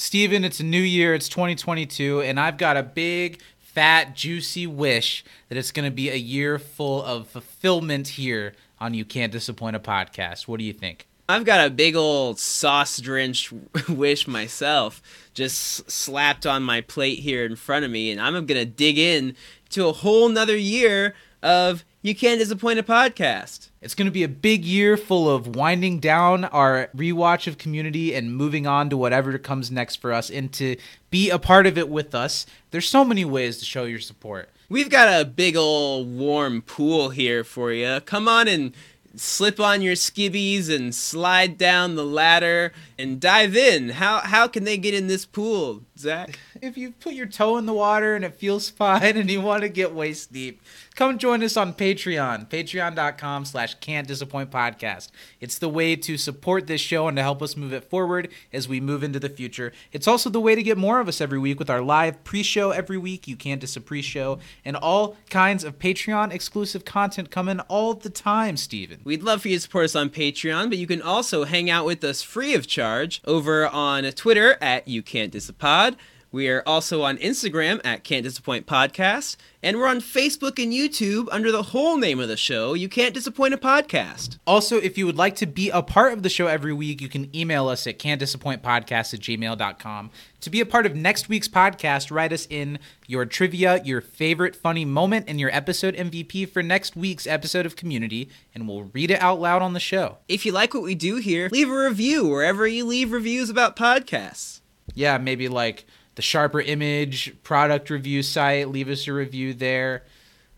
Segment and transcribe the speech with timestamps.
[0.00, 5.22] Steven, it's a new year, it's 2022, and I've got a big, fat, juicy wish
[5.50, 9.76] that it's going to be a year full of fulfillment here on You Can't Disappoint
[9.76, 10.48] a Podcast.
[10.48, 11.06] What do you think?
[11.28, 13.52] I've got a big old sauce drenched
[13.90, 15.02] wish myself,
[15.34, 19.36] just slapped on my plate here in front of me, and I'm gonna dig in
[19.68, 23.68] to a whole nother year of You Can't Disappoint a Podcast.
[23.82, 28.14] It's going to be a big year full of winding down our rewatch of Community
[28.14, 30.78] and moving on to whatever comes next for us and to
[31.10, 32.46] be a part of it with us.
[32.70, 34.48] There's so many ways to show your support.
[34.70, 38.00] We've got a big old warm pool here for you.
[38.00, 38.72] Come on and
[39.14, 43.90] slip on your skibbies and slide down the ladder and dive in.
[43.90, 46.38] How how can they get in this pool, Zach?
[46.60, 49.62] If you put your toe in the water and it feels fine and you want
[49.62, 50.60] to get waist deep,
[50.94, 55.08] come join us on Patreon, patreon.com slash can't disappoint podcast.
[55.40, 58.68] It's the way to support this show and to help us move it forward as
[58.68, 59.72] we move into the future.
[59.92, 62.70] It's also the way to get more of us every week with our live pre-show
[62.70, 63.28] every week.
[63.28, 68.56] You can't a pre-show and all kinds of Patreon exclusive content coming all the time,
[68.56, 69.00] Steven.
[69.04, 71.84] We'd love for you to support us on Patreon, but you can also hang out
[71.84, 75.89] with us free of charge over on Twitter at You Can't Disapod.
[76.32, 81.26] We are also on Instagram at Can't Disappoint Podcast, and we're on Facebook and YouTube
[81.32, 84.38] under the whole name of the show, You Can't Disappoint a Podcast.
[84.46, 87.08] Also, if you would like to be a part of the show every week, you
[87.08, 90.10] can email us at can'tdisappointpodcast at gmail.com.
[90.42, 94.54] To be a part of next week's podcast, write us in your trivia, your favorite
[94.54, 99.10] funny moment, and your episode MVP for next week's episode of Community, and we'll read
[99.10, 100.18] it out loud on the show.
[100.28, 103.74] If you like what we do here, leave a review wherever you leave reviews about
[103.74, 104.60] podcasts.
[104.94, 108.68] Yeah, maybe like the Sharper Image product review site.
[108.68, 110.02] Leave us a review there.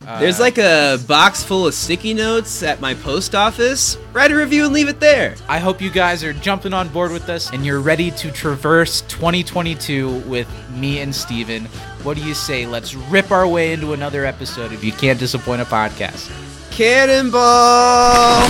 [0.07, 3.97] Uh, There's like a box full of sticky notes at my post office.
[4.13, 5.37] Write a review and leave it there.
[5.49, 9.03] I hope you guys are jumping on board with us and you're ready to traverse
[9.03, 11.67] 2022 with me and Steven.
[12.03, 12.67] What do you say?
[12.67, 16.33] Let's rip our way into another episode If You Can't Disappoint a Podcast.
[16.73, 17.39] Cannonball!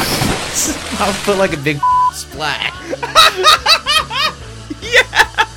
[1.01, 1.79] I'll put like a big
[2.15, 2.73] splat.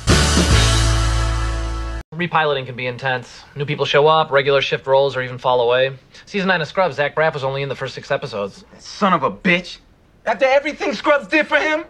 [2.16, 3.42] Repiloting can be intense.
[3.54, 5.92] New people show up, regular shift roles, or even fall away.
[6.24, 8.64] Season 9 of Scrubs, Zach Braff was only in the first six episodes.
[8.78, 9.78] Son of a bitch.
[10.24, 11.84] After everything Scrubs did for him?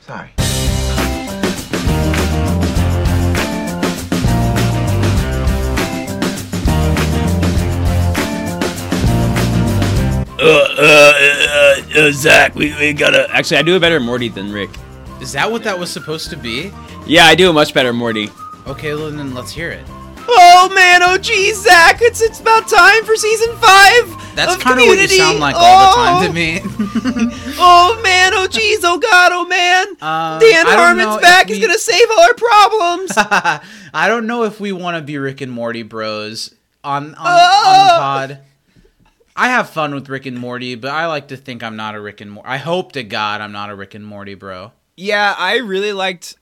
[0.00, 0.30] Sorry.
[10.40, 10.44] Uh,
[10.78, 13.28] uh, uh, uh, Zach, we, we gotta.
[13.34, 14.70] Actually, I do a better Morty than Rick.
[15.20, 16.72] Is that what that was supposed to be?
[17.06, 18.30] Yeah, I do a much better Morty.
[18.68, 19.84] Okay, well, then let's hear it.
[20.30, 24.34] Oh man, oh geez, Zach, it's it's about time for season five.
[24.36, 26.60] That's of kind of what you sound like oh, all the time to me.
[27.58, 29.86] oh man, oh geez, oh god, oh man.
[30.02, 31.48] Um, Dan Harmon's know if back.
[31.48, 33.12] He's we- gonna save all our problems.
[33.16, 37.64] I don't know if we want to be Rick and Morty bros on on, Oh!
[37.66, 38.44] on the pod.
[39.34, 42.00] I have fun with Rick and Morty, but I like to think I'm not a
[42.00, 42.48] Rick and Morty.
[42.48, 44.72] I hope to God I'm not a Rick and Morty bro.
[44.96, 46.36] yeah, I really liked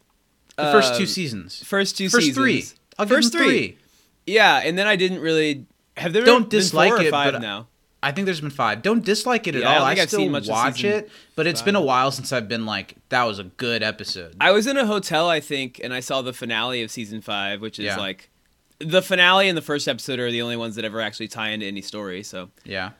[0.56, 1.62] The first two um, seasons.
[1.64, 2.36] First two First seasons.
[2.36, 2.64] three.
[2.98, 3.78] I'll First them three.
[4.26, 5.66] Yeah, and then I didn't really.
[5.96, 7.68] Have there Don't been dislike four or it, five but- now?
[8.02, 8.82] I think there's been five.
[8.82, 9.84] Don't dislike it at Yeah, I all.
[9.84, 12.64] I, I've still seen much watch it, but it's been a while since I've been
[12.64, 14.36] like, that was a good episode.
[14.40, 17.60] I was in a hotel, I think, and I saw the finale of season five,
[17.60, 17.96] which is Yeah.
[17.96, 18.30] like
[18.78, 21.66] the finale and the first episode are the only ones that ever actually tie into
[21.66, 22.22] any story.
[22.22, 22.90] So yeah.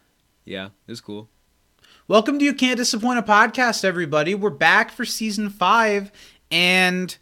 [0.44, 1.28] yeah, it was cool.
[2.08, 4.34] Welcome to You Can't Disappoint a Podcast, everybody.
[4.34, 6.10] We're back for season five,
[6.50, 7.16] and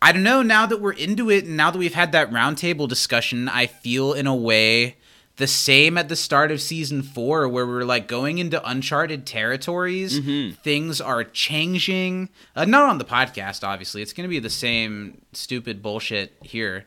[0.00, 2.86] I don't know, now that we're into it, and now that we've had that roundtable
[2.88, 4.96] discussion, I feel in a way
[5.38, 10.18] the same at the start of season four, where we're like going into uncharted territories.
[10.62, 12.28] Things are changing.
[12.54, 14.02] Uh, not on the podcast, obviously.
[14.02, 16.86] It's going to be the same stupid bullshit here.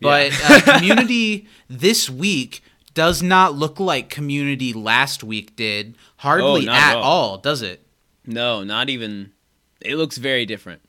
[0.00, 2.62] But uh, community this week
[2.94, 5.96] does not look like community last week did.
[6.18, 7.02] Hardly at at all.
[7.02, 7.38] all.
[7.38, 7.84] does it?
[8.26, 9.32] No, not even.
[9.80, 10.82] It looks very different.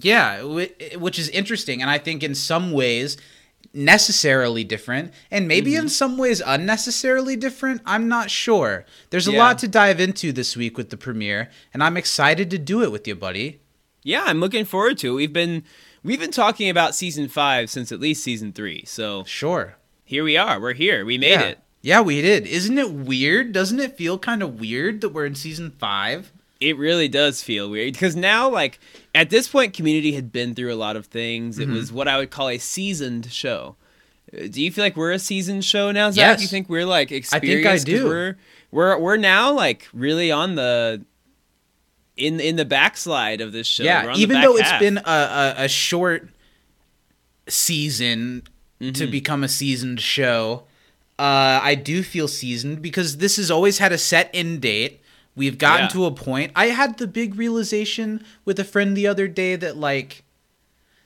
[0.00, 3.16] Yeah, which is interesting, and I think in some ways
[3.72, 5.82] necessarily different, and maybe Mm-hmm.
[5.84, 7.80] in some ways unnecessarily different.
[7.84, 8.84] I'm not sure.
[9.10, 9.38] There's a Yeah.
[9.38, 12.92] lot to dive into this week with the premiere, and I'm excited to do it
[12.92, 13.60] with you, buddy.
[14.02, 15.14] Yeah, I'm looking forward to it.
[15.16, 15.64] We've been
[16.02, 18.84] we've been talking about season five since at least season three.
[18.86, 19.76] So Sure.
[20.04, 20.60] here we are.
[20.60, 21.04] We're here.
[21.04, 21.40] We made yeah.
[21.40, 21.58] it.
[21.80, 22.46] Yeah, we did.
[22.46, 23.52] Isn't it weird?
[23.52, 26.32] Doesn't it feel kind of weird that we're in season five?
[26.60, 28.78] It really does feel weird because now, like
[29.14, 31.58] at this point, Community had been through a lot of things.
[31.58, 31.70] Mm-hmm.
[31.70, 33.76] It was what I would call a seasoned show.
[34.36, 36.16] Uh, Do you feel like we're a seasoned show now, Zach?
[36.38, 36.42] Yes.
[36.42, 37.66] You think we're like experienced?
[37.68, 37.86] I experienced?
[37.86, 38.06] 'Cause do.
[38.06, 38.36] We're
[38.70, 41.04] we're we're now like really on the
[42.16, 43.84] in in the backslide of this show.
[43.84, 46.28] Yeah, even though it's been a, a, a short
[47.48, 48.42] season
[48.80, 48.92] Mm-hmm.
[48.94, 50.64] to become a seasoned show,
[51.16, 55.00] uh, I do feel seasoned because this has always had a set end date.
[55.36, 55.88] We've gotten Yeah.
[55.90, 56.52] to a point.
[56.54, 60.22] I had the big realization with a friend the other day that like,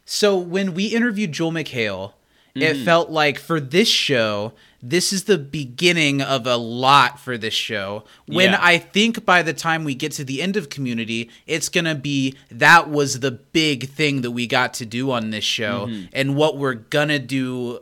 [0.05, 2.13] so when we interviewed Joel McHale,
[2.55, 2.85] it Mm-hmm.
[2.85, 4.53] felt like for this show,
[4.83, 8.05] this is the beginning of a lot for this show.
[8.27, 8.59] When Yeah.
[8.61, 12.35] I think by the time we get to the end of Community, it's gonna be
[12.51, 16.07] that was the big thing that we got to do on this show, Mm-hmm.
[16.13, 17.81] and what we're gonna do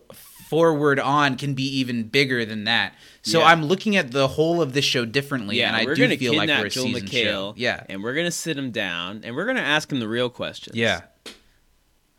[0.49, 2.95] forward on can be even bigger than that.
[3.23, 3.47] So Yeah.
[3.47, 6.17] I'm looking at the whole of this show differently, yeah, and I we're do gonna
[6.17, 7.23] feel like we're a Joel season McHale.
[7.25, 7.55] show.
[7.57, 10.77] Yeah, and we're gonna sit him down and we're gonna ask him the real questions.
[10.77, 11.01] Yeah.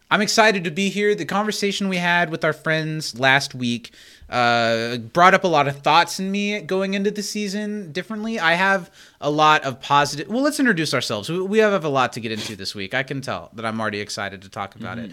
[0.09, 1.15] I'm excited to be here.
[1.15, 3.91] The conversation we had with our friends last week
[4.29, 8.39] uh, brought up a lot of thoughts in me going into the season differently.
[8.39, 8.89] I have
[9.19, 10.29] a lot of positive.
[10.29, 11.29] Well, let's introduce ourselves.
[11.29, 12.93] We- We have a lot to get into this week.
[12.93, 15.11] I can tell that I'm already excited to talk about it.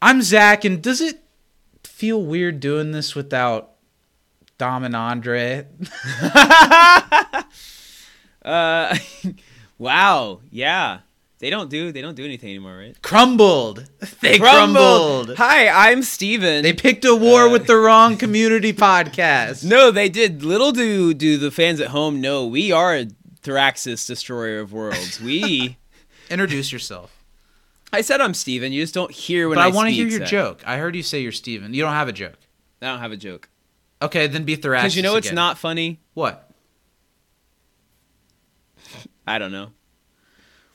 [0.00, 1.20] I'm Zach, and does it
[1.84, 3.72] feel weird doing this without
[4.58, 5.66] Dom and Andre?
[8.44, 8.96] Uh,
[9.78, 10.40] wow.
[10.50, 11.00] Yeah.
[11.40, 13.00] They don't do they don't do anything anymore, right?
[13.02, 13.88] crumbled.
[14.22, 15.36] They crumbled.
[15.36, 16.62] Hi, I'm Steven.
[16.62, 19.64] They picked a war Uh, with the wrong community podcast.
[19.64, 20.42] no, they did.
[20.42, 23.06] Little do do the fans at home know we are a
[23.42, 25.20] Thraxis, destroyer of worlds.
[25.20, 25.76] We.
[26.30, 27.17] Introduce yourself.
[27.92, 28.72] I said I'm Steven.
[28.72, 29.56] You just don't hear when.
[29.56, 30.62] But I, I, want to hear your joke.
[30.66, 31.72] I heard you say you're Steven.
[31.72, 32.38] You don't have a joke.
[32.82, 33.48] I don't have a joke.
[34.02, 34.82] Okay, then be Thraxis.
[34.82, 36.00] Because you know it's not funny.
[36.14, 36.50] What?
[39.26, 39.72] I don't know.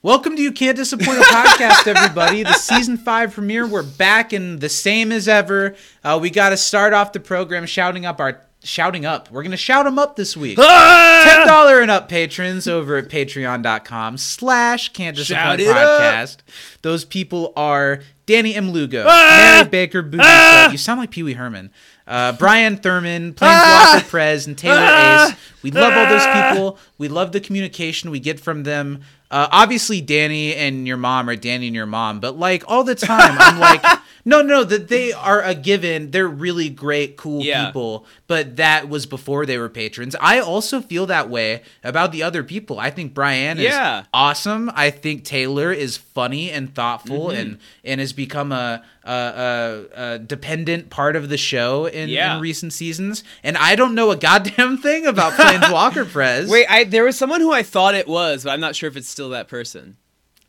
[0.02, 2.44] Welcome to You Can't Disappoint a Podcast, everybody.
[2.44, 3.66] The season five premiere.
[3.66, 5.76] We're back and the same as ever.
[6.04, 9.30] Uh, we got to start off the program shouting up our shouting up.
[9.32, 10.58] We're gonna shout them up this week.
[10.60, 11.24] Ah!
[11.26, 15.76] Ten dollar and up patrons over at patreon.com slash can't disappoint up.
[15.76, 16.38] podcast.
[16.82, 18.72] Those people are Danny M.
[18.72, 19.56] Lugo, ah!
[19.58, 20.20] Mary Baker Booby.
[20.22, 20.72] Ah!
[20.72, 21.72] You sound like Pee Wee Herman.
[22.06, 24.82] Uh, Brian Thurman, Planeswalker Prez, and Taylor
[25.30, 25.36] Ace.
[25.62, 26.78] We love all those people.
[26.98, 29.04] We love the communication we get from them.
[29.34, 32.94] Uh, obviously, Danny and your mom are Danny and your mom, but like all the
[32.94, 33.84] time, I'm like,
[34.26, 36.12] no, no, that they are a given.
[36.12, 37.66] They're really great, cool Yeah.
[37.66, 40.16] people, but that was before they were patrons.
[40.22, 42.80] I also feel that way about the other people.
[42.80, 44.04] I think Brian is Yeah.
[44.14, 44.72] awesome.
[44.76, 47.40] I think Taylor is funny and thoughtful Mm-hmm.
[47.40, 52.36] and and has become a a, a, a dependent part of the show in, Yeah.
[52.36, 53.24] in recent seasons.
[53.44, 56.50] And I don't know a goddamn thing about Planeswalker Prez.
[56.50, 58.98] Wait, I there was someone who I thought it was, but I'm not sure if
[58.98, 59.98] it's still that person.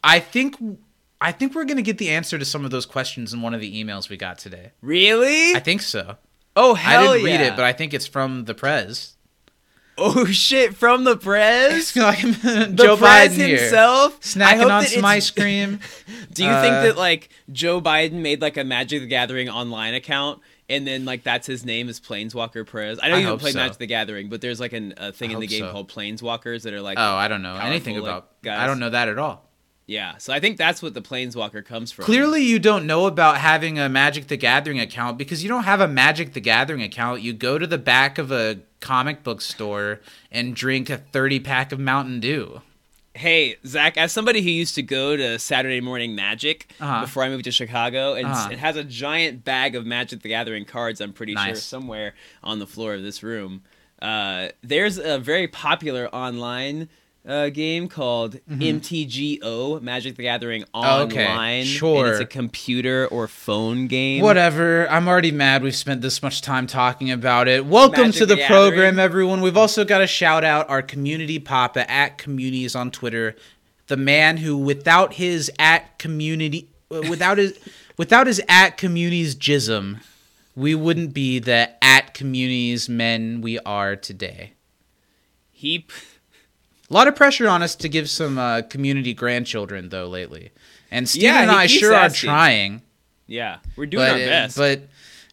[0.03, 0.57] I think
[1.21, 3.61] I think we're gonna get the answer to some of those questions in one of
[3.61, 4.73] the emails we got today.
[4.83, 5.55] Really?
[5.55, 6.17] I think so.
[6.57, 9.14] oh hell I didn't read it, but I think it's from the Prez.
[9.99, 11.95] Oh shit, from the prez.
[11.97, 12.19] like
[12.75, 14.17] Joe prez Biden himself.
[14.17, 15.81] I Snacking on some ice cream.
[16.33, 19.95] Do you Uh, think that like Joe Biden made like a Magic the Gathering online
[19.95, 22.99] account and then like that's his name is Planeswalker Prez?
[23.03, 23.59] I know I you haven't hope played so.
[23.61, 25.73] Magic the Gathering, but there's like an, a thing I in the game so.
[25.73, 28.41] called Planeswalkers that are like Oh, I don't know anything about.
[28.43, 28.59] guys.
[28.61, 29.49] I don't know that at all.
[29.87, 30.17] Yeah.
[30.19, 32.05] So I think that's what the Planeswalker comes from.
[32.05, 35.81] Clearly, you don't know about having a Magic the Gathering account because you don't have
[35.81, 37.23] a Magic the Gathering account.
[37.23, 40.01] You go to the back of a comic book store
[40.31, 42.61] and drink a 30 pack of Mountain Dew.
[43.17, 47.03] Hey, Zach, as somebody who used to go to Saturday Morning Magic Uh-huh.
[47.03, 48.49] before I moved to Chicago, and Uh-huh.
[48.51, 52.59] it has a giant bag of Magic the Gathering cards, I'm pretty sure, somewhere on
[52.59, 53.63] the floor of this room.
[54.03, 56.89] Uh, there's a very popular online
[57.27, 61.03] uh, game called MTGO, Magic the Gathering Mm-hmm.
[61.13, 61.27] Okay.
[61.27, 61.61] Online.
[61.61, 62.09] and Sure.
[62.13, 64.23] it's a computer or phone game.
[64.23, 64.89] Whatever.
[64.91, 67.65] I'm already mad we've spent this much time talking about it.
[67.67, 69.41] Welcome Magic to the the program, everyone.
[69.41, 73.37] We've also got to shout out our community papa at communities on Twitter,
[73.87, 77.59] the man who, without his at community, uh, without his,
[77.97, 80.01] without his at communities jism,
[80.55, 84.53] we wouldn't be the at communities men we are today.
[85.51, 85.79] He.
[85.81, 85.95] p-
[86.91, 90.51] A lot of pressure on us to give some uh, community grandchildren though lately,
[90.91, 92.83] and Steven Yeah, and I sure are trying.
[93.27, 94.57] Yeah, we're doing but, our best.
[94.57, 94.83] But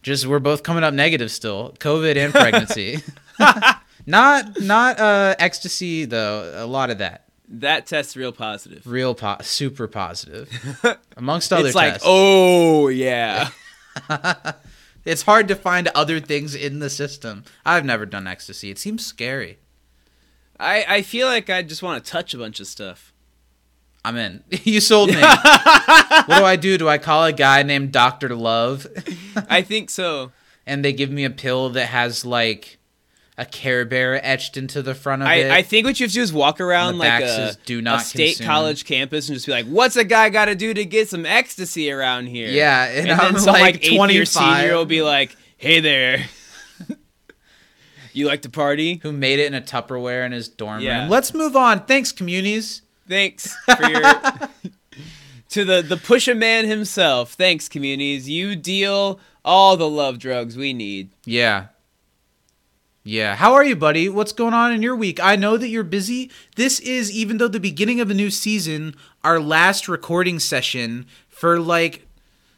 [0.02, 1.74] just we're both coming up negative still.
[1.78, 2.98] COVID and pregnancy.
[4.06, 6.52] not not uh ecstasy though.
[6.56, 7.24] A lot of that.
[7.48, 8.86] that test's real positive.
[8.86, 10.48] Real po- super positive.
[11.18, 12.06] Amongst other It's like, tests.
[12.08, 13.50] oh, yeah.
[15.04, 17.44] It's hard to find other things in the system.
[17.66, 18.70] I've never done ecstasy.
[18.70, 19.58] It seems scary.
[20.62, 23.12] I, I feel like I just want to touch a bunch of stuff.
[24.04, 24.44] I'm in.
[24.64, 25.20] you sold me.
[25.20, 26.78] what do I do?
[26.78, 28.86] Do I call a guy named Doctor Love,
[29.48, 30.32] I think so.
[30.66, 32.78] and they give me a pill that has like
[33.38, 35.50] a Care Bear etched into the front of it.
[35.50, 37.80] I, I think what you have to do is walk around like a, says, "Do
[37.80, 40.54] not a state consume." college campus and just be like, "What's a guy got to
[40.54, 43.74] do to get some ecstasy around here?" Yeah, and and, I'm then some like, like
[43.84, 44.26] eighth year 25.
[44.26, 46.26] senior will be like, "Hey there,
[48.12, 49.00] you like to party?
[49.02, 51.00] who made it in a Tupperware in his dorm Yeah.
[51.02, 51.10] room.
[51.10, 51.84] Let's move on.
[51.86, 52.82] Thanks, communities.
[53.08, 54.02] Thanks for your."
[55.50, 58.26] To the the pusher man himself, thanks communities.
[58.26, 61.10] You deal all the love drugs we need.
[61.26, 61.66] Yeah.
[63.04, 63.34] Yeah.
[63.36, 64.08] How are you, buddy?
[64.08, 65.20] What's going on in your week?
[65.22, 66.30] I know that you're busy.
[66.56, 71.58] This is, even though the beginning of a new season, our last recording session for
[71.60, 72.06] like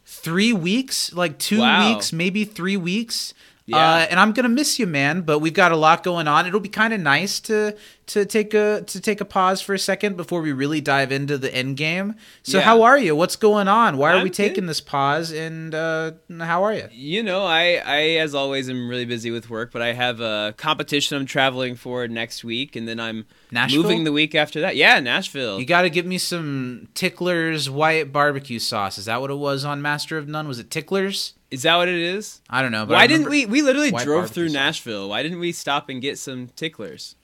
[0.07, 1.95] three weeks, like two Wow.
[1.95, 3.35] weeks, maybe three weeks.
[3.67, 3.77] Yeah.
[3.79, 5.23] Uh, and I'm gonna miss you, man.
[5.23, 6.47] But we've got a lot going on.
[6.47, 7.75] It'll be kind of nice to
[8.09, 11.39] to take a to take a pause for a second before we really dive into
[11.39, 12.15] the end game.
[12.43, 12.65] So, Yeah.
[12.65, 13.17] how are you?
[13.17, 13.97] What's going on?
[13.97, 14.35] Why are I'm we good.
[14.37, 15.33] taking this pause?
[15.33, 16.89] And uh, how are you?
[16.93, 20.53] You know, I, I as always am really busy with work, but I have a
[20.59, 23.83] competition I'm traveling for next week, and then I'm Nashville?
[23.85, 24.77] moving the week after that.
[24.77, 25.59] Yeah, Nashville.
[25.59, 28.99] You got to give me some Tickler's white barbecue sauce.
[28.99, 30.47] Is that what it was on Master of None?
[30.47, 31.33] Was it Tickler's?
[31.55, 32.41] Is that what it is?
[32.51, 32.85] I don't know.
[32.85, 33.47] But Why didn't we?
[33.47, 34.49] We literally drove through.
[34.51, 35.09] Nashville.
[35.09, 37.17] Why didn't we stop and get some ticklers?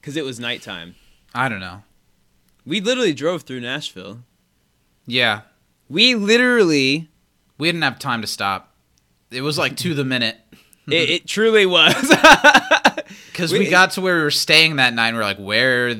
[0.00, 0.94] Because it was nighttime.
[1.34, 1.82] I don't know.
[2.66, 4.20] We literally drove through Nashville.
[5.06, 5.40] Yeah,
[5.88, 7.08] We literally.
[7.58, 8.74] we didn't have time to stop.
[9.30, 10.36] It was like to the minute
[10.88, 11.94] it, it truly was.
[13.32, 15.08] because we, We- got to where we were staying that night.
[15.08, 15.94] and We are like, where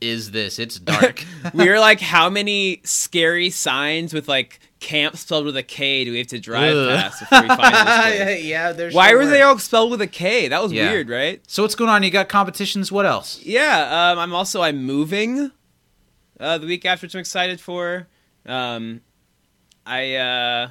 [0.00, 0.58] is this?
[0.58, 1.24] It's dark.
[1.54, 6.12] we were like, how many scary signs with like camp spelled with a K do
[6.12, 6.98] we have to drive Ugh.
[6.98, 8.94] past before we find this yeah, there's.
[8.94, 10.48] Why were they all spelled with a K?
[10.48, 10.90] That was Yeah.
[10.90, 11.40] weird, right?
[11.46, 12.02] So what's going on?
[12.02, 12.92] You got competitions?
[12.92, 13.40] What else?
[13.42, 15.50] Yeah, um, I'm also I'm moving
[16.38, 18.06] uh, the week after, which I'm excited for.
[18.46, 19.00] Um,
[19.86, 20.68] I uh,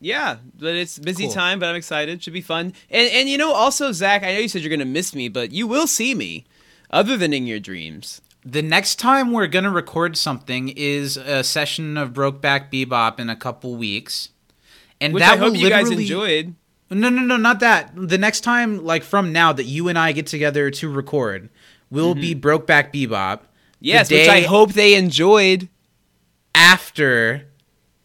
[0.00, 1.32] yeah, but it's busy Cool.
[1.34, 2.22] time, but I'm excited.
[2.22, 2.72] Should be fun.
[2.90, 5.52] And and you know, also Zach, I know you said you're gonna miss me, but
[5.52, 6.44] you will see me,
[6.90, 8.20] other than in your dreams.
[8.44, 13.36] The next time we're gonna record something is a session of Brokeback Bebop in a
[13.36, 14.30] couple weeks,
[15.00, 16.54] and Which that I hope you guys enjoyed.
[16.88, 17.92] No, no, no, not that.
[17.94, 21.50] The next time, like from now, that you and I get together to record,
[21.90, 22.40] will be mm-hmm.
[22.46, 23.40] Brokeback Bebop.
[23.78, 25.68] Yes, which I hope they enjoyed.
[26.54, 27.46] after,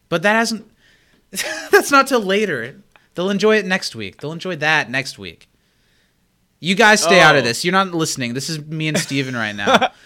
[0.09, 0.69] but that hasn't.
[1.71, 2.81] that's not till later.
[3.15, 4.21] They'll enjoy it next week.
[4.21, 5.49] They'll enjoy that next week.
[6.59, 7.47] You guys stay out of Oh.
[7.47, 7.63] this.
[7.65, 8.33] You're not listening.
[8.33, 9.91] This is me and Steven right now.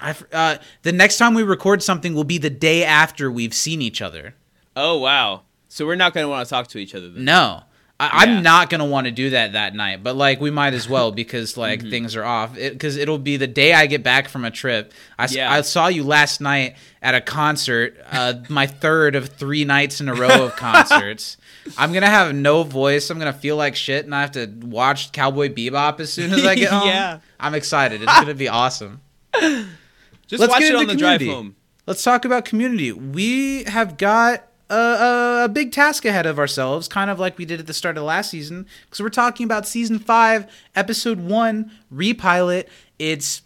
[0.00, 3.80] I, uh, the next time we record something will be the day after we've seen
[3.82, 4.34] each other.
[4.76, 5.42] Oh wow!
[5.68, 7.24] So we're not gonna want to talk to each other then.
[7.24, 7.62] No.
[8.00, 8.10] I, Yeah.
[8.36, 11.12] I'm not gonna want to do that that night, but like we might as well
[11.12, 11.90] because like Mm-hmm.
[11.90, 12.54] things are off.
[12.54, 14.92] Because it, will be the day I get back from a trip.
[15.18, 15.52] I, Yeah.
[15.52, 20.08] I saw you last night at a concert, uh, my third of three nights in
[20.08, 21.36] a row of concerts.
[21.78, 23.08] I'm gonna have no voice.
[23.08, 26.44] I'm gonna feel like shit, and I have to watch Cowboy Bebop as soon as
[26.44, 26.88] I get home.
[26.88, 27.20] Yeah.
[27.38, 28.02] I'm excited.
[28.02, 29.00] It's gonna be awesome.
[29.40, 31.56] Just Let's watch get it on the drive home.
[31.86, 32.92] Let's talk about community.
[32.92, 37.44] We have got a, a, a big task ahead of ourselves, kind of like we
[37.44, 41.72] did at the start of last season, because we're talking about season five, episode one,
[41.90, 42.68] repilot.
[42.98, 43.42] It's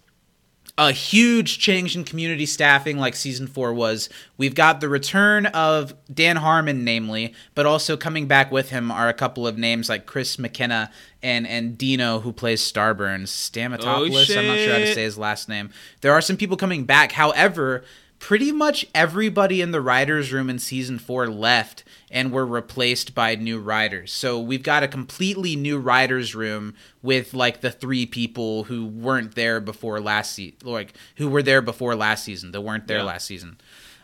[0.78, 4.10] a huge change in community staffing like season four was.
[4.36, 9.08] We've got the return of Dan Harmon, namely, but also coming back with him are
[9.08, 10.90] a couple of names like Chris McKenna
[11.22, 13.28] and and Dino, who plays Starburns.
[13.28, 15.70] Stamatopoulos, I'm not sure how to oh, say his last name.
[16.02, 17.12] There are some people coming back.
[17.12, 17.84] However,
[18.18, 23.34] pretty much everybody in the writers' room in season four left and were replaced by
[23.34, 24.12] new writers.
[24.12, 29.34] So we've got a completely new writers' room with like the three people who weren't
[29.34, 33.04] there before last season, like who were there before last season, that weren't there Yeah.
[33.04, 33.58] last season,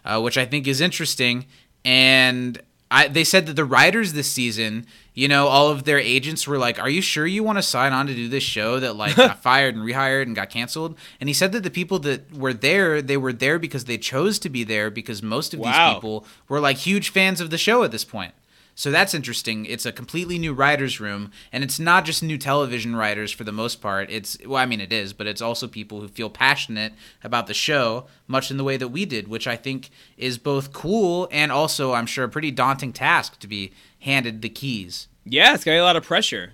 [0.04, 1.46] uh, which I think is interesting.
[1.84, 6.46] And I, they said that the writers this season, you know, all of their agents
[6.46, 8.96] were like, "Are you sure you want to sign on to do this show that
[8.96, 12.32] like got fired and rehired and got canceled?" And he said that the people that
[12.34, 15.66] were there, they were there because they chose to be there because most of Wow.
[15.88, 18.32] these people were like huge fans of the show at this point.
[18.74, 19.66] So that's interesting.
[19.66, 23.52] It's a completely new writers' room, and it's not just new television writers for the
[23.52, 24.10] most part.
[24.10, 27.54] It's well, I mean, it is, but it's also people who feel passionate about the
[27.54, 31.52] show, much in the way that we did, which I think is both cool and
[31.52, 35.08] also, I'm sure, a pretty daunting task to be handed the keys.
[35.24, 36.52] Yeah, it's got a lot of pressure.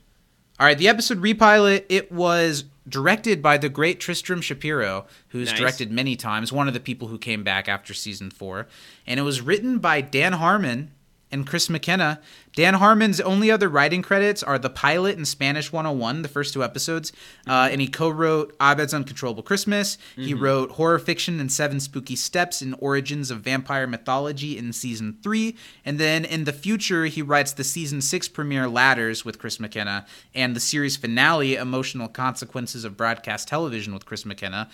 [0.60, 1.86] All right, the episode repilot.
[1.88, 5.58] It was directed by the great Tristram Shapiro, who's Nice.
[5.58, 6.52] directed many times.
[6.52, 8.66] One of the people who came back after season four,
[9.06, 10.90] and it was written by Dan Harmon
[11.30, 12.20] and Chris McKenna.
[12.54, 16.64] Dan Harmon's only other writing credits are the pilot and Spanish 101, the first two
[16.64, 17.12] episodes,
[17.46, 19.96] uh, and he co-wrote Abed's Uncontrollable Christmas.
[20.16, 25.18] He wrote horror fiction and Seven Spooky Steps in Origins of Vampire Mythology in season
[25.22, 29.60] three, and then in the future he writes the season six premiere Ladders with Chris
[29.60, 34.68] McKenna and the series finale Emotional Consequences of Broadcast Television with Chris McKenna.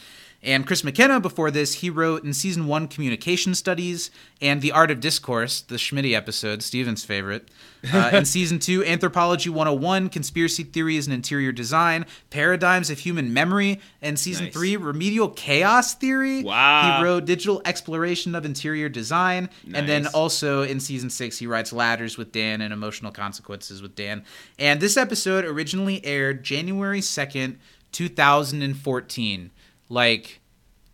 [0.45, 4.11] And Chris McKenna, before this, he wrote in season one Communication Studies
[4.43, 7.49] and The Art of Discourse, the Schmitty episode, Steven's favorite.
[7.91, 13.81] Uh, in season two, Anthropology 101, Conspiracy Theories and Interior Design, Paradigms of Human Memory.
[14.03, 14.55] And season Nice.
[14.55, 16.43] three, Remedial Chaos Theory.
[16.43, 16.99] Wow.
[16.99, 19.49] He wrote Digital Exploration of Interior Design.
[19.73, 23.97] And then also in season six, he writes Ladders with Dan and Emotional Consequences with
[23.97, 24.25] Dan.
[24.59, 27.57] And this episode originally aired January 2nd,
[27.93, 29.51] 2014.
[29.89, 30.41] Like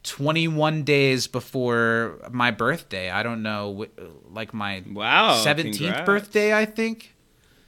[0.02, 3.11] 21 days before my birthday.
[3.11, 3.87] I don't know,
[4.30, 5.42] like my Wow.
[5.44, 6.06] 17th congrats.
[6.06, 7.14] birthday, I think.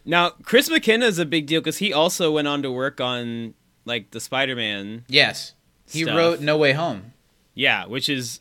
[0.05, 3.55] Now, Chris McKenna is a big deal because he also went on to work on
[3.85, 5.05] like the Spider-Man.
[5.09, 5.55] Yes.
[5.91, 6.17] He Stuff.
[6.17, 7.13] wrote No Way Home.
[7.55, 8.41] Yeah, which is,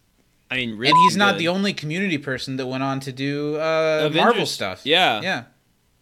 [0.49, 3.57] I mean, really and he's not the only community person that went on to do
[3.57, 4.81] uh, Marvel stuff.
[4.85, 5.21] Yeah.
[5.21, 5.43] Yeah.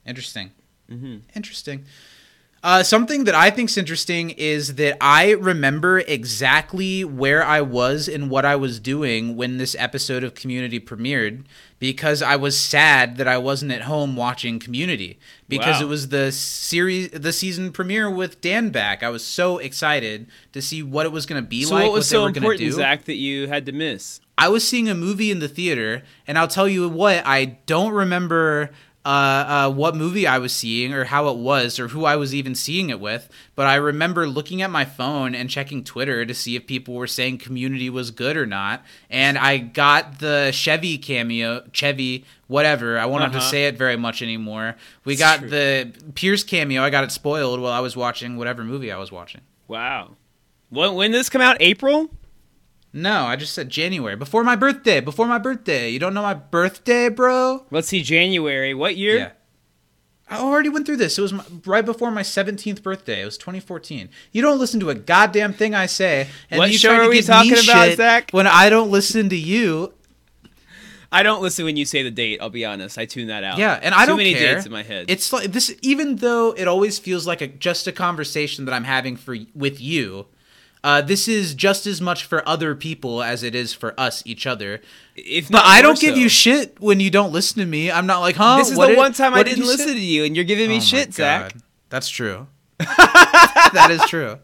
[0.06, 0.52] Interesting.
[0.90, 1.22] Mhm.
[1.36, 1.86] Interesting.
[2.62, 8.30] Uh, something that I think's interesting is that I remember exactly where I was and
[8.30, 11.46] what I was doing when this episode of Community premiered
[11.80, 15.84] because I was sad that I wasn't at home watching Community because Wow.
[15.84, 19.04] it was the series the season premiere with Dan back.
[19.04, 21.94] I was so excited to see what it was going to be So like what
[21.94, 22.72] was they so were important, do.
[22.74, 24.20] Zach, that you had to miss?
[24.38, 27.92] I was seeing a movie in the theater, and I'll tell you what, I don't
[27.92, 28.72] remember
[29.10, 32.36] uh, uh, what movie I was seeing or how it was or who I was
[32.36, 36.34] even seeing it with, but I remember looking at my phone and checking Twitter to
[36.36, 40.98] see if people were saying Community was good or not, and I got the Chevy
[41.00, 43.00] cameo, Chevy, whatever.
[43.00, 43.50] I won't have to Uh-huh.
[43.50, 44.76] say it very much anymore.
[45.06, 45.50] We It's got true.
[45.50, 46.84] the Pierce cameo.
[46.84, 49.42] I got it spoiled while I was watching whatever movie I was watching.
[49.68, 50.12] Wow.
[50.70, 51.58] When, when did this come out?
[51.62, 52.10] April?
[52.92, 55.00] No, I just said January before my birthday.
[55.00, 55.90] Before my birthday.
[55.90, 57.66] You don't know my birthday, bro?
[57.70, 58.74] Let's see, January.
[58.74, 59.18] What year?
[59.18, 59.32] Yeah.
[60.30, 61.18] I already went through this.
[61.18, 63.22] It was my, right before my 17th birthday.
[63.22, 64.10] It was 2014.
[64.32, 66.28] You don't listen to a goddamn thing I say.
[66.52, 68.32] And What you show are we talking about, Zach?
[68.32, 69.94] When I don't listen to you.
[71.12, 72.40] I don't listen when you say the date.
[72.40, 73.00] I'll be honest.
[73.00, 73.58] I tune that out.
[73.58, 74.56] Yeah, and I Too don't many care.
[74.56, 75.06] dates in my head.
[75.10, 75.74] It's like this.
[75.82, 79.82] Even though it always feels like a just a conversation that I'm having for with
[79.82, 80.28] you.
[80.84, 84.48] Uh, this is just as much for other people as it is for us, each
[84.48, 84.82] other.
[85.16, 87.92] if But I don't give you shit when you don't listen to me.
[87.92, 88.58] I'm not like, huh?
[88.58, 89.72] This is what the did- one time I did didn't say?
[89.72, 91.54] listen to you, and you're giving me Oh shit, Zach.
[91.90, 92.48] That's true.
[92.80, 94.40] that is true.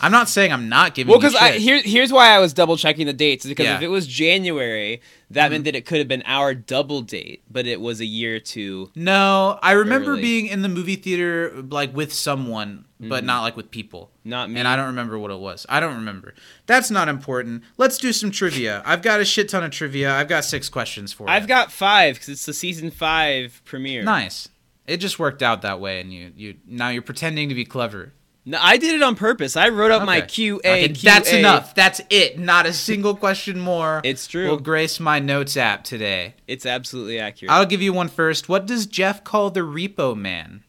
[0.00, 3.06] I'm not saying I'm not giving Well, because here, here's why I was double checking
[3.06, 3.46] the dates.
[3.46, 3.76] Because Yeah.
[3.76, 5.52] if it was January, that Mm-hmm.
[5.52, 8.90] meant that it could have been our double date, but it was a year too.
[8.94, 10.22] no, I remember Early.
[10.22, 14.10] being in the movie theater like with someone, but not like with people.
[14.24, 14.58] Not me.
[14.58, 15.64] And I don't remember what it was.
[15.68, 16.34] I don't remember.
[16.66, 17.62] That's not important.
[17.78, 18.82] Let's do some trivia.
[18.84, 20.12] I've got a shit ton of trivia.
[20.14, 21.30] I've got six questions for you.
[21.32, 24.02] I've got five because it's the season five premiere.
[24.02, 24.48] nice.
[24.86, 28.12] It just worked out that way, and you you now you're pretending to be clever.
[28.46, 29.54] No, I did it on purpose.
[29.54, 30.58] I wrote up my QA.
[30.58, 31.02] Okay, QA.
[31.02, 31.74] That's enough.
[31.74, 32.38] That's it.
[32.38, 34.00] Not a single question more.
[34.02, 34.48] It's true.
[34.48, 36.34] Will grace my notes app today.
[36.48, 37.52] It's absolutely accurate.
[37.52, 38.48] I'll give you one first.
[38.48, 40.64] What does Jeff call the Repo Man?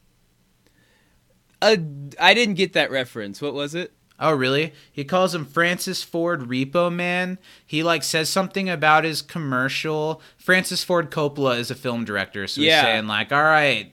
[1.61, 1.77] Uh,
[2.19, 3.41] I didn't get that reference.
[3.41, 3.93] What was it?
[4.19, 4.73] Oh, really?
[4.91, 7.39] He calls him Francis Ford Repo Man.
[7.65, 10.21] He like says something about his commercial.
[10.37, 12.81] Francis Ford Coppola is a film director, so Yeah.
[12.81, 13.91] he's saying like, "All right,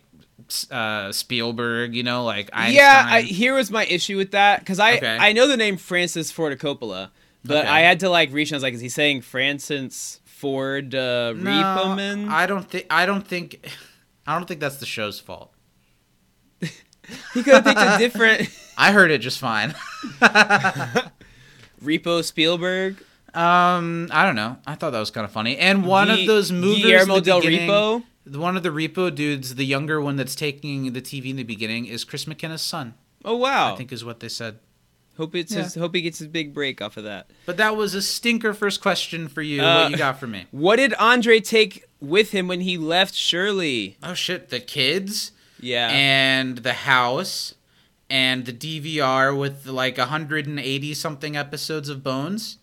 [0.71, 4.79] uh, Spielberg, you know, like Einstein." Yeah, I, here was my issue with that because
[4.79, 5.17] I Okay.
[5.19, 7.11] I know the name Francis Ford Coppola,
[7.45, 7.69] but Okay.
[7.69, 8.51] I had to like reach.
[8.51, 12.29] and I was like, is he saying Francis Ford uh, no, Reepeman?
[12.29, 12.87] I don't think.
[12.91, 13.67] I don't think.
[14.27, 15.53] I don't think that's the show's fault.
[17.33, 19.75] He could have picked a different I heard it just fine.
[21.83, 22.97] Repo Spielberg.
[23.35, 24.57] Um, I don't know.
[24.67, 25.57] I thought that was kind of funny.
[25.59, 28.03] And one Gui- of those movies, Guillermo the del Repo?
[28.33, 31.87] One of the Repo dudes, the younger one that's taking the TV in the beginning,
[31.87, 32.95] is Chris McKenna's son.
[33.25, 33.75] Oh wow!
[33.75, 34.59] I think is what they said.
[35.17, 37.29] hope it's his, hope he gets his big break off of that.
[37.47, 39.61] But that was a stinker first question for you.
[39.63, 40.47] Uh, what you got for me?
[40.51, 43.97] What did Andre take with him when he left Shirley?
[44.03, 45.89] Oh shit, the kids Yeah.
[45.93, 47.55] and the house
[48.09, 52.58] and the DVR with like 180 something episodes of Bones.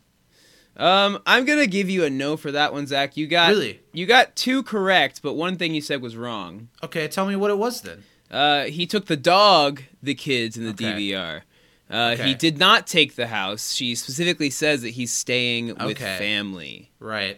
[0.77, 3.15] Um, I'm gonna give you a no for that one, Zach.
[3.15, 3.79] You got Really?
[3.93, 6.67] You got two correct, but one thing you said was wrong.
[6.83, 8.03] Okay, tell me what it was then.
[8.29, 11.11] Uh, he took the dog, the kids, and the Okay.
[11.11, 11.41] DVR.
[11.89, 12.27] Uh, Okay.
[12.29, 13.71] He did not take the house.
[13.73, 16.17] She specifically says that he's staying with Okay.
[16.17, 16.91] family.
[16.99, 17.38] Right.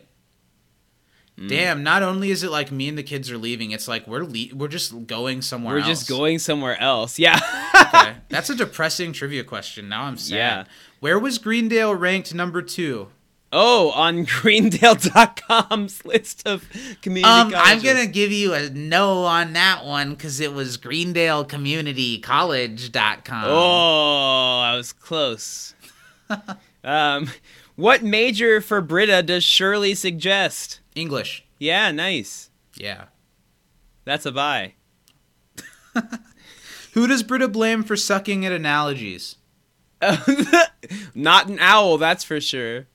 [1.47, 4.23] Damn, not only is it like me and the kids are leaving, it's like we're
[4.23, 5.99] le- we're just going somewhere We're else.
[5.99, 7.19] just going somewhere else.
[7.27, 7.39] Yeah.
[7.75, 8.15] Okay.
[8.29, 9.87] That's a depressing trivia question.
[9.87, 10.35] Now I'm sad.
[10.35, 10.63] Yeah.
[10.99, 13.09] Where was Greendale ranked number two?
[13.51, 16.67] Oh, on Greendale.com's list of
[17.01, 21.45] community Um, I'm gonna give you a no on that one because it was Greendale
[21.45, 23.43] Community College.com.
[23.45, 25.73] Oh, I was close.
[26.83, 27.29] um,
[27.75, 30.79] what major for Britta does Shirley suggest?
[30.95, 31.45] English.
[31.59, 32.49] Yeah, nice.
[32.75, 33.05] Yeah.
[34.05, 34.73] That's a buy.
[36.93, 39.35] Who does Britta blame for sucking at analogies?
[41.13, 42.87] Not an owl, that's for sure.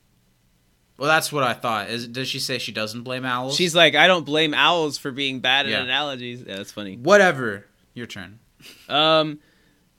[1.02, 1.90] Well, that's what I thought.
[1.90, 3.56] Is does she say she doesn't blame owls?
[3.56, 5.82] She's like, I don't blame owls for being bad at Yeah.
[5.82, 6.44] analogies.
[6.46, 6.94] Yeah, that's funny.
[6.96, 7.66] whatever.
[7.92, 8.38] Your turn.
[8.88, 9.40] Um,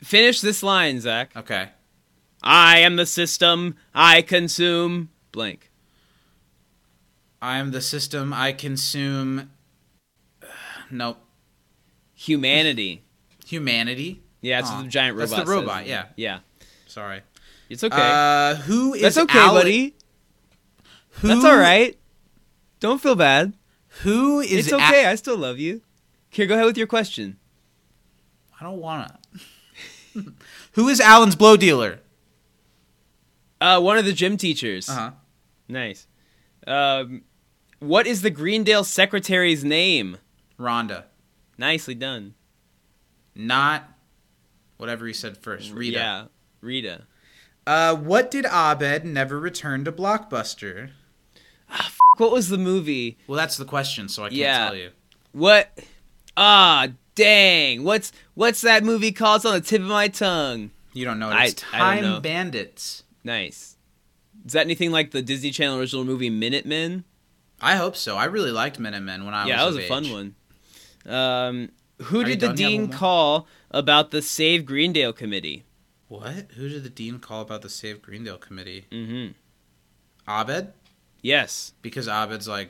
[0.02, 1.36] finish this line, Zach.
[1.36, 1.68] Okay.
[2.42, 3.76] I am the system.
[3.94, 5.72] I consume blank.
[7.42, 8.32] I am the system.
[8.34, 9.52] I consume.
[10.90, 11.18] Nope.
[12.14, 13.04] Humanity.
[13.46, 14.22] Humanity.
[14.40, 15.30] Yeah, it's Aw, the giant robot.
[15.36, 15.90] that's the robot, says.
[15.90, 16.06] yeah.
[16.16, 16.40] Yeah.
[16.88, 17.24] Sorry.
[17.70, 17.98] It's okay.
[18.00, 19.96] Uh, who is that's okay, buddy.
[21.22, 21.98] Who, That's all right.
[22.80, 23.54] Don't feel bad.
[24.02, 24.68] Who is?
[24.68, 25.06] It's okay.
[25.06, 25.82] I still love you.
[26.30, 27.38] Here, go ahead with your question.
[28.60, 29.20] I don't wanna.
[30.74, 32.00] who is Alan's blow dealer?
[33.62, 34.90] Uh, one of the gym teachers.
[34.90, 35.12] Uh huh.
[35.70, 36.08] Nice.
[36.66, 37.24] Um,
[37.80, 40.18] what is the Greendale secretary's name?
[40.60, 41.04] Rhonda.
[41.58, 42.34] Nicely done.
[43.36, 43.90] Not.
[44.78, 45.72] Whatever he said first.
[45.72, 45.98] Rita.
[45.98, 46.26] Yeah,
[46.62, 47.04] Rita.
[47.66, 50.92] Uh, what did Abed never return to Blockbuster?
[52.18, 53.18] What was the movie?
[53.28, 54.66] Well, that's the question, so I can't Yeah.
[54.68, 54.90] tell you.
[55.32, 55.80] What?
[56.38, 57.84] Ah, dang.
[57.84, 59.38] What's what's that movie called?
[59.38, 60.70] It's on the tip of my tongue.
[60.94, 61.32] You don't know.
[61.32, 61.34] It.
[61.34, 62.20] I- It's I Time know.
[62.20, 63.04] Bandits.
[63.24, 63.78] Nice.
[64.46, 67.04] Is that anything like the Disney Channel original movie Minutemen?
[67.62, 68.16] I hope so.
[68.18, 69.52] I really liked Minutemen when I was younger.
[69.52, 70.36] yeah, that was was a fun
[71.06, 71.16] one.
[71.16, 71.72] Um,
[72.08, 72.58] who did the done?
[72.58, 75.64] You have one dean call about the Save Greendale committee?
[76.10, 76.52] What?
[76.58, 78.86] Who did the dean call about the Save Greendale committee?
[78.92, 79.32] Mm-hmm.
[80.30, 80.74] Abed?
[81.24, 81.74] Yes.
[81.82, 82.70] Because Abed's like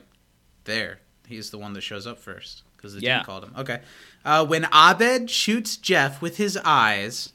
[0.64, 1.00] there.
[1.26, 3.22] He's the one that shows up first because the Yeah.
[3.24, 3.52] called him.
[3.58, 3.82] Okay.
[4.24, 7.32] Uh, when Abed shoots Jeff with his eyes,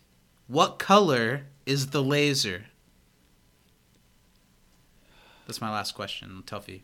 [0.47, 2.65] what color is the laser?
[5.45, 6.81] That's my last question, Tuffy.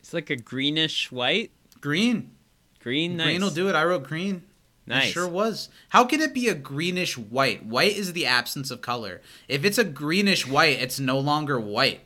[0.00, 1.50] It's like a greenish white.
[1.80, 2.32] Green.
[2.80, 3.26] Green, nice.
[3.26, 3.74] Green will do it.
[3.74, 4.42] I wrote green.
[4.86, 5.08] Nice.
[5.08, 5.68] It sure was.
[5.90, 7.64] How can it be a greenish white?
[7.64, 9.20] White is the absence of color.
[9.48, 12.00] If it's a greenish white, it's no longer white.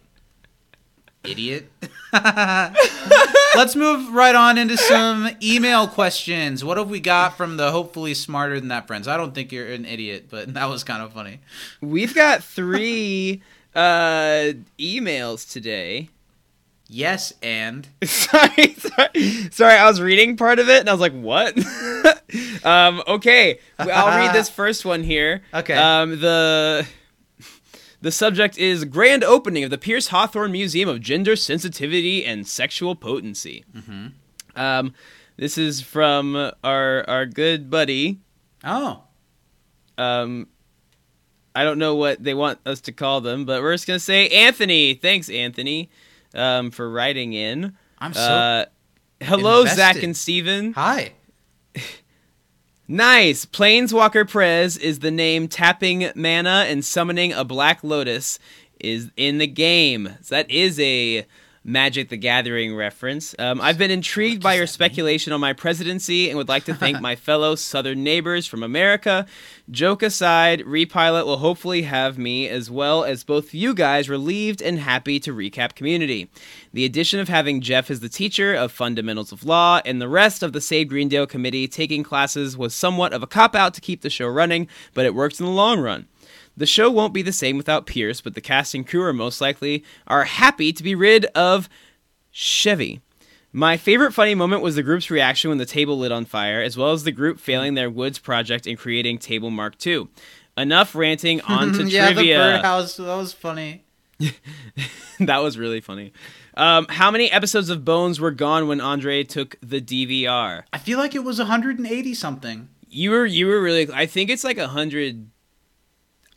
[1.25, 1.71] Idiot.
[2.13, 6.65] Let's move right on into some email questions.
[6.65, 9.09] What have we got from the hopefully smarter than that friends?
[9.09, 11.41] I don't think you're an idiot, but that was kind of funny.
[11.81, 13.43] We've got three
[13.75, 16.11] uh, emails today.
[16.91, 19.75] Yes, and sorry, sorry, sorry.
[19.75, 21.55] I was reading part of it and I was like, "What?"
[22.65, 25.43] um, okay, I'll read this first one here.
[25.53, 25.75] Okay.
[25.75, 26.87] Um, the
[28.01, 32.95] the subject is grand opening of the Pierce Hawthorne Museum of Gender Sensitivity and Sexual
[32.97, 33.65] Potency.
[33.77, 34.07] Mm-hmm.
[34.59, 34.95] Um,
[35.37, 38.21] this is from our our good buddy.
[38.65, 39.03] oh,
[39.99, 40.49] Um,
[41.55, 44.29] I don't know what they want us to call them, but we're just gonna say
[44.29, 44.95] Anthony.
[44.95, 45.91] Thanks, Anthony,
[46.39, 47.77] um, for writing in.
[47.99, 48.65] I'm so Uh,
[49.21, 50.73] hello, Zach and Steven.
[50.73, 51.13] hi.
[52.91, 53.45] Nice.
[53.45, 58.39] Planeswalker Prez is the name tapping mana and summoning a black lotus
[58.81, 60.15] is in the game.
[60.23, 61.27] So that is a
[61.69, 63.35] Magic the Gathering reference.
[63.39, 66.99] Um, I've been intrigued by your speculation on my presidency and would like to thank
[67.03, 69.27] my fellow Southern neighbors from America.
[69.71, 74.79] Joke aside, Repilot will hopefully have me, as well as both you guys, relieved and
[74.79, 76.31] happy to recap community.
[76.73, 80.43] The addition of having Jeff as the teacher of fundamentals of law and the rest
[80.43, 84.01] of the Save Greendale committee taking classes was somewhat of a cop out to keep
[84.01, 86.07] the show running, but it worked in the long run.
[86.59, 89.41] The show won't be the same without Pierce, but the cast and crew are most
[89.41, 91.69] likely are happy to be rid of
[92.33, 93.01] Chevy.
[93.53, 96.77] My favorite funny moment was the group's reaction when the table lit on fire, as
[96.77, 100.09] well as the group failing their woods project and creating Table Mark II.
[100.57, 102.39] Enough ranting on to yeah, the trivia.
[102.39, 102.97] birdhouse.
[102.97, 103.85] That was funny.
[105.21, 106.13] that was really funny.
[106.57, 110.65] Um, how many episodes of Bones were gone when Andre took the DVR?
[110.73, 112.69] I feel like it was 180 something.
[112.89, 113.89] You were you were really.
[113.93, 115.31] I think it's like a hundred.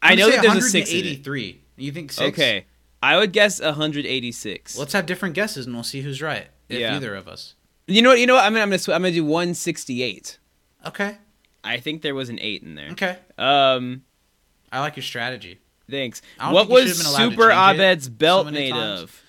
[0.02, 0.92] I know that there's a six.
[0.92, 1.56] It.
[1.78, 2.30] You think six?
[2.38, 2.66] Okay,
[3.04, 4.78] I would guess 186.
[4.78, 6.48] Let's have different guesses and we'll see who's right.
[6.70, 6.96] If Yeah.
[6.96, 7.56] either of us.
[7.88, 8.20] You know what?
[8.20, 8.44] You know what?
[8.46, 10.38] I'm gonna I'm gonna, sw- I'm gonna do 168.
[10.88, 11.18] Okay.
[11.64, 12.90] I think there was an eight in there.
[12.92, 13.18] Okay.
[13.38, 14.04] Um,
[14.72, 15.60] I like your strategy.
[15.90, 16.22] thanks.
[16.40, 19.02] What was should've been allowed to Super Abed's belt many made times.
[19.04, 19.22] of?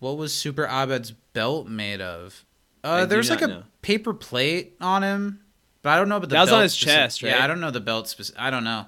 [0.00, 2.44] What was Super Abed's belt made of?
[2.82, 3.62] Uh, not like a know.
[3.82, 5.40] paper plate on him,
[5.82, 7.30] but I don't know about the That was on his specific- chest, right?
[7.30, 8.40] Yeah, I don't know the belt specific.
[8.40, 8.86] I don't know.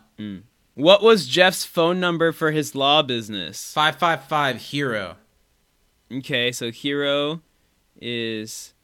[0.77, 3.73] What was Jeff's phone number for his law business?
[3.73, 5.17] Five five five hero.
[6.13, 7.41] Okay, so hero
[7.99, 8.75] is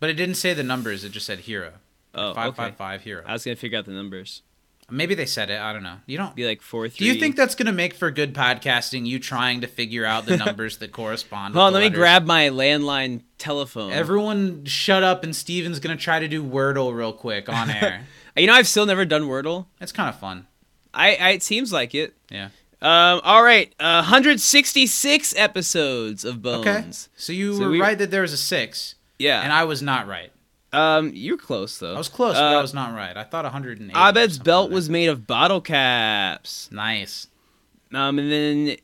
[0.00, 1.04] But it didn't say the numbers.
[1.04, 1.74] It just said hero.
[2.16, 2.56] oh Five okay.
[2.56, 3.22] five five hero.
[3.24, 4.42] I was gonna figure out the numbers.
[4.90, 5.60] Maybe they said it.
[5.60, 5.98] I don't know.
[6.04, 6.34] You don't.
[6.34, 9.06] Be like four Do you think that's gonna make for good podcasting?
[9.06, 11.54] You trying to figure out the numbers that correspond.
[11.54, 13.92] Hold on, let me grab my landline telephone.
[13.92, 15.22] Everyone, shut up!
[15.22, 18.00] And Steven's gonna try to do Wordle real quick on air.
[18.36, 19.66] You know, I've still never done Wordle.
[19.80, 20.46] it's kind of fun.
[20.92, 22.14] I, I it seems like it.
[22.30, 22.48] Yeah.
[22.82, 26.66] Um, all right, uh, 166 episodes of Bones.
[26.66, 26.84] Okay.
[27.16, 29.40] So you So were we- right that there was a six, Yeah.
[29.42, 30.30] and I was not right.
[30.72, 31.94] um, you're close though.
[31.94, 33.16] I was close, but I Uh, was not right.
[33.16, 33.96] I thought 108.
[33.96, 36.68] or Abed's belt was made of bottle caps.
[36.70, 37.28] nice.
[37.92, 38.76] Um, and then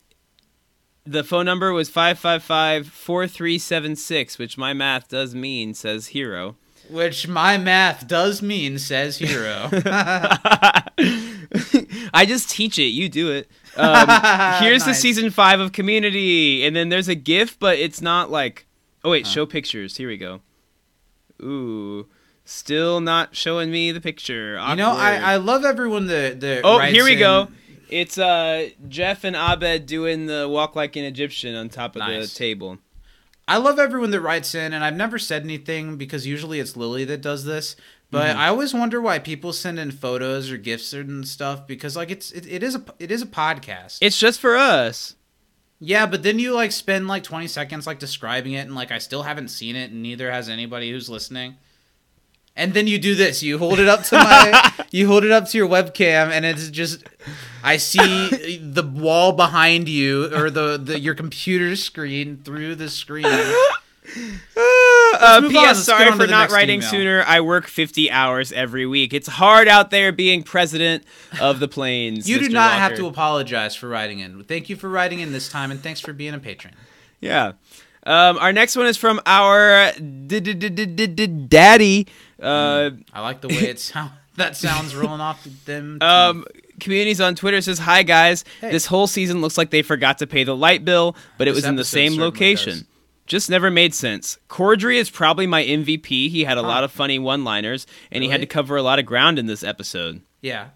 [1.04, 6.56] the phone number was 555-4376, which my math does mean says hero.
[6.90, 9.68] Which my math does mean says hero.
[12.12, 12.88] I just teach it.
[12.88, 13.50] You do it.
[13.76, 14.08] Um,
[14.62, 18.66] here's the season five of Community, and then there's a GIF, but it's not like.
[19.04, 19.96] Oh wait, show pictures.
[19.96, 20.40] Here we go.
[21.42, 22.06] Ooh,
[22.44, 24.60] still not showing me the picture.
[24.68, 26.62] you know, I, I love everyone that that.
[26.64, 27.48] Oh, here we in- go.
[27.88, 32.32] It's uh Jeff and Abed doing the walk like an Egyptian on top of Nice.
[32.32, 32.78] the table.
[33.50, 37.04] I love everyone that writes in, and I've never said anything because usually it's Lily
[37.06, 37.76] that does this.
[38.10, 38.38] But Mm-hmm.
[38.40, 42.32] I always wonder why people send in photos or gifts and stuff because like it's
[42.32, 43.98] it, it is a it is a podcast.
[44.00, 45.14] It's just for us.
[45.78, 48.98] yeah, but then you like spend like twenty seconds like describing it, and like I
[48.98, 51.56] still haven't seen it, and neither has anybody who's listening.
[52.56, 53.42] And then you do this.
[53.42, 54.72] You hold it up to my.
[54.90, 57.04] you hold it up to your webcam, and it's just.
[57.62, 63.26] I see the wall behind you, or the, the your computer screen through the screen.
[63.26, 63.54] Uh,
[65.42, 65.62] move on.
[65.62, 65.84] Let's P.S.
[65.84, 66.90] Sorry for not writing email.
[66.90, 67.24] sooner.
[67.26, 69.12] I work 50 hours every week.
[69.12, 71.04] It's hard out there being president
[71.40, 72.28] of the plains.
[72.28, 72.52] You do Mr.
[72.52, 74.42] not have to apologize for writing in.
[74.44, 76.74] Thank you for writing in this time, and thanks for being a patron.
[77.20, 77.52] Yeah.
[78.04, 79.92] Um, our next one is from our
[81.48, 82.06] daddy.
[82.40, 84.12] Uh, I like the way it sounds.
[84.36, 85.98] That sounds rolling off them.
[86.02, 86.44] um,
[86.78, 88.70] communities on Twitter says, "Hi guys, Hey.
[88.70, 91.56] this whole season looks like they forgot to pay the light bill, but it This
[91.56, 92.84] was in the same location." does.
[93.26, 94.38] Just never made sense.
[94.48, 96.28] Corddry is probably my MVP.
[96.30, 99.06] He had a lot of funny one-liners, and he had to cover a lot of
[99.06, 100.20] ground in this episode.
[100.40, 100.68] yeah.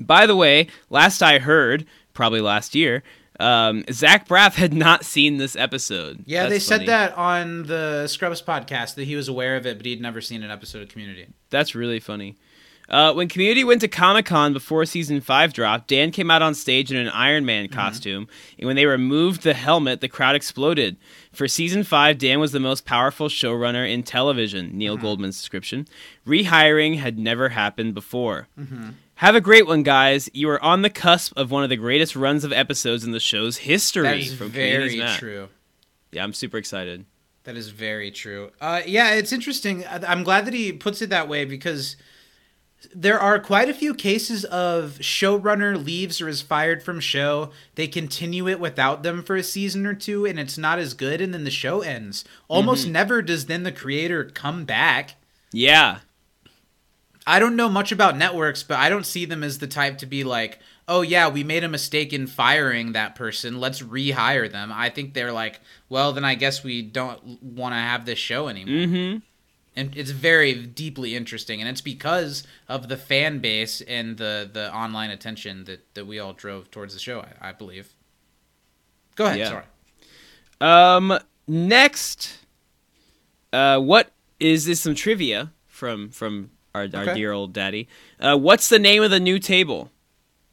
[0.00, 3.02] By the way, last I heard, probably last year,
[3.38, 6.24] um, Zach Braff had not seen this episode.
[6.26, 6.86] Yeah, That's they funny.
[6.86, 10.20] said that on the Scrubs podcast that he was aware of it, but he'd never
[10.20, 11.26] seen an episode of Community.
[11.50, 12.36] That's really funny.
[12.90, 16.54] Uh, when Community went to Comic Con before season five dropped, Dan came out on
[16.54, 17.74] stage in an Iron Man Mm-hmm.
[17.78, 20.96] costume, and when they removed the helmet, the crowd exploded.
[21.30, 24.70] For season five, Dan was the most powerful showrunner in television.
[24.76, 25.02] Neil Mm-hmm.
[25.04, 25.86] Goldman's description.
[26.26, 28.48] Rehiring had never happened before.
[28.58, 28.88] Mm-hmm.
[29.18, 30.30] Have a great one, guys.
[30.32, 33.18] You are on the cusp of one of the greatest runs of episodes in the
[33.20, 34.04] show's history.
[34.04, 35.18] That is from very Matt.
[35.18, 35.48] true.
[36.12, 37.04] Yeah, I'm super excited.
[37.42, 38.52] That is very true.
[38.60, 39.84] Uh, yeah, it's interesting.
[39.88, 41.96] I'm glad that he puts it that way because
[42.94, 47.50] there are quite a few cases of showrunner leaves or is fired from show.
[47.74, 51.20] They continue it without them for a season or two, and it's not as good,
[51.20, 52.24] and then the show ends.
[52.46, 52.92] Almost Mm-hmm.
[52.92, 55.16] never does then the creator come back.
[55.52, 56.00] Yeah.
[57.28, 60.06] I don't know much about networks, but I don't see them as the type to
[60.06, 63.60] be like, oh yeah, we made a mistake in firing that person.
[63.60, 64.72] Let's rehire them.
[64.72, 65.60] I think they're like,
[65.90, 68.86] well, then I guess we don't want to have this show anymore.
[68.86, 69.18] Mm-hmm.
[69.76, 74.74] And it's very deeply interesting, and it's because of the fan base and the the
[74.74, 77.20] online attention that that we all drove towards the show.
[77.20, 77.92] I, I believe.
[79.14, 79.38] Go ahead.
[79.38, 79.48] Yeah.
[79.50, 79.64] Sorry.
[80.60, 81.18] Um.
[81.46, 82.38] Next,
[83.52, 84.10] uh, what
[84.40, 84.80] is this?
[84.80, 87.88] Some trivia from from our, our dear old daddy.
[88.20, 89.90] Uh, what's the name of the new table?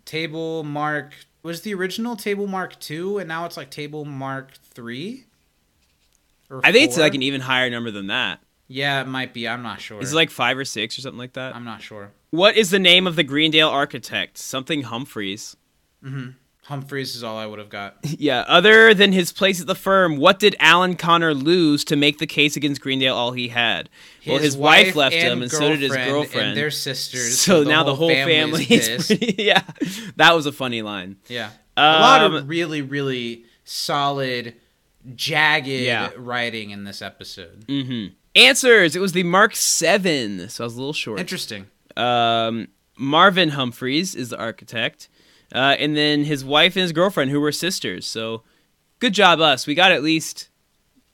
[0.05, 5.25] Table Mark was the original Table Mark two, and now it's like Table Mark three.
[6.63, 8.39] I think it's like an even higher number than that.
[8.67, 9.47] Yeah, it might be.
[9.47, 10.01] I'm not sure.
[10.01, 11.55] Is it like five or six or something like that?
[11.55, 12.11] I'm not sure.
[12.31, 14.37] What is the name of the Greendale architect?
[14.37, 15.55] Something Humphreys.
[16.65, 17.97] Humphreys is all I would have got.
[18.03, 18.43] yeah.
[18.47, 22.25] Other than his place at the firm, what did Alan Connor lose to make the
[22.25, 23.87] case against Greendale all he had?
[24.25, 26.49] well, his wife, left him, and so did his girlfriend.
[26.49, 27.37] And their sisters.
[27.39, 29.61] so now the whole family, is pretty, yeah.
[30.15, 31.17] That was a funny line.
[31.27, 31.51] Yeah.
[31.77, 34.55] a lot Um, of really, really solid,
[35.15, 36.09] jagged Yeah.
[36.17, 37.65] writing in this episode.
[37.67, 38.13] Mm-hmm.
[38.35, 38.95] Answers.
[38.95, 41.19] It was the Mark Seven, so I was a little short.
[41.19, 41.67] Interesting.
[41.95, 45.09] Um, Marvin Humphreys is the architect,
[45.53, 48.05] uh, and then his wife and his girlfriend, who were sisters.
[48.05, 48.43] So
[48.99, 49.67] Good job, us.
[49.67, 50.49] We got at least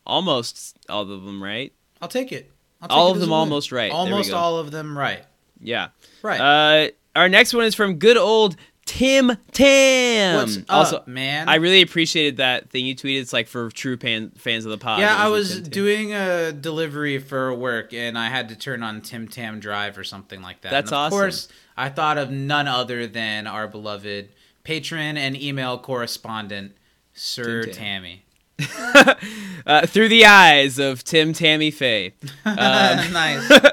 [0.06, 1.74] almost all of them right.
[2.02, 2.52] I'll take it.
[2.82, 3.92] I'll take All it of them almost right.
[3.92, 5.24] Almost all of them right.
[5.60, 5.90] Yeah.
[6.22, 6.40] Right.
[6.40, 10.36] Uh, our next one is from good old Tim Tam.
[10.38, 11.48] What's up, also, man?
[11.48, 13.22] I really appreciated that thing you tweeted.
[13.22, 15.00] It's like for true pan- fans of the pod.
[15.00, 19.28] yeah, I was doing a delivery for work and I had to turn on Tim
[19.28, 20.72] Tam Drive or something like that.
[20.72, 21.20] That's and of awesome.
[21.20, 24.30] course, I thought of none other than our beloved
[24.64, 26.74] patron and email correspondent,
[27.14, 27.84] Sir Tim Tam.
[28.04, 28.26] Tammy.
[29.66, 32.14] uh, through the eyes of Tim Tammy Faye.
[32.46, 33.50] Nice.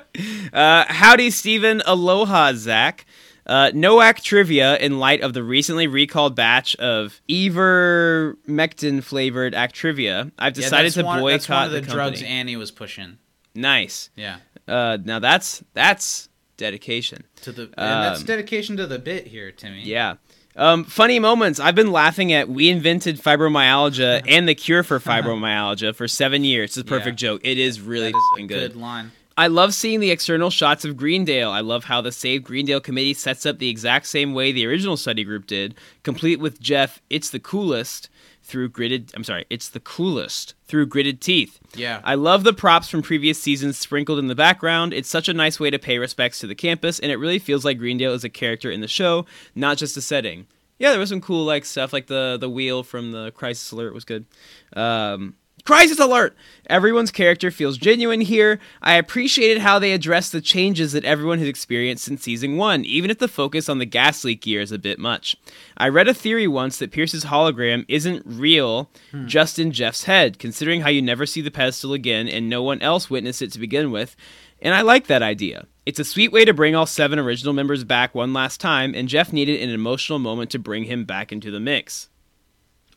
[0.53, 1.81] Uh, howdy, Steven.
[1.87, 3.05] Aloha, Zach.
[3.49, 10.31] Uh, NOAC trivia in light of the recently recalled batch of ivermectin flavored Actrivia.
[10.39, 12.23] I've decided that's to one, boycott that's one of the, the, drugs.
[12.23, 13.19] Annie was pushing.
[13.55, 14.11] nice.
[14.17, 14.37] Yeah.
[14.67, 17.25] Uh, now that's that's dedication.
[17.43, 19.83] To the and that's Um, dedication to the bit here, Timmy.
[19.83, 20.17] Yeah.
[20.57, 21.61] Um, funny moments.
[21.61, 26.71] I've been laughing at we invented fibromyalgia and the cure for fibromyalgia for seven years.
[26.71, 27.29] It's a perfect Yeah.
[27.31, 27.41] joke.
[27.45, 28.77] It is really That is a good good.
[28.77, 29.13] line.
[29.39, 31.53] I love seeing the external shots of Greendale.
[31.53, 34.97] I love how the Save Greendale committee sets up the exact same way the original
[34.97, 38.11] study group did, complete with Jeff, it's the coolest
[38.43, 41.61] through gritted I'm sorry, it's the coolest through gritted teeth.
[41.77, 42.01] Yeah.
[42.03, 44.93] I love the props from previous seasons sprinkled in the background.
[44.93, 47.65] It's such a nice way to pay respects to the campus and it really feels
[47.65, 49.25] like Greendale is a character in the show,
[49.55, 50.49] not just a setting.
[50.81, 53.95] Yeah, there was some cool like stuff like the the wheel from the Crisis Alert
[53.95, 54.27] was good.
[54.73, 55.37] Um
[55.69, 56.35] Crisis alert!
[56.71, 58.59] Everyone's character feels genuine here.
[58.81, 63.11] I appreciated how they addressed the changes that everyone has experienced since season one, even
[63.11, 65.37] if the focus on the gas leak gear is a bit much.
[65.77, 69.27] I read a theory once that Pierce's hologram isn't real, hmm.
[69.27, 72.81] just in Jeff's head, considering how you never see the pedestal again and no one
[72.81, 74.17] else witnessed it to begin with.
[74.63, 75.67] And I like that idea.
[75.85, 79.07] It's a sweet way to bring all seven original members back one last time, and
[79.07, 82.09] Jeff needed an emotional moment to bring him back into the mix.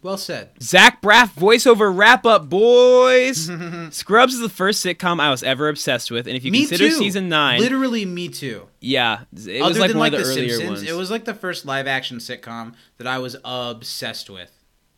[0.03, 0.49] Well said.
[0.61, 3.49] Zach Braff voiceover wrap up, boys.
[3.95, 6.89] Scrubs is the first sitcom I was ever obsessed with, and if you me consider
[6.89, 6.95] too.
[6.95, 8.67] season nine, Literally me too.
[8.79, 10.89] yeah, it Other was like than one like of the, the, earlier Simpsons, ones.
[10.89, 14.51] it was like the first live action sitcom that I was obsessed with.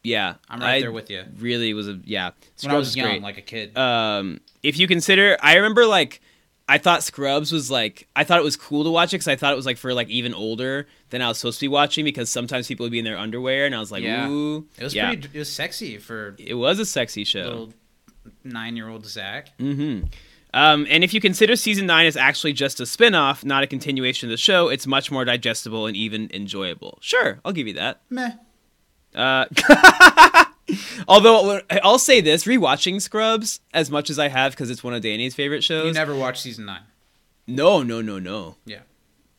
[0.04, 1.24] yeah, I'm right I there with you.
[1.38, 2.32] Really was a yeah.
[2.56, 3.22] Scrubs When I was is young, great.
[3.24, 3.78] like a kid.
[3.78, 6.22] um, if you consider, I remember like
[6.70, 9.36] I thought Scrubs was like I thought it was cool to watch it because I
[9.36, 12.06] thought it was like for like even older than I was supposed to be watching
[12.06, 14.30] because sometimes people would be in their underwear and I was like, Yeah.
[14.30, 15.08] ooh, it was yeah.
[15.08, 15.30] pretty.
[15.34, 17.70] It was sexy for It was a sexy show.
[18.46, 19.50] nine-year-old Zach.
[19.60, 20.06] Mm-hmm.
[20.56, 24.30] Um, and if you consider season nine is actually just a spin-off, not a continuation
[24.30, 27.00] of the show, it's much more digestible and even enjoyable.
[27.02, 28.02] Sure, I'll give you that.
[28.12, 28.32] Meh.
[29.16, 29.46] Uh,
[31.08, 35.02] although I'll say this: rewatching Scrubs as much as I have because it's one of
[35.02, 35.88] Danny's favorite shows.
[35.88, 36.84] You never watched season nine.
[37.48, 38.56] no, no, no, no.
[38.66, 38.80] Yeah.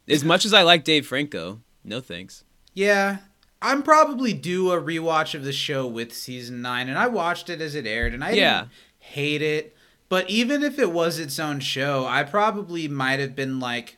[0.09, 2.45] As much as I like Dave Franco, no thanks.
[2.75, 3.19] Yeah.
[3.63, 7.63] I'm probably due a rewatch of the show with season nine, and I watched it
[7.63, 8.59] as it aired, and I Yeah.
[8.61, 9.75] didn't hate it.
[10.11, 13.97] But even if it was its own show, I probably might have been like,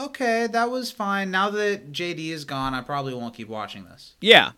[0.00, 1.30] okay, that was fine.
[1.30, 4.14] Now that JD is gone, I probably won't keep watching this.
[4.22, 4.52] Yeah.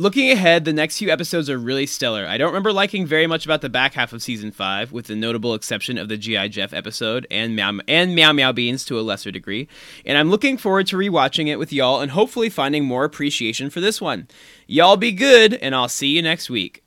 [0.00, 2.24] Looking ahead, the next few episodes are really stellar.
[2.24, 5.16] I don't remember liking very much about the back half of season five, with the
[5.16, 9.02] notable exception of the GI Jeff episode and Meow and Meow Meow Beans to a
[9.02, 9.66] lesser degree.
[10.06, 13.80] And I'm looking forward to rewatching it with y'all and hopefully finding more appreciation for
[13.80, 14.28] this one.
[14.68, 16.84] Y'all be good, and I'll see you next week.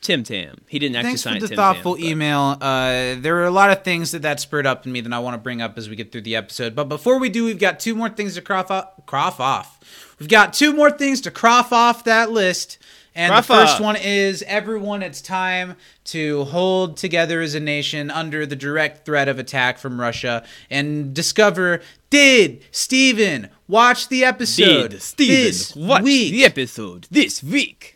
[0.00, 0.56] Tim Tam.
[0.68, 2.56] He didn't actually Thanks sign for the Tim thoughtful Tam, email.
[2.60, 5.18] Uh, there are a lot of things that that spurred up in me that I
[5.18, 6.74] want to bring up as we get through the episode.
[6.74, 8.90] But before we do, we've got two more things to cross off.
[9.06, 10.14] Cross off.
[10.18, 12.78] We've got two more things to cross off that list.
[13.14, 15.02] And Cross the first one is everyone.
[15.02, 20.00] It's time to hold together as a nation under the direct threat of attack from
[20.00, 21.80] Russia and discover
[22.10, 26.32] did Steven watch the episode Did Steven watch week?
[26.32, 27.94] the episode this week?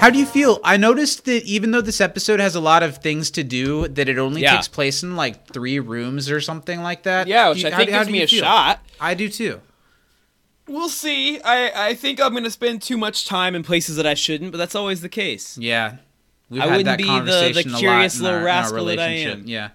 [0.00, 0.60] How do you feel?
[0.64, 4.08] I noticed that even though this episode has a lot of things to do, that
[4.08, 4.54] it only Yeah.
[4.54, 7.26] takes place in like three rooms or something like that.
[7.26, 8.40] Yeah, which you- I how- think how gives do me a feel?
[8.42, 8.80] shot.
[9.00, 9.60] I do too.
[10.68, 11.40] We'll see.
[11.42, 14.52] I, I think I'm going to spend too much time in places that I shouldn't,
[14.52, 15.58] but that's always the case.
[15.58, 15.96] Yeah,
[16.48, 18.84] we've I had wouldn't that be the- the conversation a lot curious little our- rascal
[18.86, 19.42] that I am.
[19.46, 19.70] Yeah.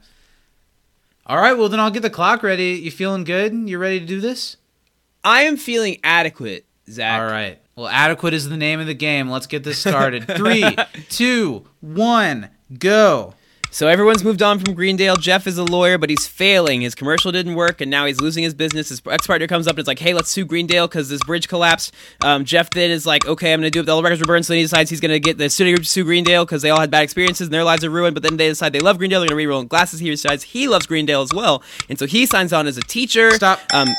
[1.27, 2.71] All right, well then I'll get the clock ready.
[2.83, 3.53] You feeling good?
[3.53, 4.57] You ready to do this?
[5.23, 7.21] I am feeling adequate, Zach.
[7.21, 7.59] All right.
[7.75, 9.29] Well, adequate is the name of the game.
[9.29, 10.27] Let's get this started.
[10.27, 10.63] Three,
[11.09, 13.33] two, one, go.
[13.71, 15.15] So everyone's moved on from Greendale.
[15.15, 16.81] Jeff is a lawyer, but he's failing.
[16.81, 18.89] His commercial didn't work, and now he's losing his business.
[18.89, 21.91] His ex-partner comes up and is like, "Hey, let's sue Greendale because this bridge collapsed."
[22.23, 23.89] Um, Jeff then is like, "Okay, I'm gonna do it.
[23.89, 25.85] All the records were burned." So then he decides he's gonna get the studio group
[25.85, 28.13] to sue Greendale because they all had bad experiences and their lives are ruined.
[28.13, 29.21] But then they decide they love Greendale.
[29.21, 29.99] They're gonna re-roll glasses.
[29.99, 33.31] He decides he loves Greendale as well, and so he signs on as a teacher.
[33.31, 33.59] Stop.
[33.73, 33.95] Um,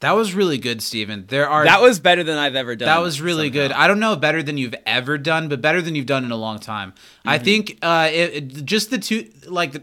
[0.00, 1.24] That was really good, Steven.
[1.26, 2.86] There are That was better than I've ever done.
[2.86, 3.72] That was really good.
[3.72, 6.36] I don't know better than you've ever done, but better than you've done in a
[6.36, 6.92] long time.
[6.92, 7.28] Mm-hmm.
[7.28, 9.82] I think uh, it, it- just the two like the,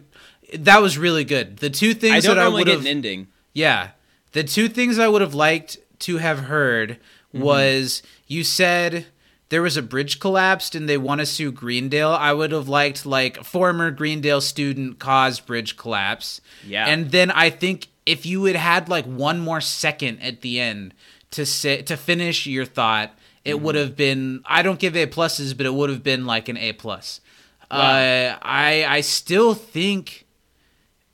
[0.60, 1.58] that was really good.
[1.58, 3.28] The two things I don't that I normally would get an ending.
[3.54, 3.90] yeah,
[4.32, 7.00] the two things I would have liked to have heard
[7.34, 7.44] Mm-hmm.
[7.44, 9.08] was you said
[9.50, 12.12] there was a bridge collapsed and they want to sue Greendale.
[12.12, 16.40] I would have liked like former Greendale student caused bridge collapse.
[16.66, 16.88] Yeah.
[16.88, 20.94] And then I think if you had had like one more second at the end
[21.32, 23.12] to say to finish your thought,
[23.44, 23.64] it Mm-hmm.
[23.66, 26.58] would have been I don't give A pluses, but it would have been like an
[26.58, 27.22] A plus.
[27.72, 27.78] Wow.
[27.80, 30.26] Uh, I I still think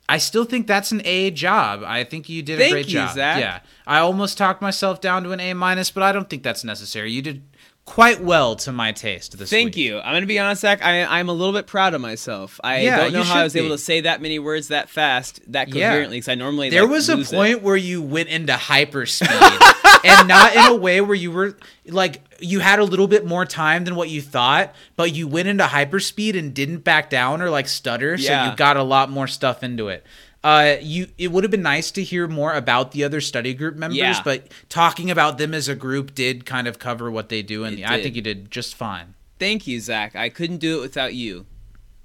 [0.08, 1.82] I still think that's an A job.
[1.84, 3.14] I think you did a great you, job.
[3.14, 3.40] Zach.
[3.40, 3.60] Yeah.
[3.86, 7.10] I almost talked myself down to an A minus, but I don't think that's necessary.
[7.12, 7.42] You did
[7.84, 9.76] quite well to my taste this Thank week.
[9.76, 9.98] you.
[9.98, 10.82] I'm gonna be honest, Zach.
[10.84, 12.60] I, I'm a little bit proud of myself.
[12.62, 14.88] I Yeah, don't know how I was should able to say that many words that
[14.88, 15.88] fast, that Yeah.
[15.90, 16.18] coherently.
[16.18, 17.36] Because I normally There like, was a lose it.
[17.36, 21.56] point where you went into hyperspeed and not in a way where you were
[21.88, 25.48] like you had a little bit more time than what you thought, but you went
[25.48, 28.50] into hyperspeed and didn't back down or like stutter, so Yeah.
[28.50, 30.04] you got a lot more stuff into it.
[30.44, 33.76] Uh, you it would have been nice to hear more about the other study group
[33.76, 34.20] members, Yeah.
[34.24, 37.84] but talking about them as a group did kind of cover what they do, and
[37.84, 39.14] I think you did just fine.
[39.38, 40.16] Thank you, Zach.
[40.16, 41.46] I couldn't do it without you.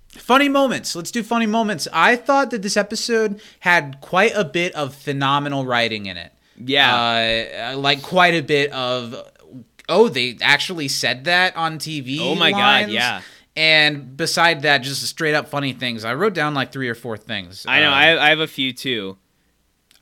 [0.09, 0.95] Funny moments.
[0.95, 1.88] Let's do funny moments.
[1.91, 6.31] I thought that this episode had quite a bit of phenomenal writing in it.
[6.63, 7.73] Yeah.
[7.73, 9.15] Uh, like quite a bit of
[9.89, 12.17] oh, they actually said that on TV.
[12.19, 13.21] Oh my God, yeah.
[13.58, 16.05] And beside that, just straight up funny things.
[16.05, 17.66] I wrote down like three or four things.
[17.68, 17.89] I know.
[17.89, 19.18] Uh, I, I have a few too.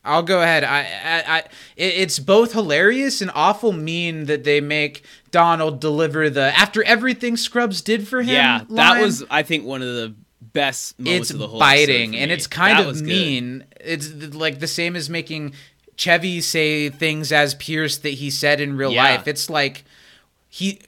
[0.03, 0.63] I'll go ahead.
[0.63, 1.43] I, I, I,
[1.77, 7.81] it's both hilarious and awful mean that they make Donald deliver the after everything Scrubs
[7.81, 8.35] did for him.
[8.35, 12.09] Yeah, that was I think one of the best moments it's of the whole biting
[12.09, 13.07] episode for and it's kind That of was good.
[13.09, 13.63] mean.
[13.79, 15.53] It's like the same as making
[15.95, 19.03] Chevy say things as Pierce that he said in real Yeah.
[19.15, 19.27] life.
[19.27, 19.85] It's like
[20.49, 20.81] he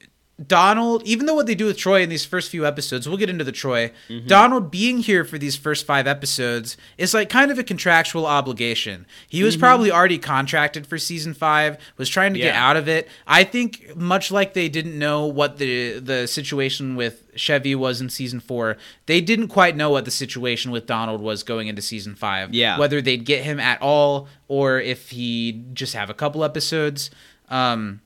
[0.46, 3.30] Donald, even though what they do with Troy in these first few episodes, we'll get
[3.30, 3.92] into the Troy.
[4.08, 4.28] Mm-hmm.
[4.28, 9.08] Donald being here for these first five episodes is like kind of a contractual obligation.
[9.28, 9.46] He Mm-hmm.
[9.46, 13.08] was probably already contracted for season five, was trying to get out of it.
[13.26, 18.10] I think much like they didn't know what the the situation with Chevy was in
[18.10, 18.78] season four,
[19.08, 22.54] they didn't quite know what the situation with Donald was going into season five.
[22.54, 22.78] Yeah.
[22.78, 27.10] Whether they'd get him at all or if he'd just have a couple episodes.
[27.50, 28.02] Um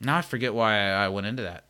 [0.00, 1.64] now I forget why I I went into that.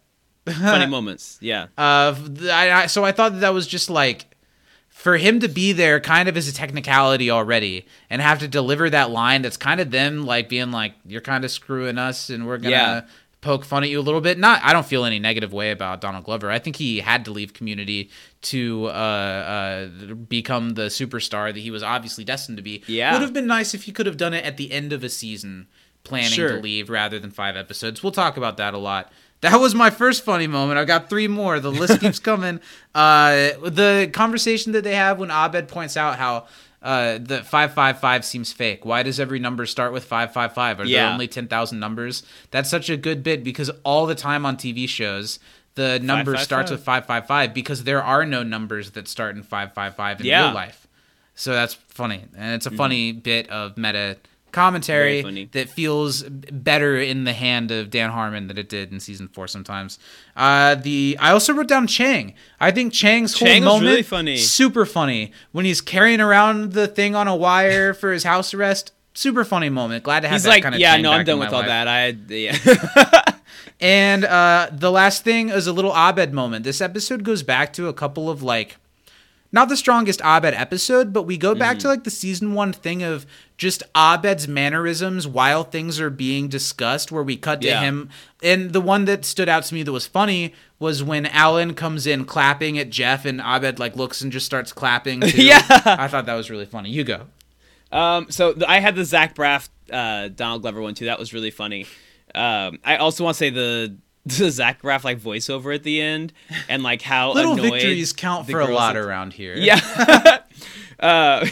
[0.55, 1.39] Funny moments.
[1.41, 1.66] Yeah.
[1.76, 2.14] Uh,
[2.45, 4.35] I, I, so I thought that, that was just like
[4.89, 8.89] for him to be there, kind of as a technicality already, and have to deliver
[8.91, 9.43] that line.
[9.43, 12.70] That's kind of them like being like, "You're kind of screwing us, and we're gonna."
[12.70, 13.01] Yeah.
[13.41, 14.37] Poke fun at you a little bit.
[14.37, 16.51] Not, I don't feel any negative way about Donald Glover.
[16.51, 18.11] I think he had to leave Community
[18.43, 22.83] to uh, uh, become the superstar that he was obviously destined to be.
[22.89, 23.12] Yeah.
[23.12, 25.09] would have been nice if he could have done it at the end of a
[25.09, 25.68] season,
[26.09, 26.56] planning Sure.
[26.56, 28.02] to leave rather than five episodes.
[28.02, 29.12] We'll talk about that a lot.
[29.40, 30.78] That was my first funny moment.
[30.80, 31.61] I've got three more.
[31.61, 32.59] The list keeps coming.
[32.94, 36.46] Uh, the conversation that they have when Abed points out how
[36.82, 38.84] uh, the five five five seems fake.
[38.84, 40.80] Why does every number start with five five five?
[40.80, 42.22] Are there only ten thousand numbers?
[42.50, 45.38] That's such a good bit because all the time on TV shows.
[45.74, 46.44] The number 555.
[46.44, 50.46] starts with 555 because there are no numbers that start in 555 in Yeah.
[50.46, 50.88] real life.
[51.36, 52.24] So that's funny.
[52.36, 54.16] And it's a funny bit of meta
[54.53, 59.28] commentary that feels better in the hand of Dan Harmon than it did in season
[59.28, 59.99] four sometimes.
[60.36, 62.34] Uh, the I also wrote down Chang.
[62.61, 64.36] I think Chang's Chang whole moment really funny.
[64.36, 68.92] super funny when he's carrying around the thing on a wire for his house arrest.
[69.14, 70.05] Super funny moment.
[70.05, 71.68] Glad to have He's that like, kind of yeah, no, I'm done with all life.
[71.68, 71.88] that.
[71.88, 73.22] I yeah.
[73.80, 76.64] And uh, the last thing is a little Abed moment.
[76.64, 78.76] This episode goes back to a couple of like,
[79.51, 83.03] not the strongest Abed episode, but we go back to like the season one thing
[83.03, 83.24] of
[83.57, 87.80] just Abed's mannerisms while things are being discussed, where we cut to Yeah.
[87.80, 88.11] him.
[88.42, 92.07] And the one that stood out to me that was funny was when Alan comes
[92.07, 95.20] in clapping at Jeff, and Abed like looks and just starts clapping.
[95.22, 95.42] too.
[95.44, 95.62] Yeah.
[95.84, 96.90] I thought that was really funny.
[96.90, 97.22] You go.
[97.90, 101.07] Um, so I had the Zach Braff, uh, Donald Glover one too.
[101.07, 101.86] That was really funny.
[102.34, 103.96] Um, I also want to say the
[104.39, 106.33] the Zach Braff like voiceover at the end
[106.68, 109.55] and like how Little victories count for a lot around here.
[109.57, 109.81] Yeah.
[111.01, 111.47] uh,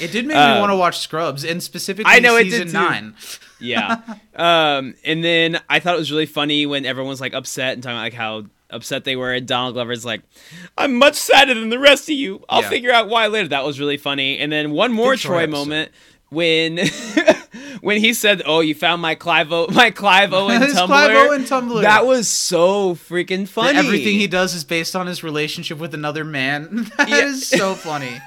[0.00, 2.72] It did make me want to watch Scrubs, and specifically I know it did season
[2.72, 3.14] nine.
[3.60, 4.00] yeah.
[4.34, 7.82] Um, and then I thought it was really funny when everyone was like upset and
[7.82, 10.22] talking about like how upset they were, and Donald Glover's like,
[10.78, 12.42] "I'm much sadder than the rest of you.
[12.48, 12.68] I'll Yeah.
[12.70, 14.38] figure out why later." That was really funny.
[14.38, 15.90] And then one more Good Troy Troy moment
[16.30, 16.78] when
[17.82, 21.10] when he said, "Oh, you found my Clive o- my Clive Owen His Tumblr." Clive
[21.28, 21.82] Owen Tumblr.
[21.82, 23.76] That was so freaking funny.
[23.78, 26.90] Everything he does is based on his relationship with another man.
[26.96, 27.58] That is Yeah.
[27.58, 28.18] so funny.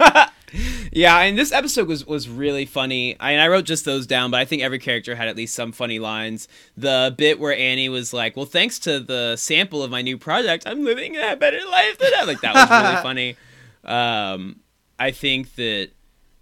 [0.91, 3.19] Yeah, and this episode was was really funny.
[3.19, 5.53] I, and I wrote just those down, but I think every character had at least
[5.53, 6.47] some funny lines.
[6.77, 10.63] The bit where Annie was like, "Well, thanks to the sample of my new project,
[10.65, 13.35] I'm living a better life than I." Like that was really funny.
[13.83, 14.61] Um,
[14.97, 15.89] I think that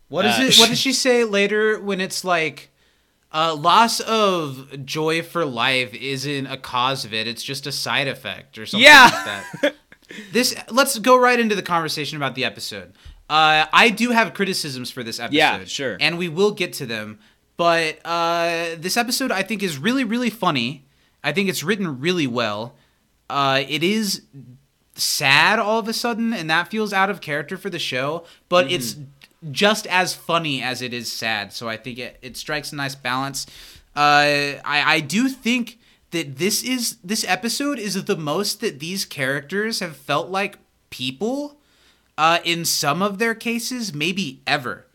[0.09, 0.57] What is Uh, it?
[0.59, 2.69] What does she say later when it's like,
[3.33, 8.07] uh, loss of joy for life isn't a cause of it; it's just a side
[8.07, 9.09] effect or something Yeah.
[9.11, 9.75] like that.
[10.31, 10.55] this.
[10.69, 12.93] Let's go right into the conversation about the episode.
[13.29, 15.35] Uh, I do have criticisms for this episode.
[15.37, 15.97] Yeah, sure.
[15.99, 17.19] and we will get to them.
[17.57, 20.85] But uh, this episode, I think, is really, really funny.
[21.23, 22.75] I think it's written really well.
[23.29, 24.23] Uh, it is
[24.95, 28.25] sad all of a sudden, and that feels out of character for the show.
[28.49, 28.97] But it's
[29.51, 31.53] just as funny as it is sad.
[31.53, 33.45] So I think it, it strikes a nice balance.
[33.95, 35.79] Uh, I I do think
[36.11, 41.59] that this is this episode is the most that these characters have felt like people.
[42.15, 44.85] Uh, in some of their cases, maybe ever.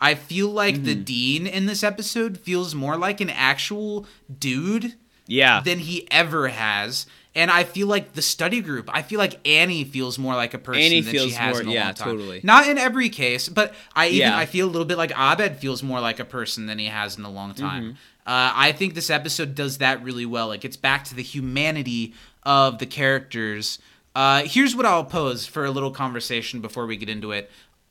[0.00, 4.04] I feel like the dean in this episode feels more like an actual
[4.38, 4.94] dude
[5.26, 7.06] yeah, than he ever has.
[7.36, 10.58] And I feel like the study group, I feel like Annie feels more like a
[10.58, 12.08] person Annie than feels she has more- in a yeah, long time.
[12.08, 12.40] totally.
[12.42, 14.36] Not in every case, but I even Yeah.
[14.38, 17.16] I feel a little bit like Abed feels more like a person than he has
[17.18, 17.82] in a long time.
[17.82, 17.92] Mm-hmm.
[18.26, 20.50] Uh, I think this episode does that really well.
[20.50, 23.78] It gets back to the humanity of the characters.
[24.16, 27.50] Uh, here's what I'll pose for a little conversation before we get into it.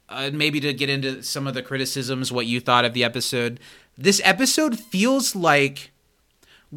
[0.10, 3.60] Uh, maybe to get into some of the criticisms, what you thought of the episode.
[3.98, 5.92] This episode feels like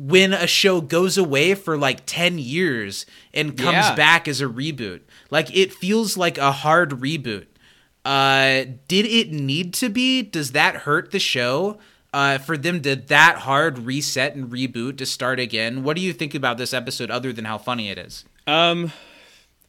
[0.07, 3.94] when a show goes away for like 10 years and comes Yeah.
[3.94, 5.01] back as a reboot.
[5.30, 7.46] Like it feels like a hard reboot.
[8.05, 10.22] Uh did it need to be?
[10.22, 11.78] Does that hurt the show?
[12.12, 15.82] Uh for them to that hard reset and reboot to start again?
[15.82, 18.24] What do you think about this episode other than how funny it is?
[18.46, 18.92] Um,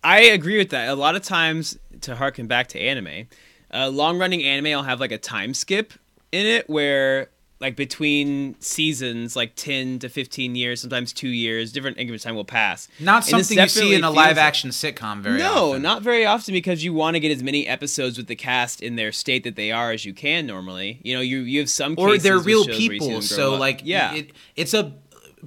[0.03, 0.87] I agree with that.
[0.89, 3.27] A lot of times, to harken back to anime,
[3.73, 5.91] uh, long running anime I'll have like a time skip
[6.31, 7.29] in it where,
[7.61, 12.35] like, between seasons, like 10 to 15 years, sometimes two years, different increments of time
[12.35, 12.87] will pass.
[12.99, 15.55] Not And something you see in a live like- action sitcom very often.
[15.55, 15.81] no, often.
[15.81, 18.95] not very often because you want to get as many episodes with the cast in
[18.95, 20.99] their state that they are as you can normally.
[21.03, 23.53] You know, you you have some or they're real shows where you see people so
[23.55, 23.59] up.
[23.59, 24.93] like yeah, it, it's a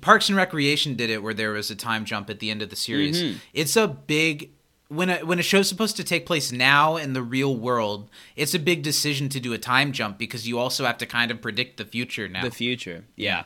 [0.01, 2.71] parks and recreation did it where there was a time jump at the end of
[2.71, 3.37] the series Mm-hmm.
[3.53, 4.51] it's a big
[4.93, 8.55] when a when a show's supposed to take place now in the real world it's
[8.55, 11.41] a big decision to do a time jump because you also have to kind of
[11.41, 13.05] predict the future now the future.
[13.17, 13.45] Yeah.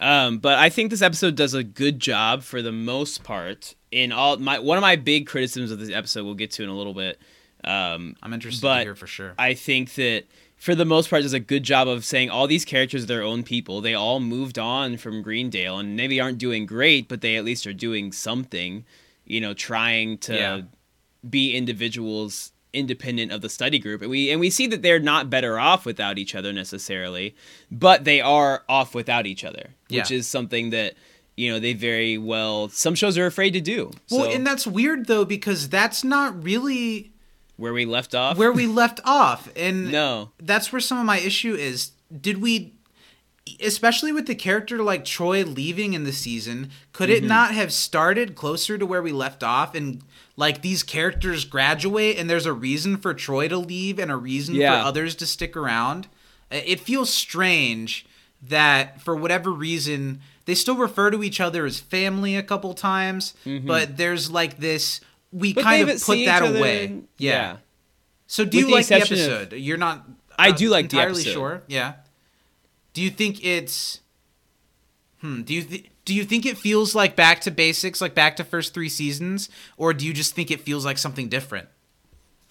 [0.00, 3.74] Um, but I think this episode does a good job for the most part.
[3.90, 6.68] In all my one of my big criticisms of this episode, we'll get to in
[6.68, 7.20] a little bit.
[7.64, 10.26] Um, i'm interested but to hear for sure I think that
[10.58, 13.22] for the most part, does a good job of saying all these characters are their
[13.22, 13.80] own people.
[13.80, 17.66] They all moved on from Greendale and maybe aren't doing great, but they at least
[17.66, 18.84] are doing something.
[19.24, 20.60] You know, trying to Yeah.
[21.28, 24.02] Be individuals independent of the study group.
[24.02, 27.34] And we and we see that they're not better off without each other necessarily
[27.70, 30.94] but they are off without each other which is something that
[31.34, 33.90] you know they very well some shows are afraid to do.
[34.10, 37.12] Well so and that's weird though because that's not really
[37.58, 38.38] where we left off?
[38.38, 39.50] where we left off.
[39.56, 40.30] And no.
[40.38, 41.90] that's where some of my issue is.
[42.20, 42.72] Did we,
[43.60, 47.24] especially with the character like Troy leaving in the season, could Mm-hmm.
[47.24, 50.02] it not have started closer to where we left off and
[50.38, 54.54] like these characters graduate and there's a reason for Troy to leave and a reason
[54.54, 54.80] Yeah.
[54.82, 56.06] for others to stick around?
[56.50, 58.06] It feels strange
[58.40, 63.34] that for whatever reason they still refer to each other as family a couple times,
[63.44, 65.00] but there's like this
[65.32, 65.54] we Mm-hmm.
[65.56, 67.00] But kind of put that away.
[67.18, 67.56] yeah.
[68.28, 69.56] So do With you the like the exception of- episode?
[69.58, 70.06] You're not.
[70.38, 71.32] I do like the entirely episode.
[71.32, 71.62] Sure.
[71.66, 71.94] Yeah.
[72.94, 74.00] Do you think it's?
[75.20, 75.42] Hmm.
[75.42, 78.44] Do you th- do you think it feels like back to basics, like back to
[78.44, 81.68] first three seasons, or do you just think it feels like something different?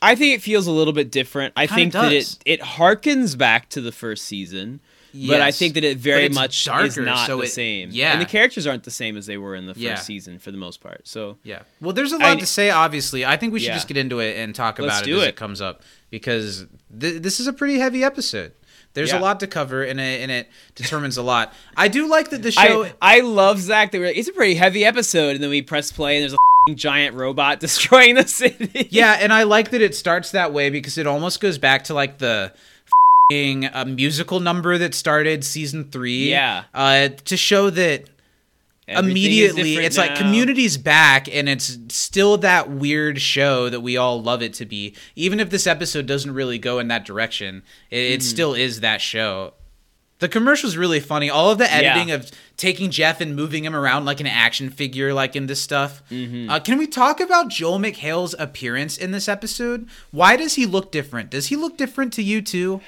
[0.02, 1.54] I think it feels a little bit different.
[1.56, 4.80] I think that it it harkens back to the first season,
[5.28, 7.90] but I think that it very much is not so the it- same.
[7.92, 8.12] yeah.
[8.12, 9.96] and the characters aren't the same as they were in the first Yeah.
[9.96, 11.08] season for the most part.
[11.08, 11.64] So Yeah.
[11.82, 12.70] Well, there's a lot I- to say.
[12.70, 13.74] Obviously, I think we should Yeah.
[13.76, 15.30] just get into it and talk Let's about it as it.
[15.30, 16.68] it comes up because
[17.00, 18.52] th- this is a pretty heavy episode.
[18.98, 19.20] There's Yeah.
[19.20, 21.54] a lot to cover, and it, and it determines a lot.
[21.78, 22.86] I do like that the show.
[23.00, 25.62] I I love Zach that we're like, it's a pretty heavy episode, and then we
[25.62, 28.88] press play and there's a f***ing giant robot destroying the city.
[28.90, 31.94] Yeah, and I like that it starts that way because it almost goes back to
[31.94, 32.52] like the
[33.30, 36.30] fing, uh, musical number that started season three.
[36.30, 36.64] Yeah.
[36.74, 38.06] uh, to show that
[38.88, 40.18] Everything immediately it's like now.
[40.22, 44.96] community's back and it's still that weird show that we all love it to be.
[45.16, 48.14] Even if this episode doesn't really go in that direction, it, Mm-hmm.
[48.14, 49.54] it still is that show.
[50.20, 51.30] The commercial's really funny.
[51.30, 52.16] All of the editing Yeah.
[52.16, 56.02] of taking Jeff and moving him around like an action figure, like in this stuff.
[56.10, 56.50] Mm-hmm.
[56.50, 59.88] Uh, can we talk about Joel McHale's appearance in this episode?
[60.12, 61.30] Why does he look different?
[61.30, 62.82] Does he look different to you too?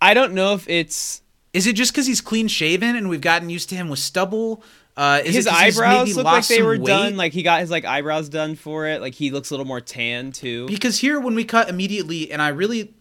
[0.00, 1.20] I don't know if it's
[1.52, 4.62] Is it just because he's clean shaven and we've gotten used to him with stubble?
[4.96, 6.86] Uh, is his it 'cause eyebrows look like they were weight?
[6.86, 7.16] done.
[7.16, 9.00] Like he got his like eyebrows done for it.
[9.00, 10.66] Like he looks a little more tan too.
[10.66, 12.92] Because here, when we cut immediately, and I really,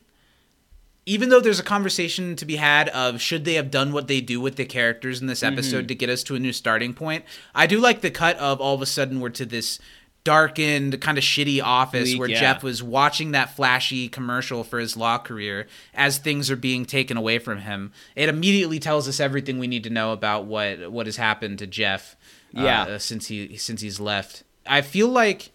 [1.05, 4.21] even though there's a conversation to be had of should they have done what they
[4.21, 5.53] do with the characters in this Mm-hmm.
[5.53, 7.25] episode to get us to a new starting point,
[7.55, 9.79] I do like the cut of all of a sudden we're to this
[10.23, 12.39] darkened, kind of shitty office where yeah.
[12.39, 17.17] Jeff was watching that flashy commercial for his law career as things are being taken
[17.17, 17.91] away from him.
[18.15, 21.67] It immediately tells us everything we need to know about what what has happened to
[21.67, 22.15] Jeff.
[22.83, 25.51] uh, since he since he's left, I feel like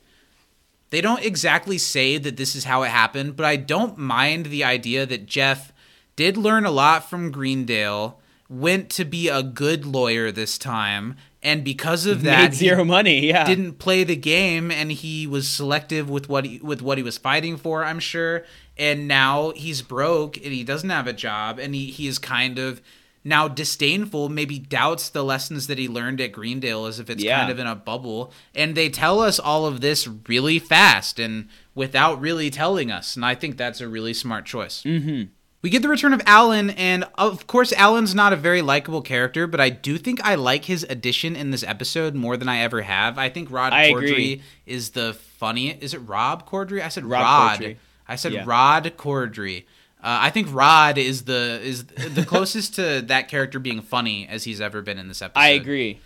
[0.90, 4.62] they don't exactly say that this is how it happened, but I don't mind the
[4.62, 5.72] idea that Jeff
[6.14, 11.62] did learn a lot from Greendale, went to be a good lawyer this time, and
[11.62, 13.26] because of that, Made zero he money.
[13.28, 13.45] Yeah.
[13.45, 17.18] didn't play the game, and he was selective with what he, with what he was
[17.18, 17.84] fighting for.
[17.84, 18.45] I'm sure,
[18.76, 22.59] and now he's broke and he doesn't have a job, and he he is kind
[22.59, 22.80] of
[23.26, 27.38] now disdainful, maybe doubts the lessons that he learned at Greendale as if it's Yeah.
[27.40, 28.30] kind of in a bubble.
[28.55, 33.16] And they tell us all of this really fast and without really telling us.
[33.16, 34.82] And I think that's a really smart choice.
[34.84, 35.30] Mm-hmm.
[35.64, 39.46] We get the return of Alan, and of course, Alan's not a very likable character,
[39.46, 42.82] but I do think I like his addition in this episode more than I ever
[42.82, 43.16] have.
[43.16, 44.42] I think Rod I Corddry agree.
[44.66, 45.82] is the funniest.
[45.82, 46.82] Is it Rob Corddry?
[46.84, 47.60] I said Rob Rod.
[47.60, 47.76] Corddry.
[48.06, 48.44] I said Yeah.
[48.46, 49.64] Rod Corddry.
[50.02, 54.44] Uh, I think Rod is the is the closest to that character being funny as
[54.44, 55.40] he's ever been in this episode.
[55.40, 55.98] I agree.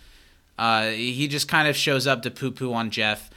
[0.57, 3.29] Uh, he just kind of shows up to poo poo on Jeff.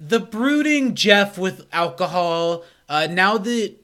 [0.00, 2.64] The brooding Jeff with alcohol.
[2.88, 3.76] Uh, now that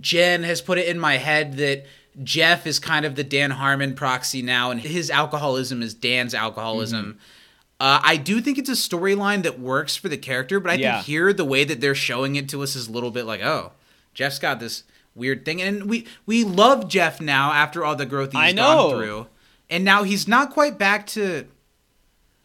[0.00, 1.84] Jen has put it in my head that
[2.22, 7.04] Jeff is kind of the Dan Harmon proxy now, and his alcoholism is Dan's alcoholism.
[7.04, 7.18] Mm-hmm.
[7.78, 10.94] Uh, I do think it's a storyline that works for the character, but I Yeah.
[10.96, 13.42] think here the way that they're showing it to us is a little bit like,
[13.42, 13.72] oh,
[14.14, 14.84] Jeff's got this
[15.14, 18.90] weird thing, and we we love Jeff now after all the growth he's I gone
[18.90, 19.26] through,
[19.68, 21.46] and now he's not quite back to.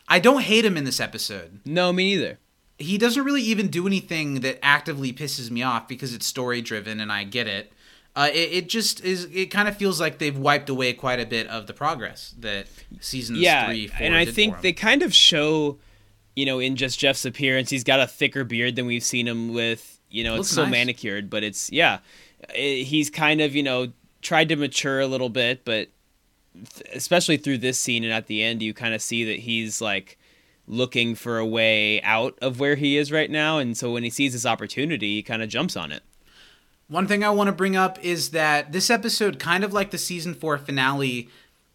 [0.07, 1.61] I don't hate him in this episode.
[1.65, 2.37] No, me neither.
[2.81, 6.99] He doesn't really even do anything that actively pisses me off because it's story driven,
[6.99, 7.71] and I get it.
[8.15, 9.25] Uh, it, it just is.
[9.33, 12.67] It kind of feels like they've wiped away quite a bit of the progress that
[12.99, 13.97] seasons yeah, three, four.
[14.05, 15.77] and I think they kind of show,
[16.35, 19.53] you know, in just Jeff's appearance, he's got a thicker beard than we've seen him
[19.53, 19.99] with.
[20.09, 20.71] You know, it's Looks still nice.
[20.71, 21.99] manicured, but it's yeah,
[22.53, 25.87] Eh, he's kind of you know tried to mature a little bit, but
[26.53, 29.79] th- especially through this scene and at the end, you kind of see that he's
[29.81, 30.17] like
[30.71, 34.09] looking for a way out of where he is right now, and so when he
[34.09, 36.01] sees this opportunity, he kind of jumps on it.
[36.87, 39.97] One thing I want to bring up is that this episode, kind of like the
[39.97, 41.29] season four finale,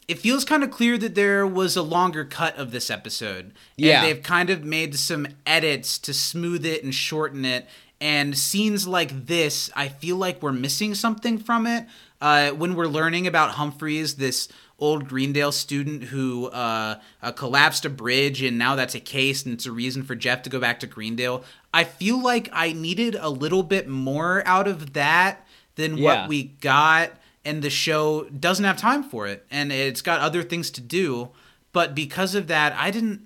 [0.09, 3.53] it feels kind of clear that there was a longer cut of this episode.
[3.76, 4.03] Yeah.
[4.03, 7.66] And they've kind of made some edits to smooth it and shorten it.
[8.01, 11.86] And scenes like this, I feel like we're missing something from it.
[12.20, 14.49] Uh, when we're learning about Humphreys, this
[14.79, 19.55] old Greendale student who uh, uh, collapsed a bridge, and now that's a case, and
[19.55, 21.43] it's a reason for Jeff to go back to Greendale.
[21.72, 25.47] I feel like I needed a little bit more out of that
[25.77, 26.05] than Yeah.
[26.22, 27.12] what we got,
[27.45, 31.31] and the show doesn't have time for it, and it's got other things to do.
[31.72, 33.26] But because of that, I didn't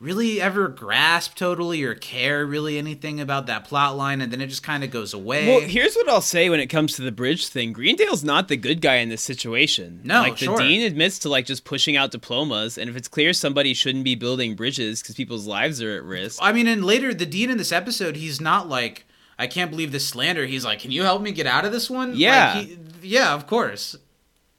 [0.00, 4.46] really ever grasp totally or care really anything about that plot line, and then it
[4.46, 5.46] just kind of goes away.
[5.48, 7.72] Well, here's what I'll say when it comes to the bridge thing.
[7.72, 10.00] Greendale's not the good guy in this situation.
[10.04, 10.58] No, like the sure.
[10.58, 14.14] dean admits to like just pushing out diplomas, and if it's clear somebody shouldn't be
[14.14, 16.38] building bridges because people's lives are at risk.
[16.40, 19.04] I mean, and later the dean in this episode, he's not like,
[19.38, 20.46] I can't believe this slander.
[20.46, 22.10] He's like, can you help me get out of this one?
[22.10, 22.60] Like, Yeah.
[22.60, 23.96] he- yeah, of course.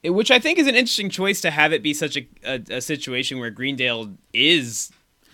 [0.03, 2.81] Which I think is an interesting choice to have it be such a, a, a
[2.81, 4.91] situation where Greendale is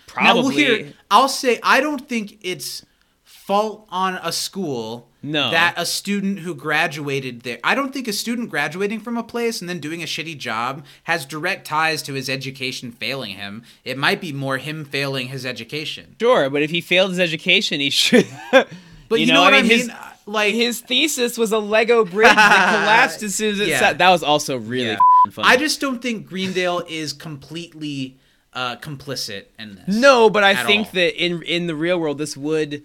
[0.08, 2.86] Now, probably well, here, I'll say, I don't think it's
[3.24, 5.52] fault on a school No.
[5.52, 7.60] that a student who graduated there.
[7.64, 10.84] I don't think a student graduating from a place and then doing a shitty job
[11.04, 13.64] has direct ties to his education failing him.
[13.84, 16.16] It might be more him failing his education.
[16.20, 18.28] sure, but if he failed his education, he should.
[19.08, 19.70] But you, know, what I mean?
[19.70, 19.96] His, uh,
[20.26, 23.80] like his thesis was a Lego bridge that collapsed as soon as it Yeah.
[23.80, 24.00] sat.
[24.00, 24.98] That was also really Yeah.
[25.32, 25.48] funny.
[25.48, 28.18] I just don't think Greendale is completely
[28.56, 29.96] uh, complicit in this.
[29.96, 30.94] No, but I think all.
[30.94, 32.84] that in in the real world, this would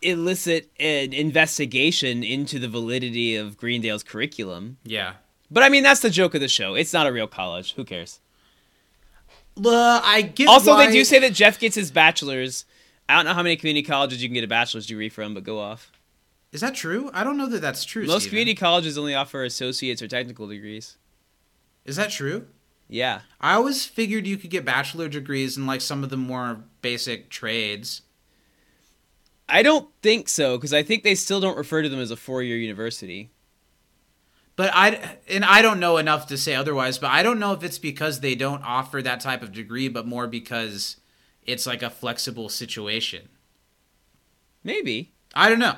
[0.00, 4.78] elicit an investigation into the validity of Greendale's curriculum.
[4.84, 5.14] Yeah.
[5.50, 6.74] But I mean, that's the joke of the show.
[6.74, 7.74] It's not a real college.
[7.74, 8.20] Who cares?
[9.56, 10.48] Well, I get.
[10.48, 12.64] Also, why- they do say that Jeff gets his bachelor's.
[13.08, 15.42] I don't know how many community colleges you can get a bachelor's degree from, but
[15.42, 15.90] go off.
[16.52, 17.10] Is that true?
[17.12, 18.06] I don't know that that's true.
[18.06, 18.30] Most Steven.
[18.30, 20.96] community colleges only offer associates or technical degrees.
[21.84, 22.46] Is that true?
[22.88, 23.20] Yeah.
[23.40, 27.28] I always figured you could get bachelor degrees in like some of the more basic
[27.28, 28.02] trades.
[29.48, 32.16] I don't think so because I think they still don't refer to them as a
[32.16, 33.30] four-year university.
[34.56, 37.62] But I and I don't know enough to say otherwise, but I don't know if
[37.62, 40.96] it's because they don't offer that type of degree, but more because
[41.46, 43.28] it's like a flexible situation.
[44.64, 45.12] Maybe.
[45.34, 45.76] I don't know.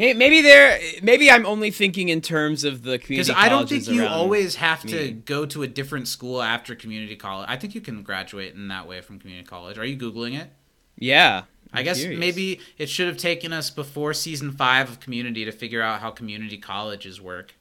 [0.00, 3.44] Maybe, maybe they're maybe I'm only thinking in terms of the community college.
[3.44, 7.16] Because I don't think you always have to go to a different school after community
[7.16, 7.46] college.
[7.50, 9.76] I think you can graduate in that way from community college.
[9.76, 10.50] Are you googling it?
[10.96, 11.42] Yeah.
[11.72, 12.18] I I'm guess curious.
[12.18, 16.10] maybe it should have taken us before season five of Community to figure out how
[16.10, 17.54] community colleges work.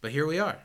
[0.00, 0.58] But here we are.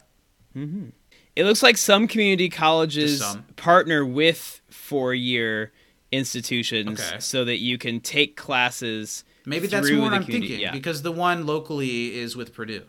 [0.55, 0.89] Mm-hmm.
[1.35, 3.45] It looks like some community colleges some.
[3.55, 5.71] partner with four-year
[6.11, 7.19] institutions Okay.
[7.19, 9.23] so that you can take classes.
[9.45, 10.71] Maybe that's more what I'm community- thinking yeah.
[10.71, 12.83] because the one locally is with Purdue.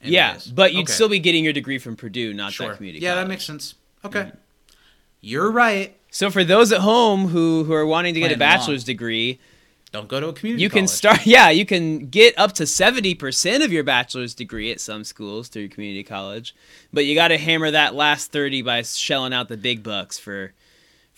[0.00, 0.92] And yeah, but you'd Okay.
[0.92, 2.68] still be getting your degree from Purdue, not sure.
[2.68, 3.02] that community.
[3.04, 3.74] Yeah, that makes sense.
[4.04, 4.06] Mm-hmm.
[4.18, 4.32] Okay,
[5.20, 5.96] you're right.
[6.10, 9.40] So for those at home who who are wanting to get a bachelor's degree,
[9.92, 10.62] Don't go to a community.
[10.62, 11.24] you can start.
[11.26, 15.48] Yeah, you can get up to seventy percent of your bachelor's degree at some schools
[15.48, 16.54] through community college,
[16.92, 20.52] but you got to hammer that last thirty by shelling out the big bucks for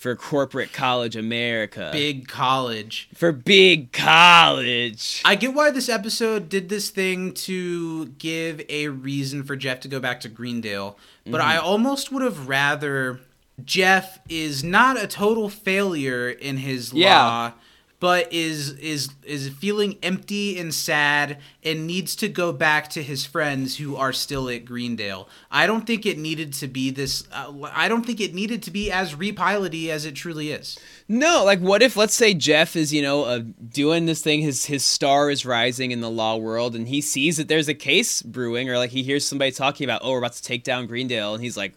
[0.07, 1.91] for corporate college America.
[1.93, 3.09] big college.
[3.13, 5.21] for big college.
[5.25, 9.89] I get why this episode did this thing to give a reason for Jeff to
[9.89, 11.49] go back to Greendale, but Mm-hmm.
[11.51, 13.19] I almost would have rather
[13.65, 17.25] Jeff is not a total failure in his Yeah.
[17.25, 17.53] law,
[17.99, 23.25] but is is is feeling empty and sad and needs to go back to his
[23.25, 25.29] friends who are still at Greendale.
[25.51, 27.27] I don't think it needed to be this.
[27.33, 30.79] Uh, I don't think it needed to be as repiloty as it truly is.
[31.09, 34.67] No, like what if let's say Jeff is, you know, uh, doing this thing his
[34.67, 38.21] his star is rising in the law world and he sees that there's a case
[38.21, 41.35] brewing or like he hears somebody talking about, "Oh, we're about to take down Greendale."
[41.35, 41.75] And he's like,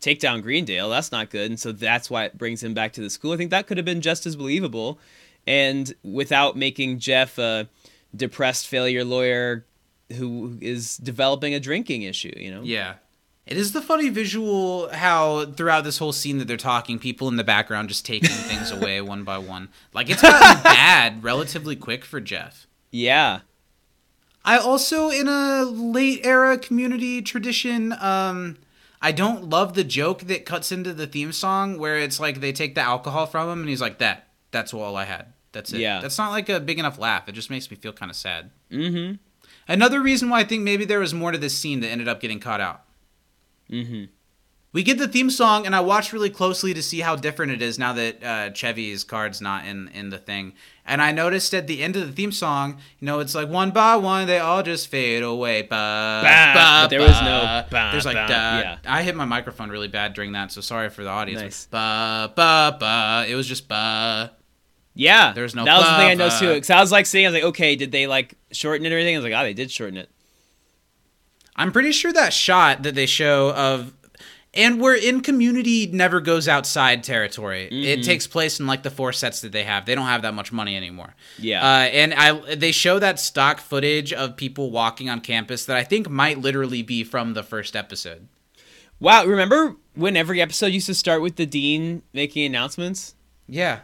[0.00, 0.88] "Take down Greendale?
[0.88, 3.32] That's not good." And so that's why it brings him back to the school.
[3.32, 4.98] I think that could have been just as believable
[5.48, 7.70] and without making Jeff a
[8.14, 9.64] depressed failure lawyer
[10.12, 12.60] who is developing a drinking issue, you know?
[12.62, 12.96] Yeah.
[13.46, 17.36] It is the funny visual how throughout this whole scene that they're talking, people in
[17.36, 19.70] the background just taking things away one by one.
[19.94, 22.66] Like it's gotten bad relatively quick for Jeff.
[22.90, 23.40] Yeah.
[24.44, 28.58] I also, in a late era community tradition, um,
[29.00, 32.52] I don't love the joke that cuts into the theme song where it's like they
[32.52, 35.32] take the alcohol from him and he's like, "That, that's all I had.
[35.52, 36.00] That's it." Yeah.
[36.00, 37.28] that's not like a big enough laugh.
[37.28, 38.50] It just makes me feel kind of sad.
[38.70, 39.14] Mm-hmm.
[39.66, 42.20] Another reason why I think maybe there was more to this scene that ended up
[42.20, 42.84] getting cut out.
[43.70, 44.04] Mm-hmm.
[44.70, 47.62] We get the theme song, and I watched really closely to see how different it
[47.62, 50.52] is now that uh, Chevy's card's not in in the thing.
[50.84, 53.70] And I noticed at the end of the theme song, you know, it's like one
[53.70, 55.62] by one they all just fade away.
[55.62, 55.68] Ba,
[56.22, 58.58] Bah, ba, but there was no bah, There's like bah, da.
[58.60, 58.78] yeah.
[58.86, 61.40] I hit my microphone really bad during that, so sorry for the audience.
[61.42, 61.66] Nice.
[61.66, 63.26] Ba ba ba.
[63.26, 64.32] It was just ba.
[64.98, 66.54] Yeah, There's no That was the thing I noticed too.
[66.54, 68.96] Because I was like seeing, I was like, okay, did they like shorten it or
[68.96, 69.14] anything?
[69.14, 70.10] I was like, oh, they did shorten it.
[71.54, 73.92] I'm pretty sure that shot that they show of
[74.54, 77.68] and we're in community never goes outside territory.
[77.70, 77.84] Mm-hmm.
[77.84, 79.86] It takes place in like the four sets that they have.
[79.86, 81.14] They don't have that much money anymore.
[81.38, 81.62] Yeah.
[81.62, 85.84] Uh, and I they show that stock footage of people walking on campus that I
[85.84, 88.26] think might literally be from the first episode.
[88.98, 93.14] Wow, remember when every episode used to start with the dean making announcements?
[93.46, 93.80] Yeah.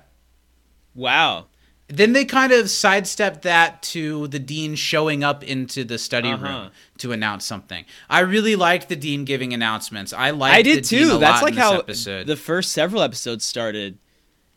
[0.95, 1.47] Wow.
[1.89, 6.47] Then they kind of sidestepped that to the dean showing up into the study Uh-huh.
[6.47, 7.85] room to announce something.
[8.09, 10.13] I really liked the dean giving announcements.
[10.13, 11.19] I liked I did too.
[11.19, 12.27] That's like how episode.
[12.27, 13.99] the first several episodes started.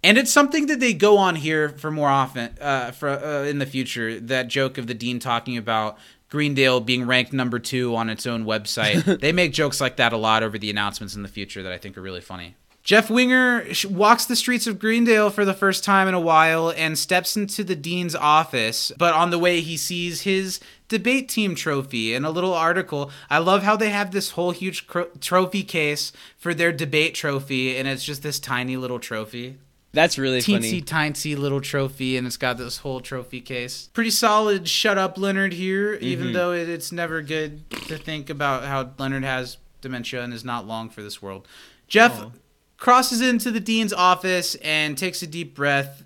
[0.04, 3.60] And it's something that they go on here for more often uh, for uh, in
[3.60, 4.20] the future.
[4.22, 5.98] That joke of the dean talking about
[6.30, 9.20] Greendale being ranked number two on its own website.
[9.22, 11.78] they make jokes like that a lot over the announcements in the future that I
[11.78, 12.56] think are really funny.
[12.88, 16.98] Jeff Winger walks the streets of Greendale for the first time in a while and
[16.98, 18.94] steps into the dean's office.
[18.98, 23.12] But on the way, he sees his debate team trophy and a little article.
[23.30, 27.76] I love how they have this whole huge cro- trophy case for their debate trophy,
[27.76, 29.58] and it's just this tiny little trophy
[29.92, 30.82] That's really teensy funny.
[30.82, 35.52] tiny little trophy and it's got this whole trophy case pretty solid shut up leonard
[35.52, 36.06] here Mm-hmm.
[36.06, 40.46] even though it, it's never good to think about how leonard has dementia and is
[40.46, 41.48] not long for this world
[41.90, 42.32] jeff Aw.
[42.78, 46.04] Crosses into the dean's office and takes a deep breath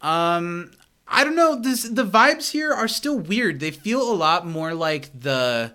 [0.00, 0.70] um
[1.06, 4.74] i don't know this the vibes here are still weird they feel a lot more
[4.74, 5.72] like the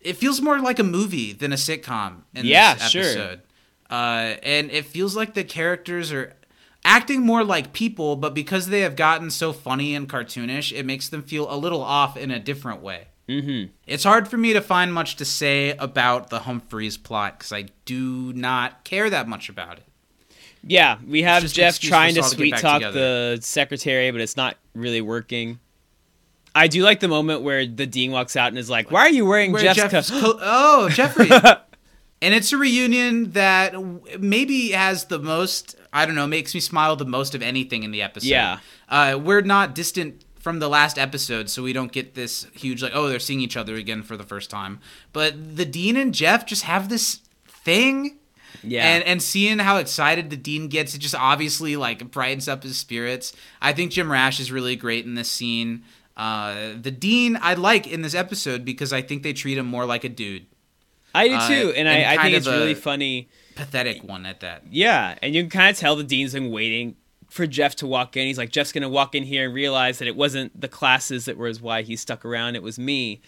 [0.00, 3.02] it feels more like a movie than a sitcom in Yeah, this sure.
[3.02, 3.40] episode.
[3.90, 6.34] Uh, and it feels like the characters are
[6.84, 11.08] acting more like people, but because they have gotten so funny and cartoonish, it makes
[11.08, 13.07] them feel a little off in a different way.
[13.28, 13.72] Mm-hmm.
[13.86, 17.66] It's hard for me to find much to say about the Humphreys plot because I
[17.84, 19.84] do not care that much about it.
[20.64, 23.36] Yeah, we have Jeff trying to sweet talk together.
[23.36, 25.60] the secretary, but it's not really working.
[26.54, 29.10] I do like the moment where the dean walks out and is like, "Why are
[29.10, 31.30] you wearing Where Jeff's, Jeff's co-" co- oh, Jeffrey.
[31.30, 33.74] and it's a reunion that
[34.18, 37.92] maybe has the most, I don't know, makes me smile the most of anything in
[37.92, 38.28] the episode.
[38.28, 38.58] Yeah.
[38.88, 42.92] Uh, we're not distant from the last episode, so we don't get this huge, like,
[42.94, 44.80] oh, they're seeing each other again for the first time.
[45.12, 48.18] But the Dean and Jeff just have this thing.
[48.62, 48.86] Yeah.
[48.86, 52.78] And and seeing how excited the dean gets, it just obviously like brightens up his
[52.78, 53.32] spirits.
[53.60, 55.84] I think Jim Rash is really great in this scene.
[56.16, 59.84] Uh, the dean I like in this episode because I think they treat him more
[59.84, 60.46] like a dude,
[61.14, 63.28] I do uh, too, and, and I, I think it's really funny.
[63.54, 64.64] pathetic one at that.
[64.70, 66.96] Yeah, and you can kind of tell the dean's been waiting
[67.38, 68.26] for Jeff to walk in.
[68.26, 71.38] He's like, Jeff's gonna walk in here and realize that it wasn't the classes that
[71.38, 72.54] was why he stuck around.
[72.56, 73.22] It was me.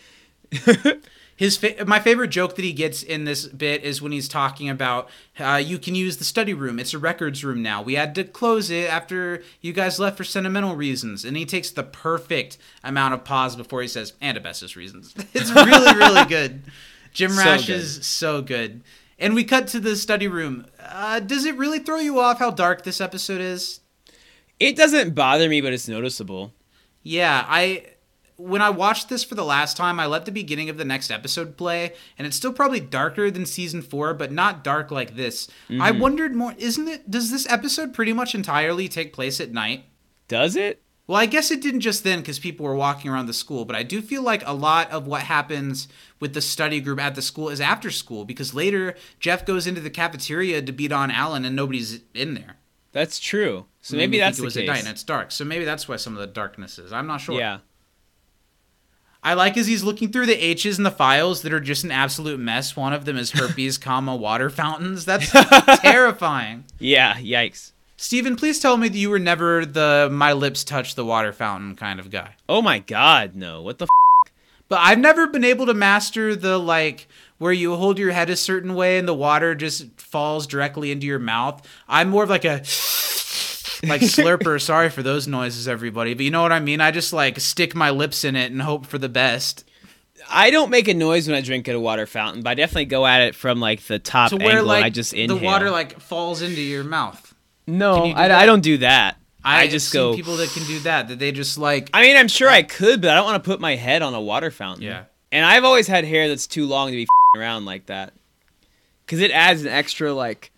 [1.36, 4.68] His fa- my favorite joke that he gets in this bit is when he's talking
[4.68, 5.08] about
[5.38, 6.78] uh, you can use the study room.
[6.78, 7.80] It's a records room now.
[7.80, 11.70] We had to close it after you guys left for sentimental reasons, and he takes
[11.70, 15.14] the perfect amount of pause before he says and asbestos reasons.
[15.32, 16.62] It's really really good.
[17.14, 17.76] Jim So Rash good.
[17.76, 18.82] is so good.
[19.18, 20.66] And we cut to the study room.
[20.78, 23.80] Uh, does it really throw you off how dark this episode is?
[24.61, 26.52] It doesn't bother me, but it's noticeable.
[27.02, 27.86] Yeah, I
[28.36, 31.11] when I watched this for the last time, I let the beginning of the next
[31.11, 35.48] episode play, and it's still probably darker than season four, but not dark like this.
[35.68, 36.00] I mm-hmm.
[36.00, 36.54] wondered more.
[36.58, 37.11] Isn't it?
[37.11, 39.84] Does this episode pretty much entirely take place at night?
[40.28, 40.82] Does it?
[41.06, 43.74] Well, I guess it didn't just then because people were walking around the school, but
[43.74, 45.88] I do feel like a lot of what happens
[46.20, 49.80] with the study group at the school is after school because later Jeff goes into
[49.80, 52.58] the cafeteria to beat on Alan and nobody's in there.
[52.92, 53.66] That's true.
[53.83, 54.68] So maybe that's it the was case.
[54.68, 55.31] at night and it's dark.
[55.33, 56.93] So maybe that's why some of the darkness is.
[56.93, 57.39] I'm not sure.
[57.39, 57.59] Yeah.
[59.22, 61.91] I like as he's looking through the H's in the files that are just an
[61.91, 62.74] absolute mess.
[62.74, 65.05] One of them is herpes, comma water fountains.
[65.05, 65.31] That's
[65.83, 66.64] terrifying.
[66.78, 67.14] Yeah.
[67.14, 67.72] Yikes.
[67.99, 71.76] Steven, please tell me that you were never the my lips touch the water fountain
[71.76, 72.35] kind of guy.
[72.49, 73.61] Oh my God, no!
[73.61, 73.85] What the?
[73.85, 74.33] F-
[74.70, 78.37] But I've never been able to master the like where you hold your head a
[78.37, 81.61] certain way and the water just falls directly into your mouth.
[81.89, 82.62] I'm more of like a
[83.85, 84.61] like slurper.
[84.61, 86.14] Sorry for those noises, everybody.
[86.14, 86.81] But you know what I mean?
[86.81, 89.64] I just like stick my lips in it and hope for the best.
[90.28, 92.85] I don't make a noise when I drink at a water fountain, but I definitely
[92.87, 94.47] go at it from like the top To angle.
[94.49, 95.39] where and like I just inhale.
[95.39, 97.35] the water like falls into your mouth.
[97.66, 98.43] no, do I.
[98.43, 99.16] I don't do that.
[99.43, 100.14] I, I've just go.
[100.14, 101.09] people that can do that.
[101.09, 103.49] That they just like I mean, I'm sure I could, but I don't want to
[103.51, 104.85] put my head on a water fountain.
[104.85, 105.05] Yeah.
[105.33, 107.07] And I've always had hair that's too long to be
[107.39, 108.12] around like that,
[109.07, 110.53] because it adds an extra like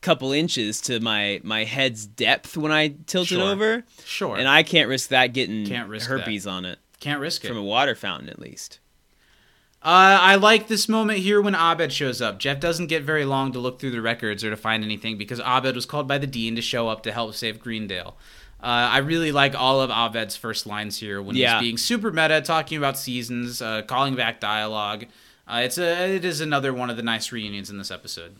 [0.00, 4.62] couple inches to my my head's depth when I tilt it over, sure and I
[4.62, 7.48] can't risk that getting Can't risk herpes on it can't risk it.
[7.48, 8.78] from a water fountain at least.
[9.80, 12.40] Uh, I like this moment here when Abed shows up.
[12.40, 15.38] Jeff doesn't get very long to look through the records or to find anything because
[15.40, 18.16] Abed was called by the dean to show up to help save Greendale.
[18.60, 21.54] Uh, I really like all of Abed's first lines here when Yeah.
[21.60, 25.06] he's being super meta, talking about seasons, uh, calling back dialogue.
[25.46, 28.34] Uh, it's a it is another one of the nice reunions in this episode.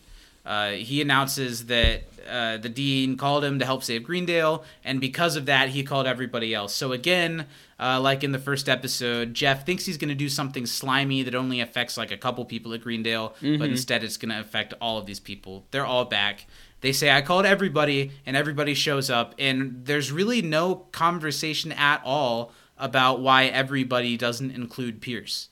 [0.48, 5.36] Uh, he announces that uh, the dean called him to help save Greendale, and because
[5.36, 6.74] of that, he called everybody else.
[6.74, 7.44] So again,
[7.78, 11.34] uh, like in the first episode, Jeff thinks he's going to do something slimy that
[11.34, 14.96] only affects like a couple people at Greendale, but instead it's going to affect all
[14.96, 15.66] of these people.
[15.70, 16.46] They're all back.
[16.80, 22.00] They say, I called everybody, and everybody shows up, and there's really no conversation at
[22.04, 25.48] all about why everybody doesn't include Pierce.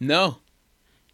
[0.00, 0.38] No,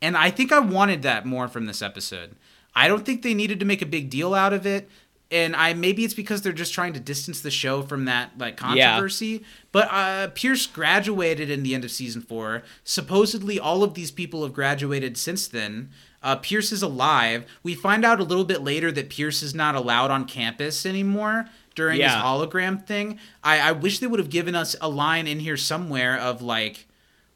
[0.00, 2.36] And I think I wanted that more from this episode.
[2.76, 4.88] I don't think they needed to make a big deal out of it.
[5.28, 8.60] And I maybe it's because they're just trying to distance the show from that like
[8.60, 8.66] Yeah.
[8.90, 9.42] controversy.
[9.72, 12.62] But uh, Pierce graduated in the end of season four.
[12.84, 15.90] Supposedly, all of these people have graduated since then.
[16.22, 17.44] Uh, Pierce is alive.
[17.64, 21.46] We find out a little bit later that Pierce is not allowed on campus anymore
[21.74, 23.18] during his hologram thing.
[23.44, 26.86] I, I wish they would have given us a line in here somewhere of like,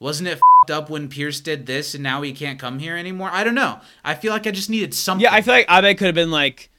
[0.00, 3.30] wasn't it fed up when Pierce did this and now he can't come here anymore?
[3.32, 3.80] I don't know.
[4.02, 5.22] I feel like I just needed something.
[5.22, 6.70] yeah, I feel like Abed could have been like,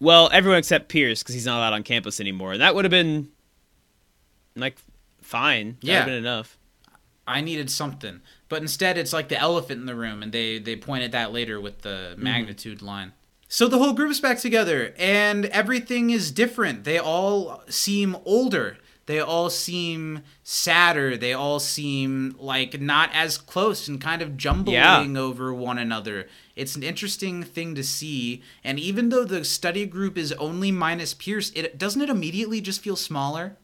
[0.00, 2.90] well, everyone except Pierce because he's not allowed on campus anymore, and that would have
[2.90, 3.28] been
[4.56, 4.76] like
[5.22, 5.78] fine.
[5.80, 5.92] That Yeah.
[5.92, 6.58] would have been enough.
[7.26, 8.20] I needed something.
[8.48, 11.60] But instead it's like the elephant in the room and they they pointed that later
[11.60, 12.22] with the mm-hmm.
[12.22, 13.12] magnitude line.
[13.48, 16.84] So the whole group's back together and everything is different.
[16.84, 18.78] They all seem older.
[19.06, 21.16] They all seem sadder.
[21.16, 26.28] They all seem like not as close and kind of jumbling over one another.
[26.56, 28.42] It's an interesting thing to see.
[28.62, 32.80] And even though the study group is only minus Pierce, it doesn't it immediately just
[32.80, 33.56] feel smaller?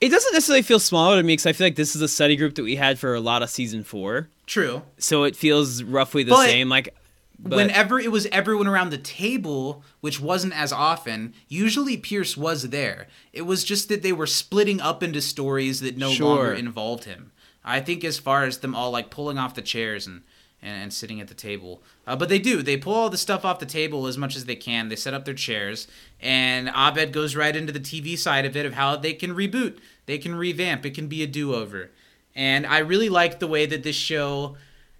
[0.00, 2.36] It doesn't necessarily feel smaller to me because I feel like this is a study
[2.36, 4.82] group that we had for a lot of season four, True.
[4.96, 6.68] so it feels roughly the But same.
[6.70, 6.94] Like,
[7.38, 12.70] but, Whenever it was everyone around the table, which wasn't as often, usually Pierce was
[12.70, 13.08] there.
[13.32, 16.26] It was just that they were splitting up into stories that no Sure.
[16.26, 17.32] longer involved him.
[17.64, 20.22] I think as far as them all like pulling off the chairs and
[20.62, 22.62] and, and sitting at the table, uh, but they do.
[22.62, 24.88] They pull all the stuff off the table as much as they can.
[24.88, 25.86] They set up their chairs,
[26.18, 29.76] and Abed goes right into the TV side of it of how they can reboot,
[30.06, 31.90] they can revamp, it can be a do over.
[32.34, 34.56] And I really like the way that this show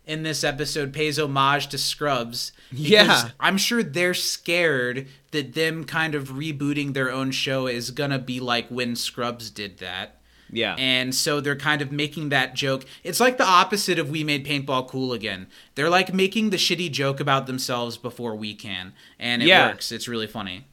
[0.07, 2.53] in this episode pays homage to Scrubs.
[2.71, 3.31] Yeah.
[3.41, 8.39] I'm sure they're scared that them kind of rebooting their own show is gonna be
[8.41, 10.21] like when Scrubs did that.
[10.51, 12.85] yeah, And so they're kind of making that joke.
[13.03, 15.49] It's like the opposite of we made paintball cool again.
[15.75, 18.93] They're like making the shitty joke about themselves before we can.
[19.19, 19.69] And it Yeah.
[19.71, 19.91] works.
[19.91, 20.65] It's really funny.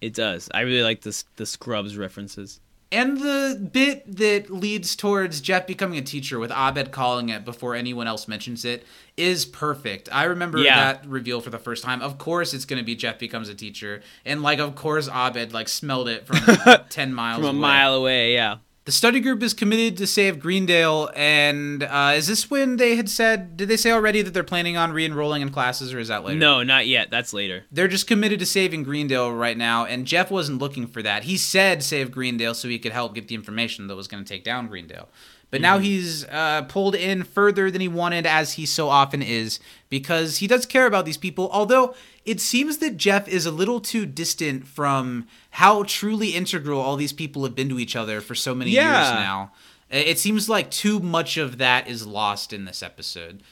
[0.00, 0.48] it does.
[0.54, 2.58] I really like this the Scrubs references.
[2.92, 7.74] And the bit that leads towards Jeff becoming a teacher with Abed calling it before
[7.74, 8.84] anyone else mentions it
[9.16, 10.08] is perfect.
[10.12, 10.76] I remember Yeah.
[10.92, 12.02] that reveal for the first time.
[12.02, 14.02] Of course it's going to be Jeff becomes a teacher.
[14.26, 16.38] And like of course Abed like smelled it from
[16.90, 17.58] 10 miles From a away.
[17.58, 18.58] mile away, yeah.
[18.84, 23.08] The study group is committed to save Greendale and uh, is this when they had
[23.08, 26.24] said did they say already that they're planning on re-enrolling in classes or is that
[26.24, 26.40] later?
[26.40, 27.08] No, not yet.
[27.08, 27.64] That's later.
[27.70, 31.22] They're just committed to saving Greendale right now, and Jeff wasn't looking for that.
[31.24, 34.28] He said save Greendale so he could help get the information that was going to
[34.28, 35.08] take down Greendale.
[35.52, 39.60] But now he's uh, pulled in further than he wanted, as he so often is,
[39.90, 41.50] because he does care about these people.
[41.52, 41.94] Although
[42.24, 47.12] it seems that Jeff is a little too distant from how truly integral all these
[47.12, 49.52] people have been to each other for so many years now.
[49.90, 53.42] It seems like too much of that is lost in this episode.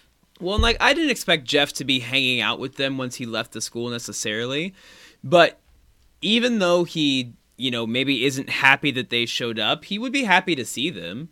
[0.41, 3.27] Well, and like I didn't expect Jeff to be hanging out with them once he
[3.27, 4.73] left the school necessarily,
[5.23, 5.61] but
[6.23, 10.25] even though he, you know, maybe isn't happy that they showed up, he would be
[10.25, 11.29] happy to see them,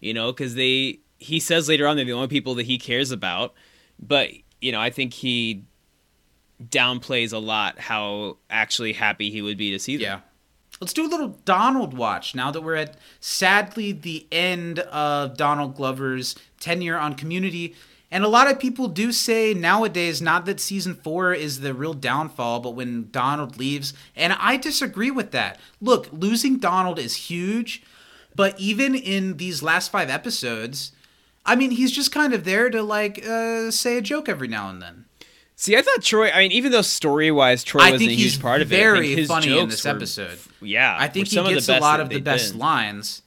[0.00, 1.00] you know, because they.
[1.18, 3.54] He says later on they're the only people that he cares about,
[4.00, 4.30] but
[4.60, 5.62] you know, I think he
[6.70, 10.02] downplays a lot how actually happy he would be to see them.
[10.02, 10.20] Yeah.
[10.80, 15.76] Let's do a little Donald watch now that we're at sadly the end of Donald
[15.76, 17.74] Glover's tenure on Community.
[18.10, 21.94] And a lot of people do say nowadays, not that season four is the real
[21.94, 23.94] downfall, but when Donald leaves.
[24.16, 25.58] And I disagree with that.
[25.80, 27.82] Look, losing Donald is huge,
[28.34, 30.92] but even in these last five episodes,
[31.46, 34.68] I mean, he's just kind of there to like uh, say a joke every now
[34.68, 35.04] and then.
[35.62, 36.28] See, I thought Troy.
[36.28, 38.84] I mean, even though story wise, Troy I wasn't a huge part of it.
[38.84, 40.36] I think his funny in this were- episode.
[40.60, 42.58] Yeah, I think he some of the gets a lot of the best been.
[42.58, 43.21] lines.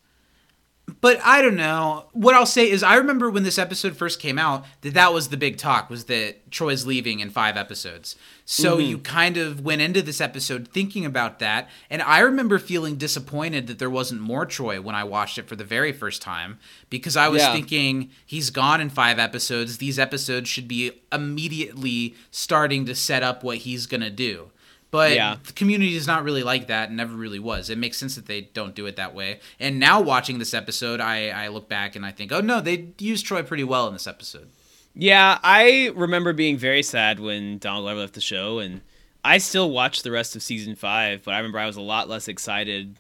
[1.02, 2.06] But I don't know.
[2.14, 5.30] What I'll say is, I remember when this episode first came out that that was
[5.30, 8.16] the big talk was that Troy's leaving in five episodes.
[8.46, 8.90] So Mm-hmm.
[8.90, 13.66] you kind of went into this episode thinking about that, and I remember feeling disappointed
[13.66, 16.60] that there wasn't more Troy when I watched it for the very first time
[16.92, 17.54] because I was Yeah.
[17.54, 19.80] thinking he's gone in five episodes.
[19.80, 24.52] These episodes should be immediately starting to set up what he's gonna do.
[24.92, 25.38] But Yeah.
[25.44, 27.70] the community is not really like that and never really was.
[27.70, 29.40] It makes sense that they don't do it that way.
[29.60, 32.90] And now watching this episode, I, I look back and I think, oh no, they
[33.00, 34.50] used Troy pretty well in this episode.
[34.94, 38.80] Yeah, I remember being very sad when Donald Glover left the show, and
[39.26, 41.24] I still watched the rest of season five.
[41.26, 42.96] But I remember I was a lot less excited.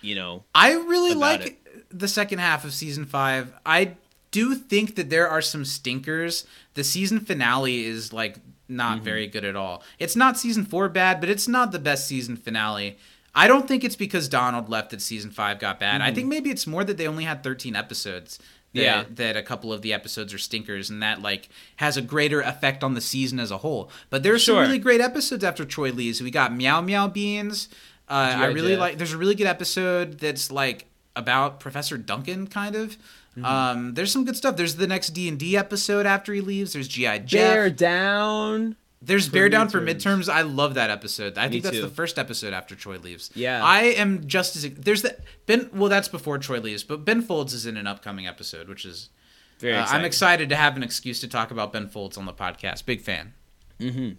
[0.00, 3.52] You know, I really like the second half of season five.
[3.66, 3.96] I
[4.30, 6.46] do think that there are some stinkers.
[6.74, 8.36] The season finale is like
[8.70, 9.04] not Mm-hmm.
[9.04, 9.82] very good at all.
[9.98, 12.96] It's not season four bad, but it's not the best season finale.
[13.34, 16.00] I don't think it's because Donald left that season five got bad.
[16.00, 18.38] I think maybe it's more that they only had 13 episodes.
[18.38, 18.78] That, Mm-hmm.
[18.84, 19.04] Yeah.
[19.16, 22.84] that a couple of the episodes are stinkers, and that like has a greater effect
[22.84, 23.90] on the season as a whole.
[24.10, 24.54] But there's Sure.
[24.56, 26.20] some really great episodes after Troy leaves.
[26.22, 27.68] We got Meow Meow Beans.
[28.08, 28.96] Uh, I really like.
[28.98, 30.86] There's a really good episode that's like
[31.16, 32.96] about Professor Duncan, kind of.
[33.36, 33.44] Mm-hmm.
[33.44, 34.56] Um, there's some good stuff.
[34.56, 36.72] There's the next D and D episode after he leaves.
[36.72, 37.52] There's GI Jeff.
[37.52, 38.76] bear down.
[39.02, 40.24] There's Bear Down for midterms.
[40.26, 40.28] midterms.
[40.28, 41.38] I love that episode.
[41.38, 41.80] I Me think that's too.
[41.82, 43.30] the first episode after Troy leaves.
[43.34, 43.64] Yeah.
[43.64, 45.70] I am just as there's that Ben.
[45.72, 49.08] Well, that's before Troy leaves, but Ben Folds is in an upcoming episode, which is
[49.58, 49.86] Very uh.
[49.86, 52.84] I'm excited to have an excuse to talk about Ben Folds on the podcast.
[52.84, 53.32] Big fan.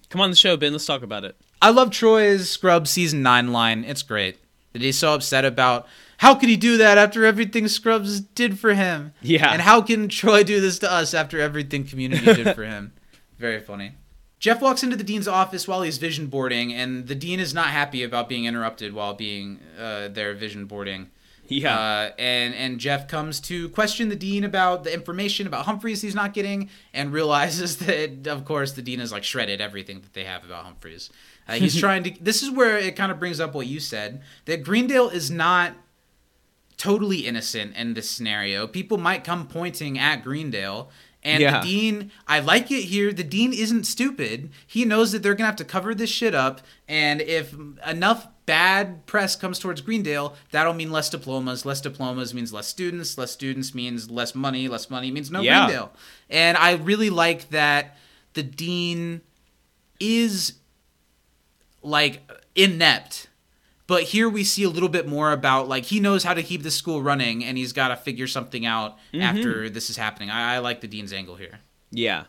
[0.10, 0.72] Come on the show, Ben.
[0.72, 1.36] Let's talk about it.
[1.62, 3.84] I love Troy's Scrub season nine line.
[3.84, 4.40] It's great.
[4.74, 8.74] That he's so upset about how could he do that after everything Scrubs did for
[8.74, 9.14] him?
[9.22, 9.52] Yeah.
[9.52, 12.94] And how can Troy do this to us after everything Community did for him?
[13.40, 13.94] Very funny.
[14.40, 17.68] Jeff walks into the dean's office while he's vision boarding, and the dean is not
[17.68, 21.12] happy about being interrupted while being uh, there vision boarding.
[21.48, 21.78] Yeah.
[21.78, 26.16] Uh, and and Jeff comes to question the dean about the information about Humphreys he's
[26.16, 30.24] not getting, and realizes that of course the dean has like shredded everything that they
[30.24, 31.10] have about Humphreys.
[31.48, 32.12] Uh, he's trying to.
[32.22, 35.74] This is where it kind of brings up what you said that Greendale is not
[36.78, 38.66] totally innocent in this scenario.
[38.68, 40.90] People might come pointing at Greendale.
[41.24, 41.62] And Yeah.
[41.62, 43.14] the dean, I like it here.
[43.14, 44.50] The dean isn't stupid.
[44.66, 47.54] He knows that they're gonna have to cover this shit up, and if
[47.86, 51.64] enough bad press comes towards Greendale, that'll mean less diplomas.
[51.64, 53.20] Less diplomas means less students.
[53.20, 54.68] Less students means less money.
[54.68, 55.66] Less money means no Yeah.
[55.68, 55.92] Greendale.
[56.28, 57.96] And I really like that
[58.34, 59.22] the dean
[60.00, 60.54] is
[61.82, 63.28] like inept
[63.88, 66.64] but here we see a little bit more about like he knows how to keep
[66.64, 69.22] the school running and he's got to figure something out mm-hmm.
[69.22, 71.60] after this is happening I, I like the dean's angle here
[71.92, 72.26] Yeah.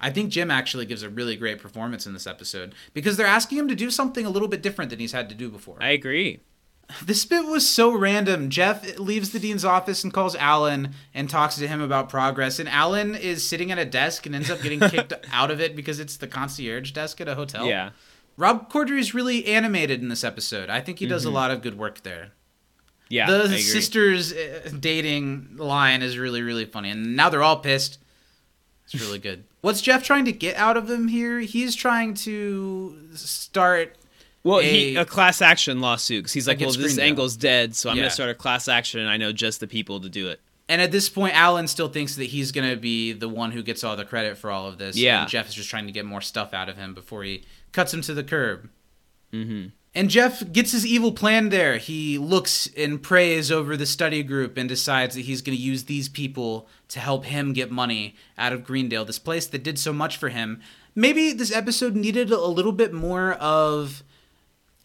[0.00, 3.58] i think jim actually gives a really great performance in this episode because they're asking
[3.58, 5.90] him to do something a little bit different than he's had to do before I
[5.90, 6.40] agree.
[7.04, 8.50] this bit was so random.
[8.50, 12.58] Jeff leaves the dean's office and calls Alan and talks to him about progress.
[12.58, 15.76] And Alan is sitting at a desk and ends up getting kicked out of it
[15.76, 17.66] because it's the concierge desk at a hotel.
[17.66, 17.90] Yeah.
[18.36, 20.68] Rob Corddry is really animated in this episode.
[20.70, 22.32] I think he does a lot of good work there.
[23.08, 23.30] Yeah.
[23.30, 27.98] the sisters uh, dating line is really really funny, and now they're all pissed.
[28.86, 29.44] It's really good.
[29.60, 31.40] What's Jeff trying to get out of him here?
[31.40, 33.96] He's trying to start.
[34.42, 37.88] Well, a- he a class action lawsuit because he's like, well, this angle's dead, so
[37.88, 38.02] I'm Yeah.
[38.04, 40.40] gonna start a class action, and I know just the people to do it.
[40.68, 43.62] And at this point, Alan still thinks that he's going to be the one who
[43.62, 44.96] gets all the credit for all of this.
[44.96, 45.22] Yeah.
[45.22, 47.92] And Jeff is just trying to get more stuff out of him before he cuts
[47.92, 48.70] him to the curb.
[49.32, 49.68] Mm-hmm.
[49.96, 51.76] And Jeff gets his evil plan there.
[51.76, 55.84] He looks and prays over the study group and decides that he's going to use
[55.84, 59.92] these people to help him get money out of Greendale, this place that did so
[59.92, 60.60] much for him.
[60.96, 64.02] Maybe this episode needed a little bit more of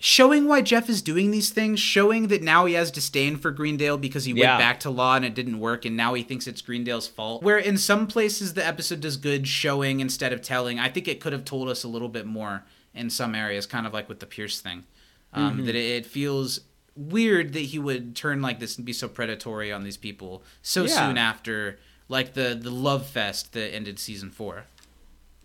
[0.02, 3.98] showing why Jeff is doing these things, showing that now he has disdain for Greendale
[3.98, 4.52] because he Yeah.
[4.52, 7.44] went back to law and it didn't work, and now he thinks it's Greendale's fault.
[7.44, 10.80] Where in some places the episode does good showing instead of telling.
[10.80, 13.86] I think it could have told us a little bit more in some areas, kind
[13.86, 14.86] of like with the Pierce thing.
[15.34, 16.62] Um, That it, it feels
[16.96, 20.84] weird that he would turn like this and be so predatory on these people so
[20.86, 21.08] Yeah.
[21.08, 21.78] soon after
[22.08, 24.66] like the the love fest that ended season 4.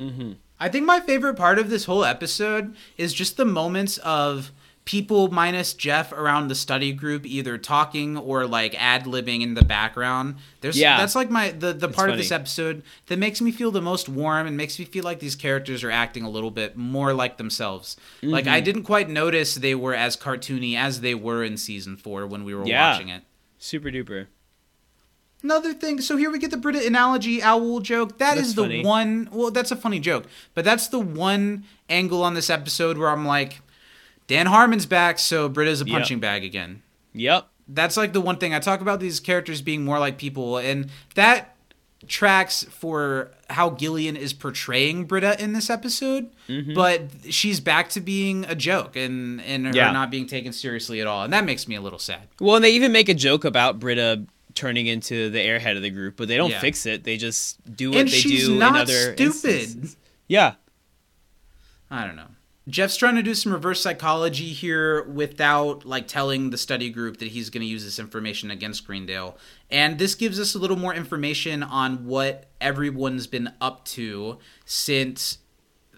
[0.00, 0.32] Mm-hmm.
[0.64, 4.50] I think my favorite part of this whole episode is just the moments of
[4.86, 9.64] people minus Jeff around the study group either talking or like ad libbing in the
[9.64, 10.36] background.
[10.62, 10.96] There's Yeah.
[10.98, 14.08] that's like my the, the part of this episode that makes me feel the most
[14.08, 17.36] warm and makes me feel like these characters are acting a little bit more like
[17.36, 17.96] themselves.
[18.22, 18.54] Like Mm-hmm.
[18.54, 22.42] I didn't quite notice they were as cartoony as they were in season 4 when
[22.44, 22.92] we were Yeah.
[22.92, 23.22] watching it.
[23.58, 24.26] Super duper.
[25.44, 28.16] Another thing, so here we get the Britta analogy owl joke.
[28.18, 28.84] That is That's the funny.
[28.84, 29.28] one.
[29.30, 30.24] Well, that's a funny joke,
[30.54, 33.60] but that's the one angle on this episode where I'm like,
[34.26, 35.92] Dan Harmon's back, so Britta's a Yep.
[35.92, 36.82] punching bag again.
[37.12, 37.46] Yep.
[37.68, 40.88] That's like the one thing I talk about these characters being more like people, and
[41.14, 41.50] that
[42.06, 46.30] tracks for how Gillian is portraying Britta in this episode.
[46.74, 49.76] But she's back to being a joke and and her Mm-hmm.
[49.76, 49.92] Yeah.
[49.92, 52.28] not being taken seriously at all, and that makes me a little sad.
[52.40, 54.24] Well, and they even make a joke about Britta
[54.54, 56.60] turning into the airhead of the group, but they don't Yeah.
[56.60, 57.04] fix it.
[57.04, 59.20] They just do what And they do not in other stupid.
[59.20, 59.96] instances.
[60.28, 60.54] Yeah.
[61.90, 62.28] I don't know.
[62.66, 67.28] Jeff's trying to do some reverse psychology here without like telling the study group that
[67.28, 69.36] he's going to use this information against Greendale.
[69.70, 75.38] And this gives us a little more information on what everyone's been up to since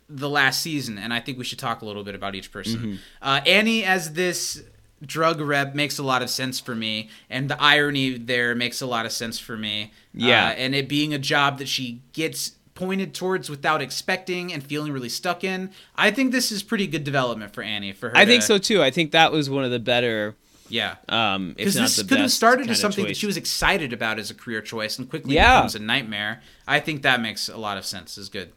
[0.08, 0.98] the last season.
[0.98, 2.98] And I think we should talk a little bit about each person.
[3.22, 4.62] Uh, Annie, as this
[5.04, 7.10] drug rep, makes a lot of sense for me.
[7.28, 9.92] And the irony there makes a lot of sense for me.
[10.14, 10.48] Yeah.
[10.48, 14.92] Uh, and it being a job that she gets pointed towards without expecting and feeling
[14.92, 15.70] really stuck in.
[15.96, 17.92] I think this is pretty good development for Annie.
[17.92, 18.82] For her, I think so too.
[18.82, 20.34] I think that was one of the better
[20.68, 24.30] Yeah, um because this could have started as something that she was excited about as
[24.30, 25.56] a career choice and quickly Yeah.
[25.60, 26.42] becomes a nightmare.
[26.68, 28.18] I think that makes a lot of sense.
[28.18, 28.52] Is good.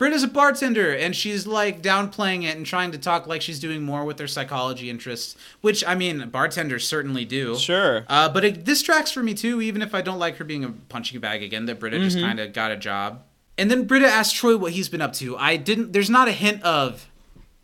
[0.00, 3.82] Britta's a bartender and she's like downplaying it and trying to talk like she's doing
[3.82, 7.54] more with her psychology interests, which I mean, bartenders certainly do.
[7.58, 8.06] Sure.
[8.08, 10.64] Uh, but it, this tracks for me too, even if I don't like her being
[10.64, 11.66] a punching bag again.
[11.66, 13.24] That Britta just kind of got a job,
[13.58, 15.36] and then Britta asked Troy what he's been up to.
[15.36, 15.92] I didn't.
[15.92, 17.06] There's not a hint of,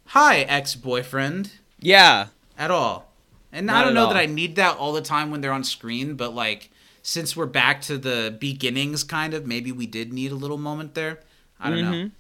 [0.09, 2.27] "Hi, ex-boyfriend," Yeah.
[2.59, 3.11] at all.
[3.51, 4.13] And I don't know all.
[4.13, 6.69] that I need that all the time when they're on screen, but like
[7.03, 10.95] since we're back to the beginnings, kind of maybe we did need a little moment
[10.95, 11.21] there.
[11.59, 12.11] I don't know.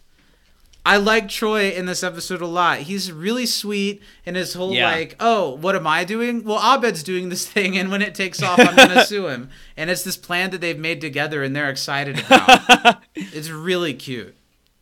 [0.86, 2.78] I like Troy in this episode a lot.
[2.78, 4.90] He's really sweet and his whole Yeah.
[4.90, 6.44] like, oh, what am I doing?
[6.44, 9.50] Well, Abed's doing this thing, and when it takes off, I'm gonna sue him.
[9.76, 13.02] And it's this plan that they've made together, and they're excited about.
[13.16, 14.36] it's really cute.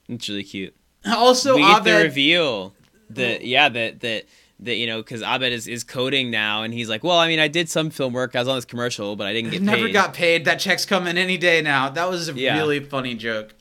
[0.08, 0.76] It's really cute.
[1.06, 2.74] Also, we get Abed, the reveal
[3.10, 4.24] that yeah that that
[4.60, 7.38] that you know because Abed is, is coding now and he's like well I mean
[7.38, 9.86] I did some film work I was on this commercial but I didn't get never
[9.86, 9.92] paid.
[9.92, 10.44] got paid.
[10.46, 11.90] That check's coming any day now.
[11.90, 12.56] That was a Yeah.
[12.56, 13.54] really funny joke.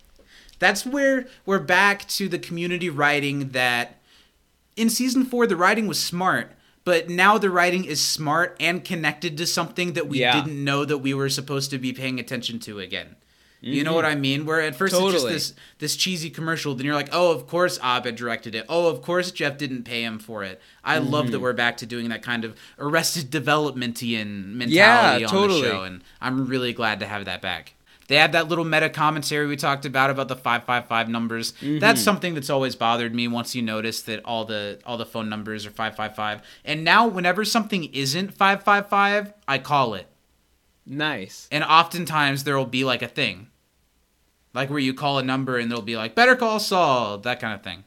[0.64, 3.98] That's where we're back to the community writing that
[4.77, 6.52] in season four the writing was smart,
[6.85, 10.34] but now the writing is smart and connected to something that we Yeah.
[10.41, 13.15] didn't know that we were supposed to be paying attention to again.
[13.65, 14.45] You know what I mean?
[14.45, 15.03] Where at first Mm-hmm.
[15.06, 15.34] Totally.
[15.34, 18.65] it's just this this cheesy commercial, then you're like, oh, of course Abed directed it.
[18.68, 20.61] Oh, of course Jeff didn't pay him for it.
[20.84, 21.31] I love Mm-hmm.
[21.31, 25.61] that we're back to doing that kind of Arrested Developmentian mentality Yeah, on totally.
[25.61, 27.73] the show, and I'm really glad to have that back.
[28.07, 31.53] They have that little meta commentary we talked about about the five five five numbers.
[31.53, 31.80] Mm-hmm.
[31.80, 33.27] That's something that's always bothered me.
[33.27, 36.84] Once you notice that all the all the phone numbers are five five five, and
[36.84, 40.07] now whenever something isn't five five five, I call it.
[40.85, 41.47] Nice.
[41.51, 43.47] And oftentimes there will be like a thing,
[44.53, 47.53] like where you call a number and there'll be like Better Call Saul, that kind
[47.53, 47.84] of thing.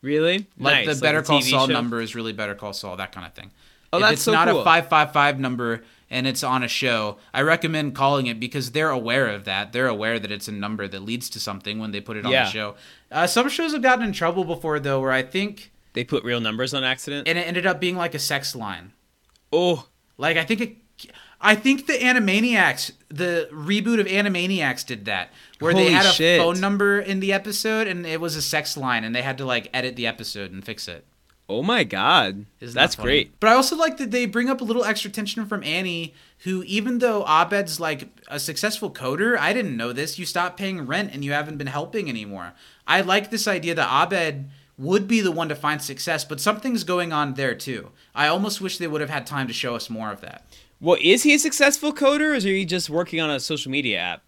[0.00, 0.46] Really?
[0.58, 0.96] Like nice.
[0.96, 1.72] the Better a Call Saul show?
[1.72, 3.52] number is really Better Call Saul, that kind of thing.
[3.92, 4.60] Oh, if that's it's so not cool.
[4.60, 5.82] a 555 number
[6.12, 9.72] and it's on a show, I recommend calling it because they're aware of that.
[9.72, 12.30] They're aware that it's a number that leads to something when they put it on
[12.30, 12.44] Yeah.
[12.44, 12.74] the show.
[13.10, 16.40] Uh, some shows have gotten in trouble before, though, where I think, They put real
[16.40, 17.26] numbers on accident.
[17.26, 18.92] and it ended up being like a sex line.
[19.52, 20.76] oh, Like, I think it.
[21.44, 26.40] I think the Animaniacs, the reboot of Animaniacs, did that, where they had a shit.
[26.40, 29.44] phone number in the episode and it was a sex line, and they had to
[29.44, 31.04] like edit the episode and fix it.
[31.56, 32.46] Oh my God.
[32.60, 33.38] Isn't That's that great.
[33.40, 36.62] But I also like that they bring up a little extra tension from Annie, who
[36.64, 40.18] even though Abed's like a successful coder, I didn't know this.
[40.18, 42.52] You stopped paying rent and you haven't been helping anymore.
[42.86, 46.84] I like this idea that Abed would be the one to find success, but something's
[46.84, 47.90] going on there too.
[48.14, 50.44] I almost wish they would have had time to show us more of that.
[50.80, 53.98] Well, is he a successful coder, or is he just working on a social media
[53.98, 54.22] app?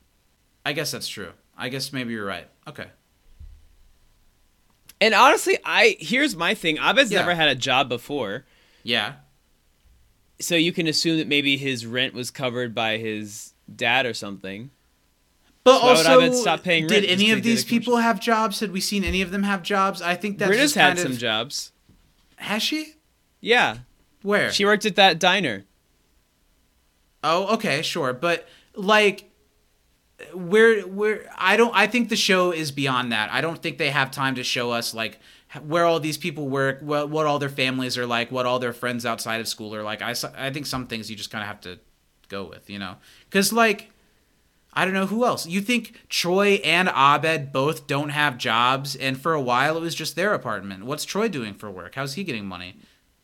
[0.65, 1.33] I guess that's true.
[1.59, 2.47] I guess maybe you're right.
[2.69, 2.87] Okay.
[5.05, 6.79] And honestly, I here's my thing.
[6.79, 7.19] Abed's Yeah.
[7.19, 8.47] never had a job before,
[8.85, 9.17] Yeah.
[10.41, 14.71] so you can assume that maybe his rent was covered by his dad or something.
[15.63, 18.61] But So also, Abed stop paying did any of these people have jobs?
[18.61, 20.01] Had we seen any of them have jobs?
[20.01, 21.19] I think that's Britta's just had kind some of.
[21.19, 21.73] jobs.
[22.37, 22.95] Has she?
[23.43, 23.79] Yeah,
[24.23, 24.51] Where?
[24.53, 25.65] she worked at that diner.
[27.23, 29.31] Oh, okay, sure, but like
[30.33, 33.31] we're we're I don't I think the show is beyond that.
[33.33, 35.19] I don't think they have time to show us like
[35.63, 38.73] where all these people work, what what all their families are like, what all their
[38.73, 40.03] friends outside of school are like.
[40.03, 41.79] I I think some things you just kind of have to
[42.29, 42.97] go with, you know.
[43.31, 43.91] Cuz like
[44.73, 45.47] I don't know who else.
[45.47, 49.95] You think Troy and Abed both don't have jobs and for a while it was
[49.95, 50.85] just their apartment.
[50.85, 51.95] What's Troy doing for work?
[51.95, 52.77] How's he getting money?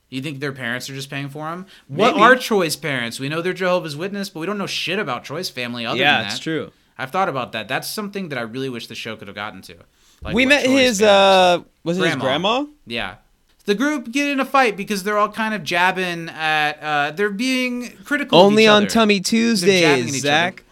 [0.09, 1.67] You think their parents are just paying for him?
[1.87, 2.21] What Maybe.
[2.21, 3.21] are Troy's parents?
[3.21, 6.19] We know they're Jehovah's Witness, but we don't know shit about Troy's family other yeah,
[6.19, 6.33] than that.
[6.33, 6.73] it's true.
[7.01, 7.67] I've thought about that.
[7.69, 9.77] That's something that I really wish the show could have gotten to.
[10.23, 12.25] Like we met his uh was it his Grandma.
[12.25, 12.67] grandma?
[12.87, 13.15] Yeah.
[13.65, 17.31] The group get in a fight because they're all kind of jabbing at uh they're
[17.31, 18.87] being critical Only each on other.
[18.91, 20.65] Tummy Tuesdays, Zach.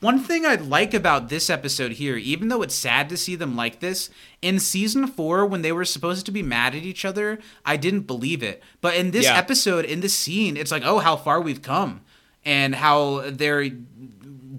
[0.00, 3.54] One thing I like about this episode here, even though it's sad to see them
[3.54, 4.10] like this,
[4.42, 8.08] in season four, when they were supposed to be mad at each other, I didn't
[8.08, 8.60] believe it.
[8.80, 9.38] But in this Yeah.
[9.38, 12.00] episode, in this scene, it's like, oh, how far we've come
[12.44, 13.70] and how they're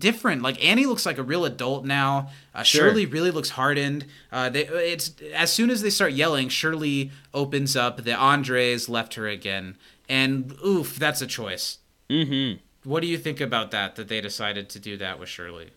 [0.08, 0.42] different.
[0.42, 2.30] Like Annie looks like a real adult now.
[2.54, 2.90] Uh, Sure.
[2.90, 4.06] Shirley really looks hardened.
[4.32, 8.04] Uh, they, it's as soon as they start yelling, Shirley opens up.
[8.04, 9.78] The Andres left her again,
[10.08, 11.80] and oof, that's a choice.
[12.10, 12.60] Mm-hmm.
[12.90, 13.96] What do you think about that?
[13.96, 15.70] That they decided to do that with Shirley?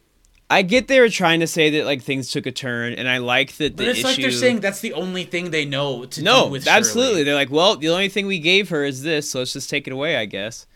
[0.49, 3.19] I get they were trying to say that like things took a turn, and I
[3.19, 4.07] like that the But it's issue.
[4.09, 6.67] like they're saying that's the only thing they know to do with.
[6.67, 7.13] no, absolutely.
[7.13, 7.23] Shirley.
[7.25, 9.87] They're like, well, the only thing we gave her is this, so let's just take
[9.87, 10.67] it away, I guess.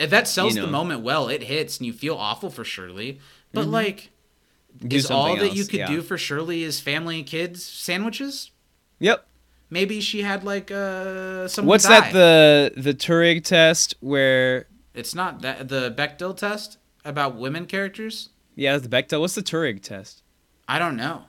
[0.00, 3.20] If that sells you the moment well, it hits and you feel awful for Shirley.
[3.52, 3.70] But Mm-hmm.
[3.72, 4.10] like,
[4.84, 5.86] Do is all that you could yeah.
[5.88, 8.50] do for Shirley is family and kids sandwiches?
[8.98, 9.26] Yep.
[9.68, 12.00] Maybe she had like uh someone What's die.
[12.00, 12.12] that?
[12.12, 14.66] The the Turing test where?
[14.94, 18.30] It's not that the Bechdel test about women characters.
[18.56, 19.20] Yeah, the Bechdel.
[19.20, 20.22] What's the Turing test?
[20.68, 21.24] I don't know.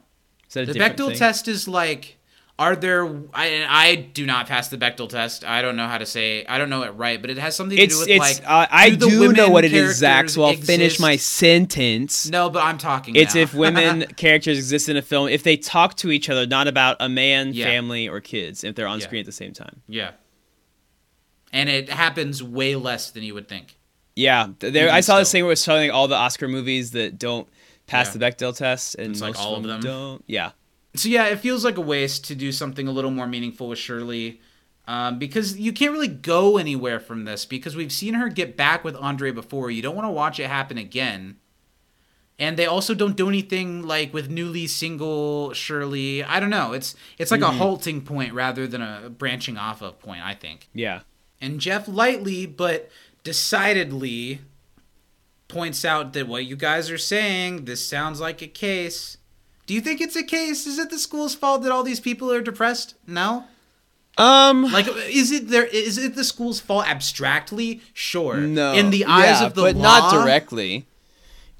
[0.47, 1.17] Is that a The Bechdel thing?
[1.17, 2.17] test is like,
[2.61, 3.05] are there?
[3.33, 5.43] I I do not pass the Bechdel test.
[5.43, 6.45] I don't know how to say.
[6.45, 8.39] I don't know it right, but it has something to It's do with it's.
[8.39, 8.49] like.
[8.49, 10.29] uh, I do know what it is, Zach.
[10.29, 12.29] So I'll finish my sentence.
[12.29, 13.15] No, but I'm talking.
[13.15, 13.41] It's now.
[13.41, 16.97] if women characters exist in a film if they talk to each other, not about
[16.99, 17.65] a man, Yeah.
[17.65, 19.05] family, or kids, if they're on Yeah.
[19.05, 19.81] screen at the same time.
[19.87, 20.11] yeah.
[21.53, 23.75] And it happens way less than you would think.
[24.15, 24.89] Yeah, there.
[24.91, 27.47] I saw this thing where it was showing all the Oscar movies that don't
[27.87, 28.19] pass Yeah.
[28.19, 29.81] the Bechdel test, and It's like most all of them?
[29.81, 30.23] don't.
[30.27, 30.51] Yeah,
[30.93, 33.79] So yeah, it feels like a waste to do something a little more meaningful with
[33.79, 34.41] Shirley,
[34.87, 38.83] um, because you can't really go anywhere from this because we've seen her get back
[38.83, 39.71] with Andre before.
[39.71, 41.37] You don't want to watch it happen again.
[42.39, 46.23] And they also don't do anything like with newly single Shirley.
[46.23, 46.73] I don't know.
[46.73, 47.55] It's it's like Mm-hmm.
[47.55, 50.21] a halting point rather than a branching off of point.
[50.25, 50.67] I think.
[50.73, 51.01] yeah.
[51.39, 52.89] And Jeff lightly but
[53.23, 54.41] decidedly
[55.47, 59.17] points out that what you guys are saying, this sounds like a case.
[59.71, 60.67] Do you think it's a case?
[60.67, 62.95] Is it the school's fault that all these people are depressed?
[63.07, 63.45] No?
[64.17, 65.63] Um, Like, is it there?
[65.63, 67.79] Is it the school's fault abstractly?
[67.93, 68.35] Sure.
[68.35, 68.73] no.
[68.73, 70.87] In the eyes Yeah, of the but law, not directly.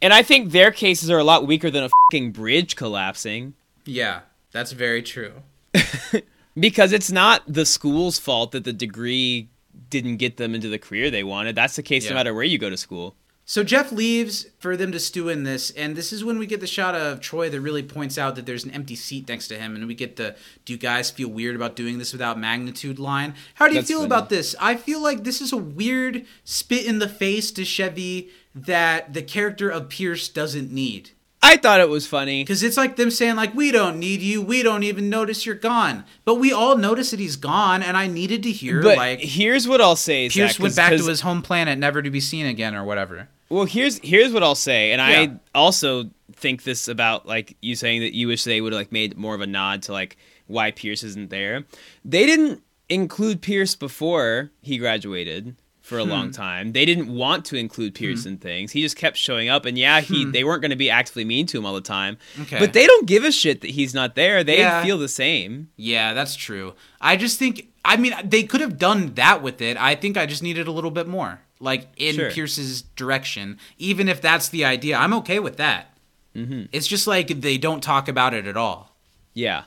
[0.02, 3.54] And I think their cases are a lot weaker than a fucking bridge collapsing.
[3.86, 5.32] Yeah, that's very true.
[6.60, 9.48] Because it's not the school's fault that the degree
[9.90, 11.56] didn't get them into the career they wanted.
[11.56, 12.10] That's the case Yeah.
[12.10, 13.16] no matter where you go to school.
[13.52, 16.62] So Jeff leaves for them to stew in this, and this is when we get
[16.62, 19.60] the shot of Troy that really points out that there's an empty seat next to
[19.60, 22.98] him, and we get the "Do you guys feel weird about doing this without magnitude?"
[22.98, 23.36] line.
[23.56, 24.06] How do you That's feel funny.
[24.06, 24.56] about this?
[24.58, 29.22] I feel like this is a weird spit in the face to Chevy that the
[29.22, 31.10] character of Pierce doesn't need.
[31.44, 32.44] I thought it was funny.
[32.44, 35.56] Because it's like them saying, like, we don't need you, we don't even notice you're
[35.56, 36.06] gone.
[36.24, 39.68] But we all notice that he's gone, and I needed to hear, But like, here's
[39.68, 40.30] what I'll say.
[40.30, 43.28] Pierce Zach, went back to his home planet, never to be seen again, or whatever.
[43.52, 45.34] Well, here's here's what I'll say, and Yeah.
[45.54, 48.92] I also think this about like you saying that you wish they would have like
[48.92, 50.16] made more of a nod to like
[50.48, 51.66] why Pierce isn't there.
[52.06, 56.10] They didn't include Pierce before he graduated for a Hmm.
[56.10, 56.72] long time.
[56.72, 58.72] They didn't want to include Pierce in things.
[58.72, 61.46] He just kept showing up, and yeah, he they weren't going to be actively mean
[61.48, 62.18] to him all the time.
[62.36, 62.42] Hmm.
[62.44, 62.60] Okay.
[62.60, 64.44] But they don't give a shit that he's not there.
[64.46, 64.82] They Yeah.
[64.84, 65.68] feel the same.
[65.76, 66.74] Yeah, that's true.
[67.02, 69.76] I just think I mean they could have done that with it.
[69.76, 71.42] I think I just needed a little bit more.
[71.62, 72.32] Like in Sure.
[72.32, 73.58] Pierce's direction.
[73.78, 74.98] Even if that's the idea.
[74.98, 75.96] I'm okay with that.
[76.36, 76.64] Mm-hmm.
[76.72, 78.96] It's just like they don't talk about it at all.
[79.34, 79.64] Yeah.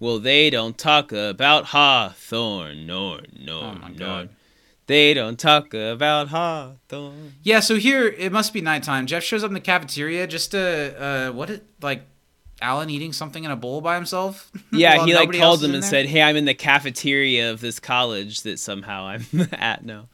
[0.00, 2.86] Well, they don't talk about Hawthorne.
[2.86, 3.94] No, no, Oh my no.
[3.98, 4.28] God.
[4.86, 7.34] They don't talk about Hawthorne.
[7.42, 9.06] Yeah, so here it must be nighttime.
[9.06, 10.94] Jeff shows up in the cafeteria just to
[11.28, 12.02] uh what it like
[12.60, 14.50] Alan eating something in a bowl by himself.
[14.72, 15.90] Yeah, he like called else is them in and there?
[15.90, 20.08] said, "Hey, I'm in the cafeteria of this college that somehow I'm at now."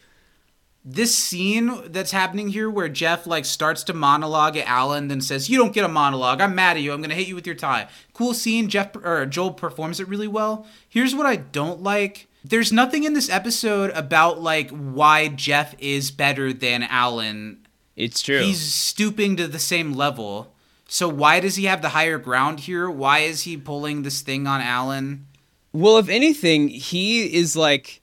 [0.85, 5.49] This scene that's happening here where Jeff like starts to monologue at Alan then says
[5.49, 6.41] you don't get a monologue.
[6.41, 6.93] I'm mad at you.
[6.93, 8.69] I'm gonna hit you with your tie cool scene.
[8.69, 10.67] Jeff or Joel performs it really well.
[10.89, 12.29] Here's what I don't like.
[12.45, 17.67] There's nothing in this episode about like why Jeff is better than Alan.
[17.97, 18.43] It's true.
[18.43, 20.53] he's stooping to the same level.
[20.87, 22.91] So why does he have the higher ground here?
[22.91, 25.27] Why is he pulling this thing on Alan?
[25.73, 28.03] Well, if anything, he is like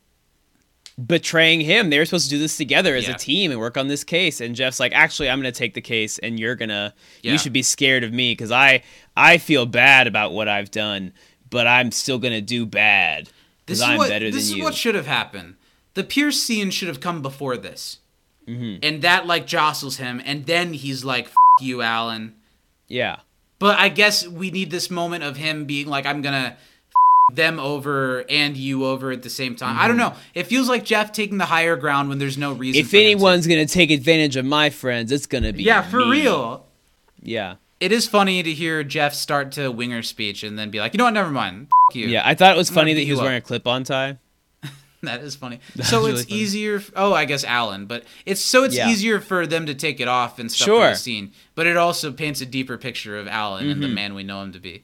[1.07, 1.89] betraying him.
[1.89, 3.15] They were supposed to do this together as Yeah.
[3.15, 4.41] a team and work on this case.
[4.41, 6.93] And Jeff's like, "Actually, I'm going to take the case, and you're gonna.
[7.21, 7.33] Yeah.
[7.33, 8.83] You should be scared of me because I
[9.15, 11.13] I feel bad about what I've done,
[11.49, 13.31] but I'm still going to do bad This
[13.65, 15.55] because is I'm what better this is what should have happened.
[15.93, 17.97] The Pierce scene should have come before this,
[18.47, 18.77] Mm-hmm.
[18.83, 22.35] and that like jostles him, and then he's like, F- "You, Alan."
[22.87, 23.17] yeah.
[23.59, 26.57] But I guess we need this moment of him being like, "I'm gonna."
[27.35, 29.77] Them over and you over at the same time.
[29.79, 30.13] I don't know.
[30.33, 32.79] It feels like Jeff taking the higher ground when there's no reason.
[32.81, 32.85] Mm-hmm.
[32.85, 33.05] If for him to.
[33.11, 36.21] anyone's going to take advantage of my friends, it's going to be yeah, for me.
[36.23, 36.65] real.
[37.21, 37.55] Yeah.
[37.79, 40.99] It is funny to hear Jeff start to winger speech and then be like, you
[40.99, 41.13] know what?
[41.15, 41.67] Never mind.
[41.89, 42.07] F- you.
[42.07, 43.23] Yeah, I thought it was I'm funny that he was up.
[43.23, 44.17] wearing a clip-on tie.
[45.03, 45.59] That is funny.
[45.75, 46.41] That's so really it's funny.
[46.41, 46.75] easier.
[46.75, 48.87] f- Oh, I guess Alan, but it's so it's Yeah.
[48.87, 50.89] easier for them to take it off and stuff Sure.
[50.91, 51.31] the scene.
[51.55, 53.95] But it also paints a deeper picture of Alan and the Mm-hmm.
[53.95, 54.83] man we know him to be.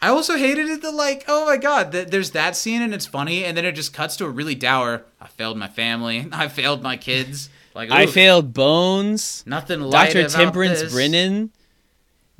[0.00, 3.44] I also hated it that like, oh my god, there's that scene and it's funny,
[3.44, 5.04] and then it just cuts to a really dour.
[5.20, 6.28] I failed my family.
[6.32, 7.50] I failed my kids.
[7.74, 9.42] Like I failed Bones.
[9.46, 10.28] Nothing Dr.
[10.28, 10.92] Temperance this.
[10.92, 11.50] Brennan.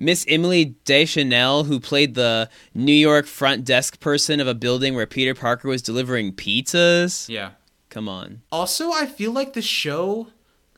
[0.00, 5.06] Miss Emily Deschanel, who played the New York front desk person of a building where
[5.06, 7.28] Peter Parker was delivering pizzas.
[7.28, 7.50] Yeah.
[7.90, 8.42] Come on.
[8.52, 10.28] Also, I feel like the show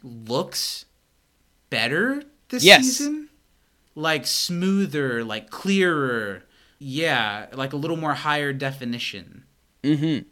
[0.02, 0.86] looks
[1.68, 2.82] better this Yes.
[2.84, 3.28] season.
[3.94, 6.44] Like smoother, like clearer.
[6.80, 9.44] Yeah, like a little more higher definition.
[9.84, 10.28] Mm-hmm.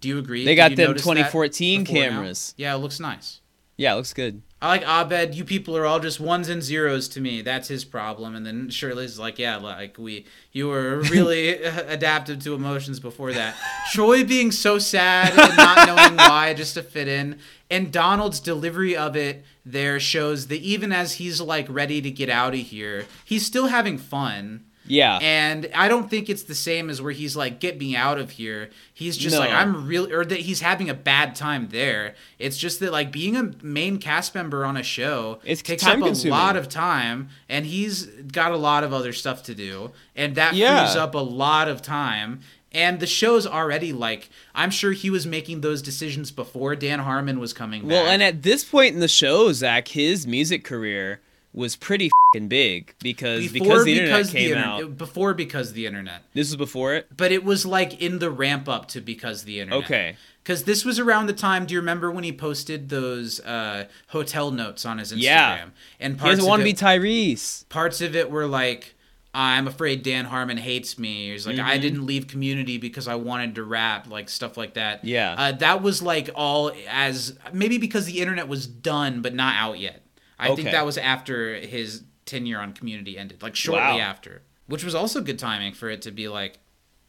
[0.00, 0.44] Do you agree?
[0.44, 2.00] They got them 2014 before now?
[2.00, 2.54] cameras.
[2.56, 3.40] Yeah, it looks nice.
[3.78, 4.42] Yeah, it looks good.
[4.60, 5.34] I like Abed.
[5.34, 7.42] You people are all just ones and zeros to me.
[7.42, 8.34] That's his problem.
[8.34, 13.54] And then Shirley's like, yeah, like we, you were really adaptive to emotions before that.
[13.92, 17.38] Troy being so sad and not knowing why, just to fit in,
[17.70, 22.30] and Donald's delivery of it there shows that even as he's like ready to get
[22.30, 24.65] out of here, he's still having fun.
[24.86, 25.18] Yeah.
[25.22, 28.30] And I don't think it's the same as where he's like, get me out of
[28.30, 28.70] here.
[28.94, 29.40] He's just No.
[29.40, 32.14] like, I'm really, or that he's having a bad time there.
[32.38, 35.98] It's just that like being a main cast member on a show It's takes up
[36.00, 40.34] a lot of time, and he's got a lot of other stuff to do, and
[40.36, 40.84] that Yeah.
[40.86, 42.40] frees up a lot of time.
[42.72, 47.40] And the show's already like, I'm sure he was making those decisions before Dan Harmon
[47.40, 47.90] was coming back.
[47.90, 51.20] Well, and at this point in the show, Zach, his music career
[51.56, 52.10] was pretty
[52.48, 54.98] big because before because the internet came inter- out.
[54.98, 56.22] before because the internet.
[56.34, 57.08] This was before it.
[57.16, 59.84] but it was like in the ramp up to because the internet.
[59.84, 60.16] Okay.
[60.42, 61.66] Because this was around the time.
[61.66, 65.22] Do you remember when he posted those uh, hotel notes on his Instagram?
[65.22, 65.64] Yeah.
[65.98, 67.68] And He parts doesn't want of to it, be Tyrese.
[67.68, 68.94] parts of it were like,
[69.34, 71.32] I'm afraid Dan Harmon hates me.
[71.32, 75.04] He's like, I didn't leave Community because I wanted to rap, like stuff like that.
[75.04, 75.34] Yeah.
[75.36, 79.78] uh, that was like all as maybe because the internet was done but not out
[79.78, 80.00] yet.
[80.38, 83.98] I think that was after his tenure on Community ended, like shortly Wow.
[84.00, 86.58] after, which was also good timing for it to be like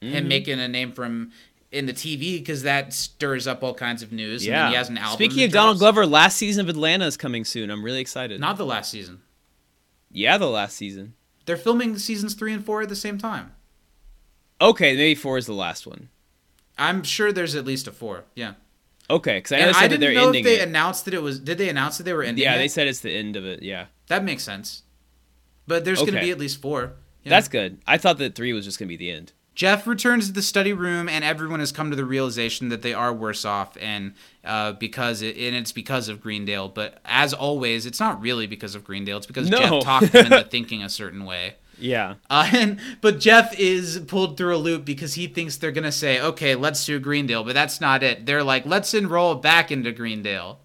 [0.02, 0.14] Mm-hmm.
[0.14, 1.32] him making a name from
[1.72, 4.44] in the TV because that stirs up all kinds of news.
[4.44, 4.70] and Yeah.
[4.70, 5.16] he has an album.
[5.18, 5.80] Speaking of Donald.
[5.80, 7.72] Glover, last season of Atlanta is coming soon.
[7.72, 8.40] I'm really excited.
[8.40, 9.22] not the last season.
[10.12, 11.16] yeah, the last season.
[11.46, 13.54] They're filming seasons three and four at the same time.
[14.62, 16.10] Okay, maybe four is the last one.
[16.78, 18.26] I'm sure there's at least a four.
[18.36, 18.54] Yeah.
[19.10, 20.68] Okay, because I And I didn't they're know if they it.
[20.68, 21.40] announced that it was.
[21.40, 22.58] Did they announce that they were ending Yeah, it?
[22.60, 23.64] they said it's the end of it.
[23.64, 24.84] Yeah, that makes sense.
[25.66, 26.94] But there's going to be at least four.
[27.24, 27.30] Yeah.
[27.32, 27.80] that's good.
[27.86, 29.34] I thought that three was just gonna be the end.
[29.54, 32.94] Jeff returns to the study room, and everyone has come to the realization that they
[32.94, 34.14] are worse off, and
[34.46, 36.70] uh, because it, and it's because of Greendale.
[36.70, 39.18] But as always, it's not really because of Greendale.
[39.18, 39.58] It's because No.
[39.58, 41.56] Jeff talked them into thinking a certain way.
[41.80, 42.16] Yeah.
[42.30, 46.20] Uh, and but Jeff is pulled through a loop because he thinks they're gonna say,
[46.20, 48.26] "Okay, let's do Greendale," but that's not it.
[48.26, 50.60] They're like, "Let's enroll back into Greendale."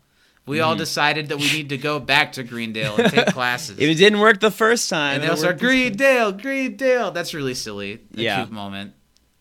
[0.44, 3.78] We all decided that we need to go back to Greendale and take classes.
[3.78, 5.68] If it didn't work the first time, and it'll they'll start work this.
[5.68, 7.10] Greendale, Greendale.
[7.12, 8.00] That's really silly.
[8.16, 8.36] A Yeah.
[8.42, 8.92] cute moment.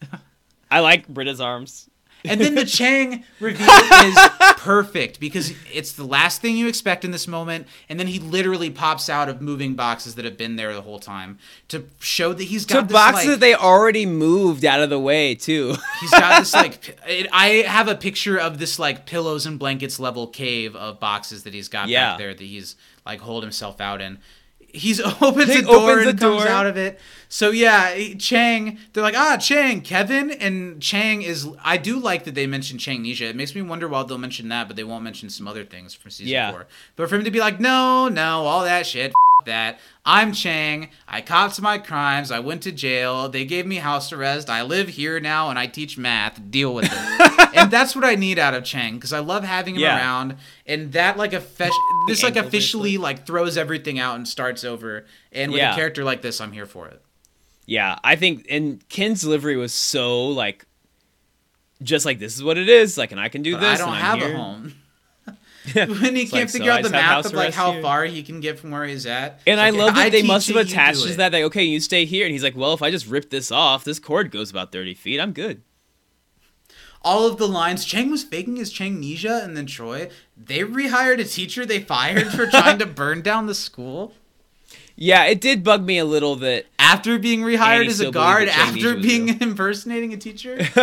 [0.71, 1.89] I like Britta's arms.
[2.25, 4.17] And then the Chang reveal is
[4.57, 8.69] perfect because it's the last thing you expect in this moment, and then he literally
[8.69, 11.39] pops out of moving boxes that have been there the whole time
[11.69, 14.99] to show that he's got this, boxes like, that they already moved out of the
[14.99, 15.75] way too.
[15.99, 19.99] He's got this like it, I have a picture of this like pillows and blankets
[19.99, 22.11] level cave of boxes that he's got Yeah.
[22.11, 22.75] back there that he's
[23.05, 24.19] like hold himself out in.
[24.73, 26.51] He's opens He the door opens and the comes door.
[26.51, 26.99] out of it.
[27.29, 28.77] So yeah, Chang.
[28.93, 31.47] They're like ah Chang, Kevin, and Chang is.
[31.63, 33.29] I do like that they mentioned Changnesia.
[33.29, 35.93] It makes me wonder why they'll mention that, but they won't mention some other things
[35.93, 36.51] from season Yeah.
[36.51, 36.67] four.
[36.95, 39.11] But for him to be like no, no, all that shit.
[39.11, 40.89] f- That I'm Chang.
[41.07, 42.31] I copped my crimes.
[42.31, 43.29] I went to jail.
[43.29, 44.49] They gave me house arrest.
[44.49, 46.41] I live here now and I teach math.
[46.49, 47.51] Deal with it.
[47.55, 49.97] and that's what I need out of Chang because I love having him Yeah.
[49.97, 50.37] around.
[50.65, 51.43] And that like a
[52.07, 55.05] this like officially like throws everything out and starts over.
[55.31, 55.73] And with Yeah.
[55.73, 56.99] a character like this, I'm here for it.
[57.67, 60.65] yeah, I think and Ken's delivery was so like
[61.83, 63.79] just like this is what it is, like and I can do But this.
[63.81, 64.33] I don't have here.
[64.33, 64.73] a home.
[65.73, 67.81] when he It's can't like, figure I out the math of like how here.
[67.81, 69.41] far he can get from where he's at.
[69.45, 71.33] And I love that they must have attached to that.
[71.33, 73.83] Like, okay, you stay here, and he's like, "Well, if I just rip this off,
[73.83, 75.19] this cord goes about thirty feet.
[75.19, 75.61] I'm good."
[77.03, 80.09] all of the lines Chang was faking as Changnesia and then Troy.
[80.37, 84.13] They rehired a teacher they fired for trying to burn down the school
[85.03, 88.95] Yeah, it did bug me a little that after being rehired as a guard after
[88.95, 89.37] being real.
[89.41, 90.59] impersonating a teacher.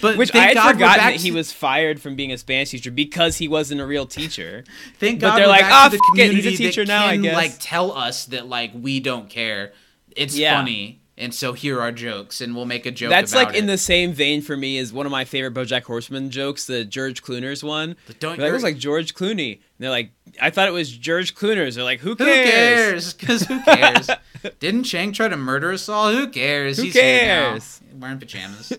[0.00, 2.70] But Which thank I had God forgotten that he was fired from being a Spanish
[2.70, 4.62] teacher because he wasn't a real teacher.
[5.00, 6.56] Thank but God they're we're like, back "Ah, to the fuck it, he's a community
[6.56, 9.72] teacher now, I can guess." like tell us that like we don't care.
[10.14, 10.56] It's Yeah.
[10.56, 13.10] funny, and so here are jokes, and we'll make a joke.
[13.10, 16.30] That's like in the same vein for me as one of my favorite BoJack Horseman
[16.30, 17.96] jokes, the George Clooners one.
[18.20, 19.54] don't They're like, looks like George Clooney.
[19.54, 21.74] And they're like, I thought it was George Clooners.
[21.74, 22.50] They're like, who Who cares?
[22.50, 23.14] cares?
[23.14, 24.08] Because who cares?
[24.60, 26.12] Didn't Chang try to murder us all?
[26.12, 26.76] Who cares?
[26.78, 27.80] Who He's cares?
[27.98, 28.72] wearing pajamas.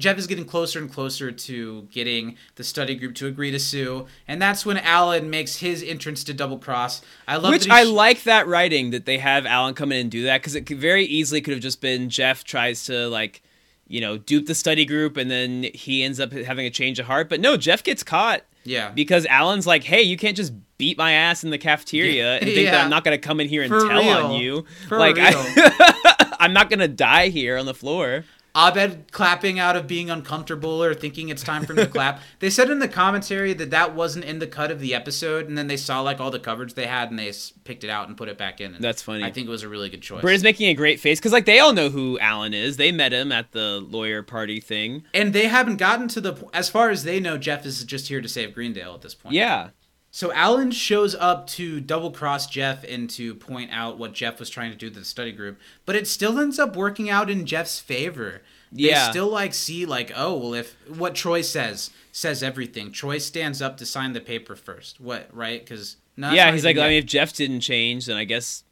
[0.00, 4.06] Jeff is getting closer and closer to getting the study group to agree to sue,
[4.26, 7.02] and that's when Alan makes his entrance to Double Cross.
[7.28, 10.24] I love Which I like that writing that they have Alan come in and do
[10.24, 13.42] that because it could very easily could have just been Jeff tries to like,
[13.86, 17.06] you know, dupe the study group and then he ends up having a change of
[17.06, 17.28] heart.
[17.28, 21.12] But no, Jeff gets caught Yeah, because Alan's like, hey, you can't just beat my
[21.12, 23.86] ass in the cafeteria and think that I'm not gonna come in here and For
[23.86, 24.64] tell on you.
[24.88, 25.26] For like real.
[25.26, 28.24] I, I'm not gonna die here on the floor.
[28.54, 32.20] Abed clapping out of being uncomfortable or thinking it's time for him to clap.
[32.40, 35.56] They said in the commentary that that wasn't in the cut of the episode, and
[35.56, 38.08] then they saw like all the coverage they had, and they s- picked it out
[38.08, 38.74] and put it back in.
[38.74, 39.22] And That's funny.
[39.24, 40.20] I think it was a really good choice.
[40.22, 42.76] Britt is making a great face because like they all know who Alan is.
[42.76, 45.04] They met him at the lawyer party thing.
[45.14, 47.38] and they haven't gotten to the as far as they know.
[47.38, 49.34] Jeff is just here to save Greendale at this point.
[49.34, 49.70] Yeah.
[50.12, 54.50] So Alan shows up to double cross Jeff and to point out what Jeff was
[54.50, 57.46] trying to do to the study group, but it still ends up working out in
[57.46, 58.42] Jeff's favor.
[58.72, 59.10] They Yeah.
[59.10, 62.90] still like see like, oh well if what Troy says says everything.
[62.90, 65.00] Troy stands up to sign the paper first.
[65.00, 65.68] What, right?
[66.16, 68.64] No, yeah, he's like, I mean, if Jeff didn't change, then I guess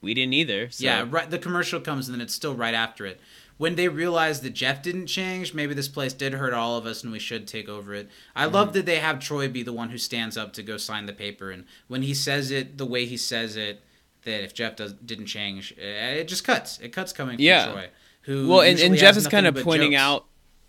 [0.00, 0.70] we didn't either.
[0.70, 0.84] So.
[0.84, 1.30] Yeah, right.
[1.30, 3.20] The commercial comes and then it's still right after it.
[3.62, 7.02] When they realize that Jeff didn't change, maybe this place did hurt all of us
[7.04, 8.08] and we should take over it.
[8.34, 8.54] I Mm-hmm.
[8.54, 11.12] love that they have Troy be the one who stands up to go sign the
[11.12, 13.80] paper, and when he says it the way he says it,
[14.24, 16.78] that if Jeff does didn't change, eh, it just cuts.
[16.80, 17.70] It cuts coming from Yeah.
[17.72, 17.88] Troy.
[18.22, 20.00] Who well, and, and Jeff is kind of pointing jokes.
[20.02, 20.24] out,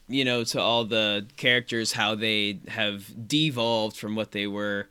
[0.07, 4.88] you know, to all the characters how they have devolved from what they were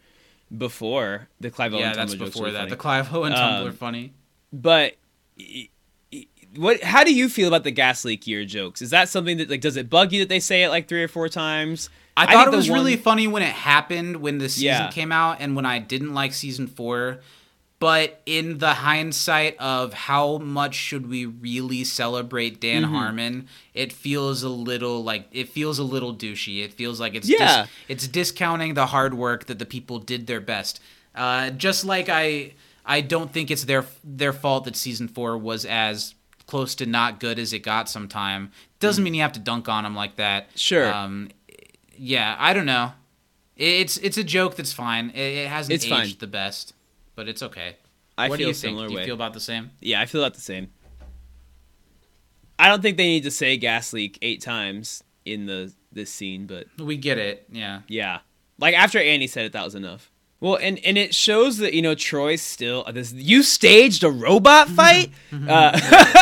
[0.57, 2.59] before the Clive Owen Yeah, Tumblr that's before that.
[2.59, 2.71] funny.
[2.71, 4.13] The Clive Owen Um, Tumblr funny.
[4.53, 4.95] But
[6.57, 6.83] what?
[6.83, 8.83] How do you feel about the gas leak year jokes?
[8.83, 11.03] Is that something that like does it bug you that they say it like three
[11.03, 11.89] or four times?
[12.17, 14.91] I think thought it was one- really funny when it happened when the season Yeah.
[14.91, 17.21] came out and when I didn't like season four.
[17.79, 22.95] But in the hindsight of how much should we really celebrate Dan Mm-hmm.
[22.95, 26.63] Harmon, it feels a little like it feels a little douchey.
[26.65, 27.63] It feels like it's Yeah.
[27.63, 30.81] dis- it's discounting the hard work that the people did their best.
[31.15, 32.53] Uh, just like I
[32.87, 36.15] I don't think it's their their fault that season four was as
[36.53, 37.89] close to not good as it got.
[37.89, 39.05] Sometime doesn't hmm.
[39.05, 40.49] mean you have to dunk on them like that.
[40.55, 40.93] Sure.
[40.93, 41.31] Um,
[41.97, 42.93] yeah, I don't know.
[43.57, 45.11] It's it's a joke that's fine.
[45.15, 46.17] It, it hasn't It's aged fine.
[46.19, 46.75] the best,
[47.15, 47.77] but it's okay.
[48.19, 48.73] I what feel do you think?
[48.73, 49.71] similar Do you feel about the same?
[49.81, 50.69] Yeah, I feel about the same.
[52.59, 56.47] I don't think they need to say gas leak eight times in the this scene,
[56.47, 57.47] but We get it.
[57.51, 57.81] Yeah.
[57.89, 58.19] yeah,
[58.59, 60.11] like after Annie said it, that was enough.
[60.43, 63.13] Well, and and it shows that you know Troy still uh, this.
[63.13, 65.13] You staged a robot fight.
[65.31, 65.49] Mm-hmm.
[65.49, 66.19] uh, mm-hmm.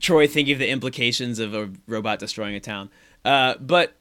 [0.00, 2.90] Troy thinking of the implications of a robot destroying a town.
[3.24, 3.94] Uh, but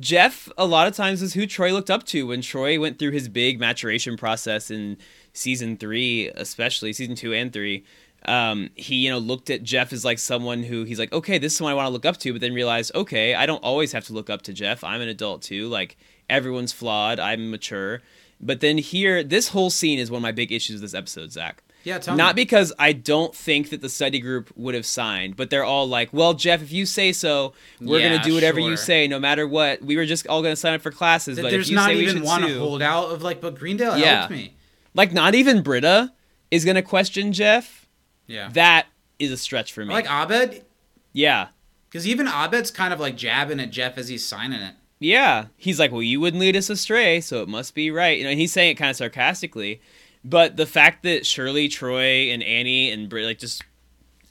[0.00, 3.12] Jeff, a lot of times, is who Troy looked up to when Troy went through
[3.12, 4.98] his big maturation process in
[5.32, 7.84] season three, especially season two and three.
[8.24, 11.52] Um, he, you know, looked at Jeff as like someone who he's like, okay, this
[11.52, 13.92] is someone I want to look up to, but then realized, okay, I don't always
[13.92, 14.82] have to look up to Jeff.
[14.82, 15.68] I'm an adult too.
[15.68, 15.96] Like
[16.28, 17.20] everyone's flawed.
[17.20, 18.02] I'm mature.
[18.40, 21.30] But then here, this whole scene is one of my big issues with this episode,
[21.30, 21.62] Zach.
[21.86, 21.98] Yeah.
[21.98, 22.42] Tell Not me.
[22.42, 26.12] because I don't think that the study group would have signed, but they're all like,
[26.12, 29.46] "Well, Jeff, if you say so, we're Yeah, gonna do whatever you say, no matter
[29.46, 29.80] what.
[29.82, 31.92] We were just all gonna sign up for classes, That but there's if you not
[31.92, 34.18] even one sue, holdout of like, but Greendale Yeah.
[34.18, 34.54] helped me.
[34.94, 36.12] like not even Britta
[36.50, 37.86] is gonna question Jeff.
[38.26, 38.48] Yeah.
[38.52, 38.86] That
[39.20, 39.94] is a stretch for me.
[39.94, 40.64] like Abed,
[41.12, 41.48] yeah,
[41.88, 44.74] because even Abed's kind of like jabbing at Jeff as he's signing it.
[44.98, 45.44] yeah.
[45.56, 48.30] He's like, "Well, you wouldn't lead us astray, so it must be right." You know,
[48.30, 49.80] and he's saying it kind of sarcastically,
[50.28, 53.62] but the fact that Shirley, Troy, and Annie and Britt like just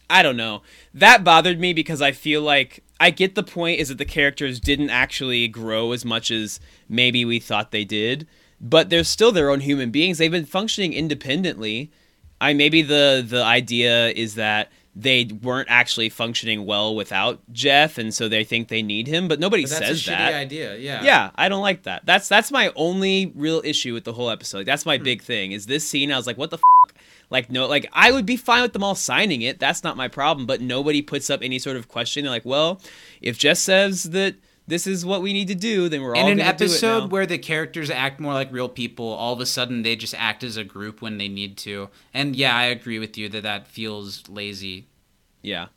[0.10, 0.62] I don't know.
[0.94, 4.60] That bothered me because I feel like I get the point is that the characters
[4.60, 8.28] didn't actually grow as much as maybe we thought they did,
[8.62, 10.18] but they're still their own human beings.
[10.18, 11.92] They've been functioning independently.
[12.40, 18.14] I maybe the the idea is that they weren't actually functioning well without Jeff and
[18.14, 20.34] so they think they need him, but nobody But that's says a that.
[20.34, 20.78] idea.
[20.78, 21.04] Yeah.
[21.04, 22.06] Yeah, I don't like that.
[22.06, 24.60] That's that's my only real issue with the whole episode.
[24.60, 24.66] Hmm.
[24.66, 25.52] that's my big thing.
[25.52, 26.12] Is this scene?
[26.12, 26.94] I was like, what the f-?
[27.30, 29.60] like no, like I would be fine with them all signing it.
[29.60, 30.46] That's not my problem.
[30.48, 32.24] But nobody puts up any sort of question.
[32.24, 32.80] They're like, well,
[33.22, 34.36] if Jess says that
[34.68, 36.68] this is what we need to do, then we're all In an gonna do it
[36.68, 40.16] episode where the characters act more like real people, all of a sudden they just
[40.16, 41.90] act as a group when they need to.
[42.14, 44.88] And yeah, I agree with you that that feels lazy.
[45.42, 45.68] yeah,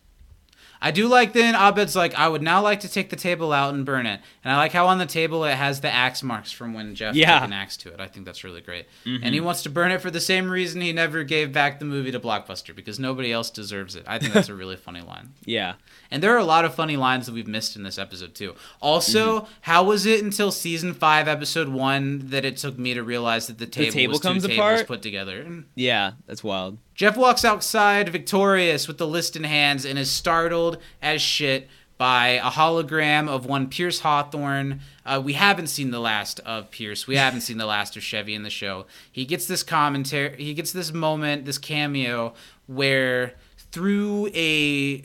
[0.80, 3.74] I do like then Abed's like, I would now like to take the table out
[3.74, 4.20] and burn it.
[4.44, 7.14] And I like how on the table it has the axe marks from when Jeff
[7.14, 7.30] Yeah.
[7.30, 7.38] Mm-hmm.
[7.38, 8.00] took an axe to it.
[8.00, 8.86] I think that's really great.
[9.04, 11.84] And he wants to burn it for the same reason he never gave back the
[11.84, 14.04] movie to Blockbuster, because nobody else deserves it.
[14.06, 15.30] I think that's a really funny line.
[15.44, 15.74] yeah.
[16.10, 18.54] And there are a lot of funny lines that we've missed in this episode too.
[18.80, 19.46] Also, Mm-hmm.
[19.62, 23.58] how was it until season five, episode one, that it took me to realize that
[23.58, 24.86] the table, table was two comes tables apart?
[24.86, 25.64] put together?
[25.74, 26.78] Yeah, that's wild.
[26.98, 32.30] Jeff walks outside victorious with the list in hands and is startled as shit by
[32.30, 34.80] a hologram of one Pierce Hawthorne.
[35.06, 37.06] Uh, we haven't seen the last of Pierce.
[37.06, 38.86] We haven't seen the last of Chevy in the show.
[39.12, 40.42] He gets this commentary.
[40.42, 42.34] He gets this moment, this cameo,
[42.66, 43.34] where
[43.70, 45.04] through a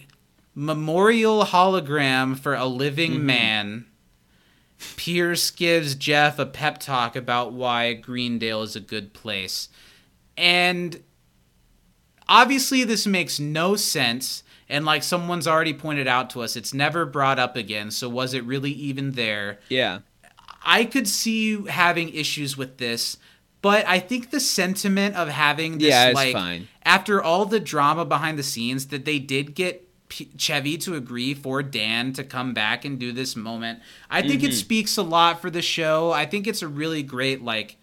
[0.55, 3.85] memorial hologram for a living man,
[4.97, 9.69] Pierce gives Jeff a pep talk about why Greendale is a good place.
[10.35, 10.99] And
[12.41, 17.05] obviously this makes no sense and like someone's already pointed out to us it's never
[17.05, 19.99] brought up again so was it really even there Yeah,
[20.63, 23.17] i could see you having issues with this
[23.61, 26.67] but i think the sentiment of having this Yeah, like fine.
[26.83, 31.33] after all the drama behind the scenes that they did get P- Chevy to agree
[31.33, 33.79] for Dan to come back and do this moment.
[34.11, 34.51] I think Mm-hmm.
[34.51, 36.11] it speaks a lot for the show.
[36.11, 37.77] I think it's a really great like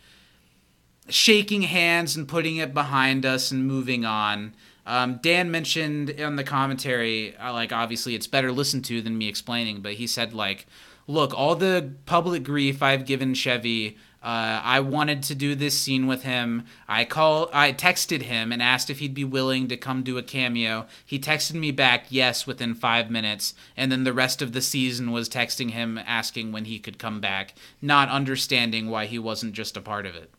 [1.10, 4.54] shaking hands and putting it behind us and moving on.
[4.86, 9.28] Um, Dan mentioned in the commentary, uh, like obviously it's better listened to than me
[9.28, 10.66] explaining, but he said like,
[11.06, 13.98] look, all the public grief I've given Chevy.
[14.22, 16.66] Uh, I wanted to do this scene with him.
[16.86, 20.22] I call, I texted him and asked if he'd be willing to come do a
[20.22, 20.86] cameo.
[21.06, 25.10] He texted me back yes within five minutes, and then the rest of the season
[25.10, 29.76] was texting him asking when he could come back, not understanding why he wasn't just
[29.76, 30.30] a part of it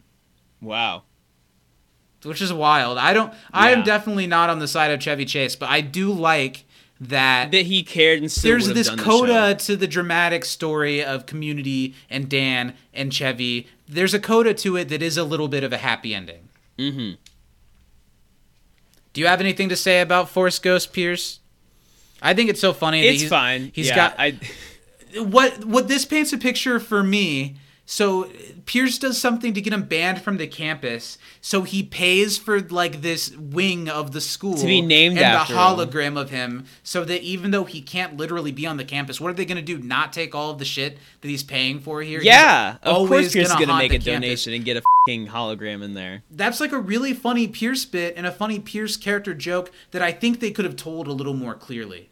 [0.61, 1.03] wow.
[2.23, 2.97] which is wild.
[2.97, 3.33] I don't.
[3.51, 6.65] I am definitely not on the side of Chevy Chase, but I do like
[6.99, 7.51] that.
[7.51, 9.53] That he cared and still there's this the coda show.
[9.53, 13.67] to the dramatic story of Community and Dan and Chevy.
[13.87, 16.49] There's a coda to it that is a little bit of a happy ending.
[16.77, 17.15] Mm-hmm.
[19.13, 21.39] Do you have anything to say about Force Ghost Pierce?
[22.21, 23.01] I think it's so funny.
[23.01, 23.71] that It's he's, fine.
[23.73, 24.39] He's Yeah, got I.
[25.17, 27.57] what what this paints a picture for me.
[27.91, 28.31] So
[28.65, 31.17] Pierce does something to get him banned from the campus.
[31.41, 35.51] So he pays for like this wing of the school To be named and after
[35.53, 35.65] the him.
[35.65, 39.29] hologram of him, so that even though he can't literally be on the campus, what
[39.29, 39.77] are they gonna do?
[39.77, 42.19] Not take all of the shit that he's paying for here?
[42.19, 44.05] He's Yeah, of always course Pierce is gonna gonna make a campus.
[44.05, 46.23] donation and get a fing hologram in there.
[46.31, 50.13] That's like a really funny Pierce bit and a funny Pierce character joke that I
[50.13, 52.07] think they could have told a little more clearly.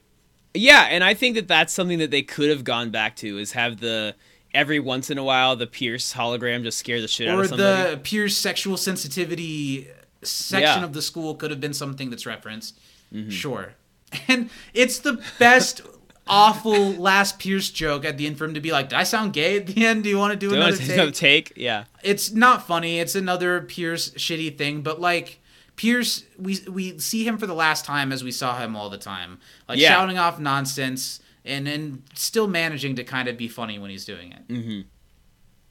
[0.53, 3.53] Yeah, and I think that that's something that they could have gone back to is
[3.53, 4.15] have the
[4.53, 7.49] every once in a while the Pierce hologram just scare the shit out or of
[7.49, 7.91] somebody.
[7.91, 9.87] the Pierce sexual sensitivity
[10.23, 10.83] section Yeah.
[10.83, 12.77] of the school could have been something that's referenced.
[13.13, 13.29] Mm-hmm.
[13.29, 13.73] Sure.
[14.27, 15.81] And it's the best
[16.27, 19.33] awful last Pierce joke at the end for him to be like, Did I sound
[19.33, 20.03] gay at the end?
[20.03, 20.87] Do you want to do Do another take?
[20.87, 21.53] take another take?
[21.55, 21.83] Yeah.
[22.03, 22.99] it's not funny.
[22.99, 25.39] It's another Pierce shitty thing, but like
[25.75, 28.97] Pierce, we we see him for the last time as we saw him all the
[28.97, 29.89] time, like Yeah.
[29.89, 34.31] shouting off nonsense and and still managing to kind of be funny when he's doing
[34.31, 34.47] it.
[34.47, 34.81] Mm-hmm.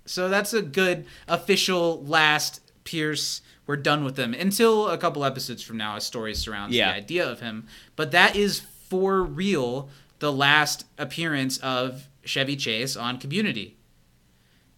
[0.07, 3.43] So that's a good official last Pierce.
[3.67, 5.97] We're done with him until a couple episodes from now.
[5.97, 6.91] A story surrounds Yeah.
[6.93, 7.67] the idea of him,
[7.97, 9.91] but that is for real
[10.21, 13.77] the last appearance of Chevy Chase on Community.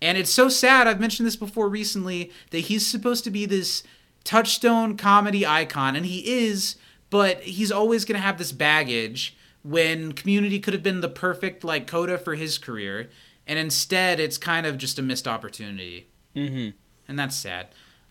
[0.03, 0.87] And it's so sad.
[0.89, 3.83] I've mentioned this before recently that he's supposed to be this
[4.25, 6.77] touchstone comedy icon, and he is,
[7.11, 11.65] but he's always going to have this baggage when Community could have been the perfect
[11.65, 13.11] like coda for his career,
[13.47, 16.70] and instead it's kind of just a missed opportunity, Mm-hmm.
[17.09, 17.69] and that's sad.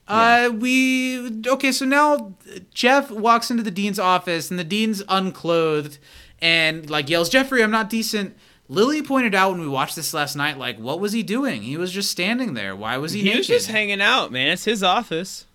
[0.07, 1.71] Uh, we okay.
[1.71, 2.33] So now
[2.73, 5.99] Jeff walks into the dean's office, and the dean's unclothed,
[6.39, 8.35] and like yells, "Jeffrey, I'm not decent."
[8.71, 11.63] Lily pointed out when we watched this last night, like, what was he doing?
[11.63, 12.75] He was just standing there.
[12.75, 13.37] Why was he, He naked?
[13.39, 14.49] was just hanging out, man.
[14.49, 15.45] It's his office.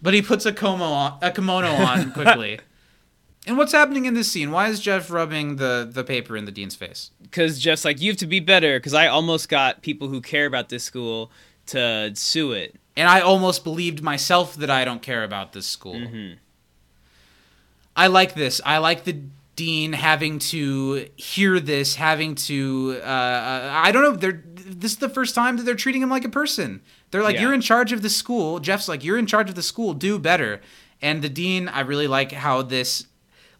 [0.00, 2.60] but he puts a kimono on, a kimono on quickly.
[3.48, 4.50] And what's happening in this scene?
[4.52, 7.10] Why is Jeff rubbing the the paper in the dean's face?
[7.20, 8.78] Because Jeff's like, you have to be better.
[8.78, 11.30] Because I almost got people who care about this school
[11.66, 12.76] to sue it.
[12.96, 15.94] And I almost believed myself that I don't care about this school.
[15.94, 16.34] Mm-hmm.
[17.96, 18.60] I like this.
[18.64, 19.20] I like the
[19.56, 23.00] dean having to hear this, having to.
[23.02, 24.16] Uh, uh, I don't know.
[24.16, 24.42] They're.
[24.70, 26.82] This is the first time that they're treating him like a person.
[27.10, 27.42] They're like, Yeah.
[27.42, 29.94] "You're in charge of the school." Jeff's like, "You're in charge of the school.
[29.94, 30.60] Do better."
[31.00, 33.06] And the dean, I really like how this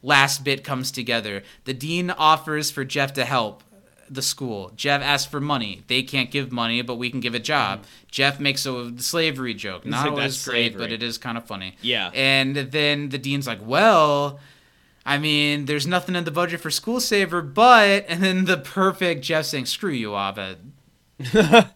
[0.02, 1.42] last bit comes together.
[1.64, 3.62] The dean offers for Jeff to help
[4.10, 4.72] the school.
[4.74, 5.82] Jeff asks for money.
[5.86, 7.84] They can't give money, but we can give a job.
[8.10, 9.84] Jeff makes a slavery joke.
[9.84, 11.76] Not like, always great, slavery." but it is kind of funny.
[11.82, 12.10] Yeah.
[12.14, 14.40] And then the dean's like, well,
[15.04, 19.22] I mean, there's nothing in the budget for School Saver, but, and then the perfect
[19.22, 20.72] Jeff saying, screw you, Abed.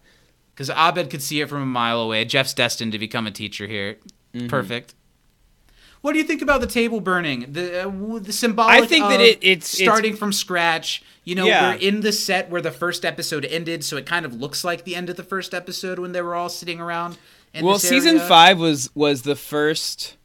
[0.55, 2.27] Because Abed could see it from a mile away.
[2.27, 3.97] Jeff's destined to become a teacher here.
[4.35, 4.49] Mm-hmm.
[4.49, 4.95] Perfect.
[6.03, 7.47] What do you think about the table burning?
[7.53, 8.75] The uh, the symbolic.
[8.83, 11.03] I think that it- it's- it's- starting from scratch.
[11.25, 11.71] You know, Yeah.
[11.71, 14.85] we're in the set where the first episode ended, so it kind of looks like
[14.85, 17.17] the end of the first episode when they were all sitting around.
[17.61, 20.17] Well, season five was was the first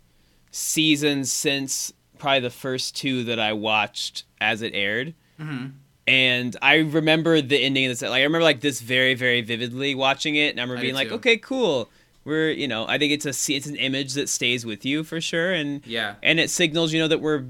[0.52, 5.14] season since probably the first two that I watched as it aired.
[5.40, 5.68] Mm-hmm.
[6.08, 8.02] And I remember the ending of this.
[8.02, 10.96] Like I remember like this very very vividly watching it, and I remember I being
[10.96, 11.90] like, okay, cool.
[12.28, 15.22] We're you know I think it's a it's an image that stays with you for
[15.22, 16.16] sure, and Yeah.
[16.22, 17.46] and it signals you know that we're.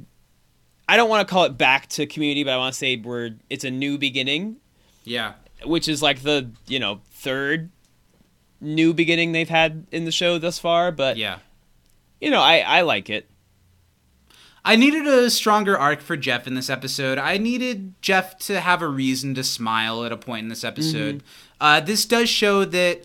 [0.88, 3.32] I don't want to call it back to community, but I want to say we're
[3.50, 4.58] it's a new beginning
[5.04, 5.34] Yeah.
[5.66, 7.72] which is like the you know third
[8.62, 11.40] new beginning they've had in the show thus far but Yeah.
[12.22, 13.30] you know i i like it
[14.66, 17.18] I needed a stronger arc for Jeff in this episode.
[17.18, 21.24] I needed Jeff to have a reason to smile at a point in this episode.
[21.62, 23.04] Uh, this does show that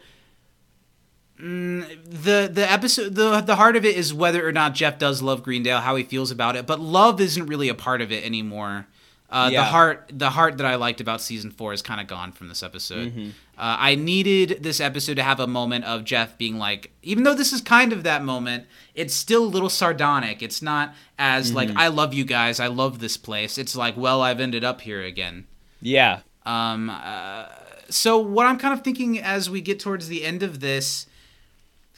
[1.43, 5.23] mm, the the episode the the heart of it is whether or not Jeff does
[5.23, 6.67] love Greendale, how he feels about it.
[6.67, 8.87] But love isn't really a part of it anymore.
[9.31, 12.33] Uh, The heart the heart that I liked about season four is kind of gone
[12.33, 13.13] from this episode.
[13.57, 17.35] Uh, I needed this episode to have a moment of Jeff being like, even though
[17.35, 20.43] this is kind of that moment, it's still a little sardonic.
[20.43, 23.57] It's not as like, I love you guys, I love this place.
[23.59, 25.47] It's like, well, I've ended up here again.
[25.81, 27.47] yeah Um, uh,
[27.89, 31.07] so what I'm kind of thinking as we get towards the end of this,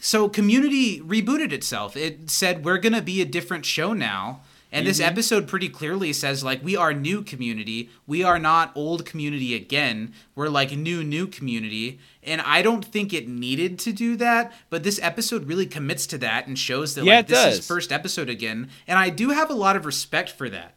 [0.05, 1.97] so Community rebooted itself.
[1.97, 4.43] It said we're gonna be a different show now.
[4.71, 5.09] And this mm-hmm.
[5.09, 7.89] episode pretty clearly says like we are new community.
[8.07, 10.13] We are not old community again.
[10.35, 12.01] We're like new new community.
[12.23, 16.19] And I don't think it needed to do that, but this episode really commits to
[16.19, 17.67] that and shows that Yeah, like it this is does.
[17.67, 18.69] first episode again.
[18.87, 20.75] And I do have a lot of respect for that.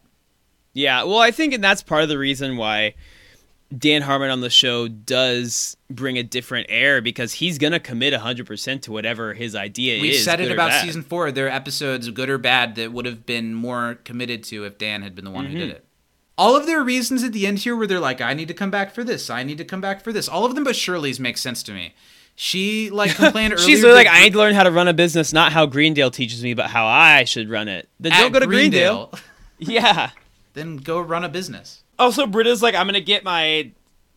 [0.72, 2.94] yeah well i think and that's part of the reason why
[3.76, 8.46] Dan Harmon on the show does bring a different air because he's gonna commit hundred
[8.46, 10.16] percent to whatever his idea We is.
[10.16, 11.30] We said it about season four.
[11.30, 15.02] There are episodes, good or bad, that would have been more committed to if Dan
[15.02, 15.58] had been the one who Mm-hmm.
[15.60, 15.84] did it.
[16.38, 18.70] All of their reasons at the end here where they're like, I need to come
[18.70, 20.28] back for this, I need to come back for this.
[20.28, 21.94] All of them but Shirley's make sense to me.
[22.36, 23.66] She like complained earlier.
[23.66, 26.10] She's really like, I need to learn how to run a business, not how Greendale
[26.12, 27.88] teaches me, but how I should run it.
[27.98, 29.06] Then don't go to Greendale.
[29.06, 29.20] Greendale,
[29.58, 30.10] Yeah.
[30.54, 31.82] Then go run a business.
[31.98, 33.70] Also, Britta's like, I'm gonna get my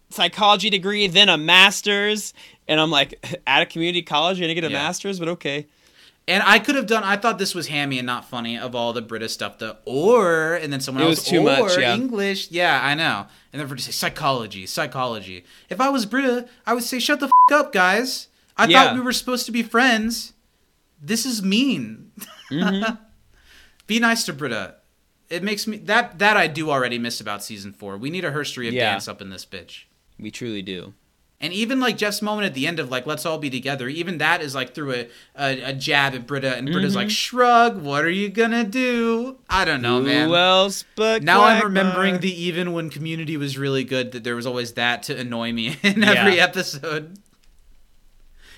[0.09, 2.33] psychology degree, then a master's,
[2.67, 4.83] and I'm like, at a community college, you're gonna get a Yeah.
[4.83, 5.67] master's, but okay.
[6.27, 7.03] And I could have done.
[7.03, 9.57] I thought this was hammy and not funny of all the British stuff.
[9.57, 11.95] The or and then someone It else was too or much, yeah.
[11.95, 12.51] English.
[12.51, 13.25] Yeah, I know.
[13.51, 15.43] And then for to say psychology, psychology.
[15.69, 18.27] If I was Britta, I would say shut the f- up, guys.
[18.55, 18.83] I Yeah.
[18.85, 20.33] thought we were supposed to be friends.
[21.01, 22.11] This is mean.
[22.51, 22.95] Mm-hmm.
[23.87, 24.75] be nice to Britta.
[25.31, 27.97] It makes me that that I do already miss about season four.
[27.97, 28.91] We need a history of Yeah.
[28.91, 29.83] dance up in this bitch.
[30.19, 30.93] We truly do.
[31.43, 34.19] And even like Jeff's moment at the end of like let's all be together, even
[34.19, 36.99] that is like through a a, a jab at Britta, and Britta's Mm-hmm.
[36.99, 37.81] like shrug.
[37.81, 39.39] What are you gonna do?
[39.49, 40.29] I don't know, man.
[40.29, 44.35] Who else but now I'm remembering the even when Community was really good that there
[44.35, 46.43] was always that to annoy me in every Yeah.
[46.43, 47.17] episode.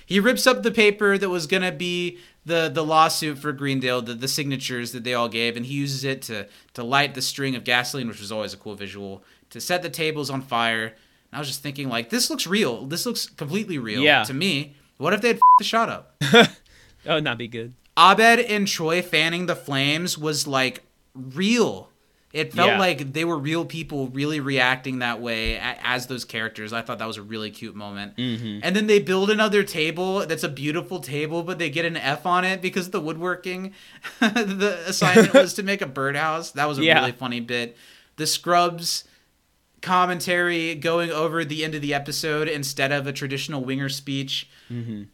[0.06, 4.14] He rips up the paper that was gonna be the the lawsuit for Greendale, the,
[4.14, 7.54] the signatures that they all gave, and he uses it to to light the string
[7.56, 10.86] of gasoline, which was always a cool visual, to set the tables on fire.
[10.86, 10.94] And
[11.32, 12.86] I was just thinking, like, this looks real.
[12.86, 14.24] This looks completely real Yeah.
[14.24, 14.76] to me.
[14.98, 16.14] What if they had the shot up?
[17.04, 17.74] That would not be good.
[17.98, 20.82] Abed and Troy fanning the flames was like
[21.14, 21.90] real.
[22.34, 22.78] It felt Yeah.
[22.80, 26.72] like they were real people really reacting that way as those characters.
[26.72, 28.16] I thought that was a really cute moment.
[28.16, 28.58] Mm-hmm.
[28.64, 32.26] And then they build another table that's a beautiful table, but they get an F
[32.26, 33.72] on it because the woodworking.
[34.20, 36.50] the assignment was to make a birdhouse.
[36.50, 36.98] That was a Yeah.
[36.98, 37.76] really funny bit.
[38.16, 39.04] The Scrubs
[39.80, 44.48] commentary going over the end of the episode instead of a traditional winger speech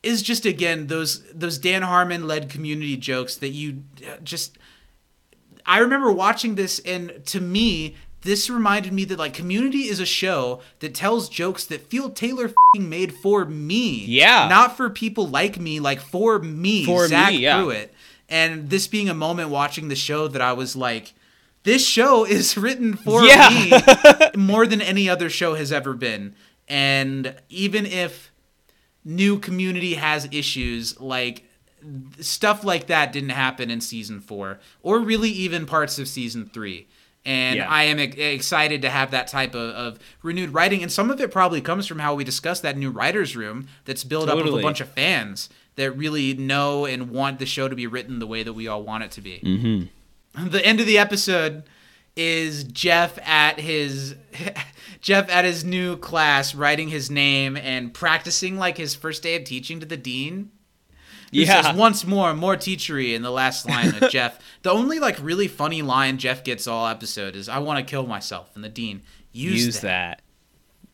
[0.03, 3.83] is just again those those Dan Harmon led community jokes that you
[4.23, 4.57] just
[5.67, 10.05] I remember watching this and to me this reminded me that like community is a
[10.07, 14.47] show that tells jokes that feel tailor fing made for me Yeah.
[14.49, 17.63] not for people like me like for me For Zach me, yeah.
[17.63, 17.95] Pruitt
[18.29, 21.15] and this being a moment watching the show that I was like
[21.63, 23.49] this show is written for Yeah.
[23.49, 26.35] me more than any other show has ever been.
[26.69, 28.31] And even if
[29.05, 31.45] new community has issues, like
[32.21, 36.87] stuff like that didn't happen in season four, or really even parts of season three.
[37.25, 37.69] And Yeah.
[37.71, 40.83] I am e- excited to have that type of, of renewed writing.
[40.83, 44.05] And some of it probably comes from how we discussed that new writer's room that's
[44.05, 44.63] built up of Totally.
[44.63, 48.27] a bunch of fans that really know and want the show to be written the
[48.27, 49.41] way that we all want it to be.
[49.45, 50.49] Mm-hmm.
[50.49, 51.65] The end of the episode
[52.17, 54.15] is Jeff at his
[55.01, 59.45] Jeff at his new class writing his name and practicing like his first day of
[59.45, 60.51] teaching to the dean.
[61.31, 61.63] Yeah.
[61.63, 64.39] says once more, more teachery in the last line with Jeff.
[64.63, 68.07] The only like really funny line Jeff gets all episode is "I want to kill
[68.07, 69.03] myself," and the dean
[69.33, 70.19] use, Use that.
[70.19, 70.23] that.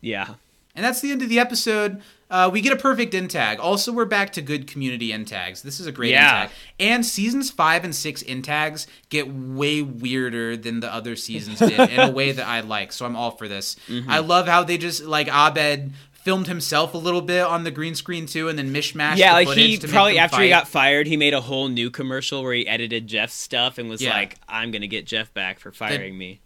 [0.00, 0.34] Yeah.
[0.74, 2.02] And that's the end of the episode.
[2.28, 3.58] Uh, we get a perfect end tag.
[3.60, 5.62] Also, we're back to good community end tags.
[5.62, 6.40] This is a great Yeah.
[6.42, 6.58] end tag.
[6.80, 11.78] And seasons five and six end tags get way weirder than the other seasons did
[11.80, 12.92] in a way that I like.
[12.92, 13.76] So I'm all for this.
[13.88, 14.10] Mm-hmm.
[14.10, 15.92] I love how they just like Abed
[16.26, 19.16] filmed himself a little bit on the green screen too, and then mishmashed.
[19.18, 22.42] Yeah, the like he probably after he got fired, he made a whole new commercial
[22.42, 24.10] where he edited Jeff's stuff and was Yeah.
[24.10, 26.40] like, "I'm gonna get Jeff back for firing me."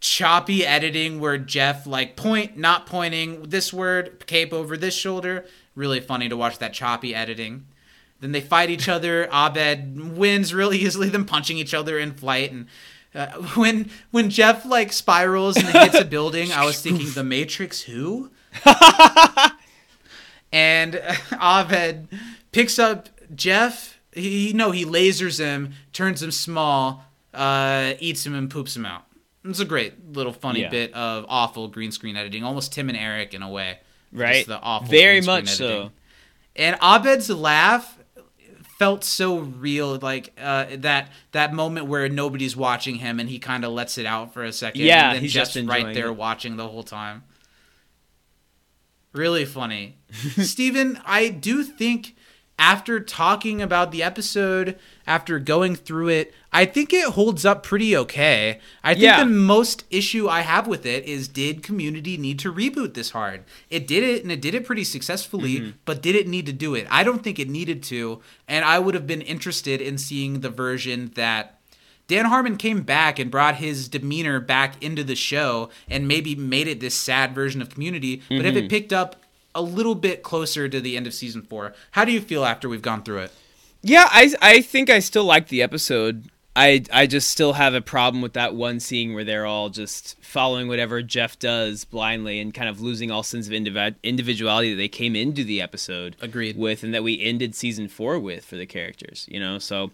[0.00, 5.46] choppy editing where Jeff like point not pointing this word cape over this shoulder.
[5.74, 7.66] Really funny to watch that choppy editing.
[8.20, 9.26] Then they fight each other.
[9.32, 11.08] Abed wins really easily.
[11.08, 12.66] Them punching each other in flight and.
[13.14, 17.80] Uh, when when Jeff like spirals and hits a building, I was thinking the Matrix.
[17.82, 18.30] Who?
[20.52, 21.00] and
[21.40, 22.08] Abed
[22.52, 23.98] picks up Jeff.
[24.12, 29.04] He no, he lasers him, turns him small, uh, eats him, and poops him out.
[29.44, 30.70] It's a great little funny Yeah.
[30.70, 33.78] bit of awful green screen editing, almost Tim and Eric in a way.
[34.12, 34.36] Right.
[34.36, 35.90] Just the awful Very much so.
[36.56, 37.98] And Abed's laugh
[38.78, 43.64] felt so real, like uh, that that moment where nobody's watching him and he kind
[43.64, 44.82] of lets it out for a second.
[44.82, 46.12] Yeah, and then he's Jeff's just right there it.
[46.12, 47.24] watching the whole time.
[49.14, 49.96] Really funny.
[50.12, 52.14] Steven, I do think
[52.58, 54.78] after talking about the episode,
[55.08, 58.60] after going through it, I think it holds up pretty okay.
[58.84, 59.24] I think Yeah.
[59.24, 63.42] the most issue I have with it is did community need to reboot this hard?
[63.70, 65.70] It did it and it did it pretty successfully, Mm-hmm.
[65.84, 66.86] but did it need to do it?
[66.90, 70.50] I don't think it needed to, and I would have been interested in seeing the
[70.50, 71.58] version that
[72.06, 76.68] Dan Harmon came back and brought his demeanor back into the show and maybe made
[76.68, 78.16] it this sad version of Community.
[78.28, 78.46] But Mm-hmm.
[78.46, 79.16] if it picked up
[79.54, 82.68] a little bit closer to the end of season four, how do you feel after
[82.68, 83.32] we've gone through it?
[83.82, 86.30] Yeah, I I think I still like the episode.
[86.56, 90.16] I I just still have a problem with that one scene where they're all just
[90.22, 94.76] following whatever Jeff does blindly and kind of losing all sense of individ- individuality that
[94.76, 96.56] they came into the episode Agreed.
[96.56, 99.58] with and that we ended season 4 with for the characters, you know.
[99.58, 99.90] So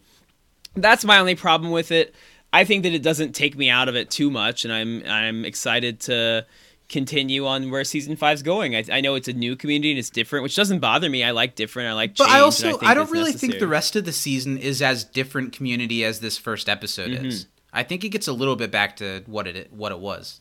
[0.77, 2.15] that's my only problem with it.
[2.53, 5.45] I think that it doesn't take me out of it too much and I'm I'm
[5.45, 6.47] excited to
[6.89, 8.75] continue on where season five's going.
[8.75, 11.23] I, I know it's a new community and it's different, which doesn't bother me.
[11.23, 11.89] I like different.
[11.89, 12.37] I like But change.
[12.37, 15.53] I also think I, don't really think the rest of the season is as different
[15.53, 17.27] community as this first episode Mm-hmm.
[17.27, 17.47] is.
[17.73, 20.41] I think it gets a little bit back to what it what it was.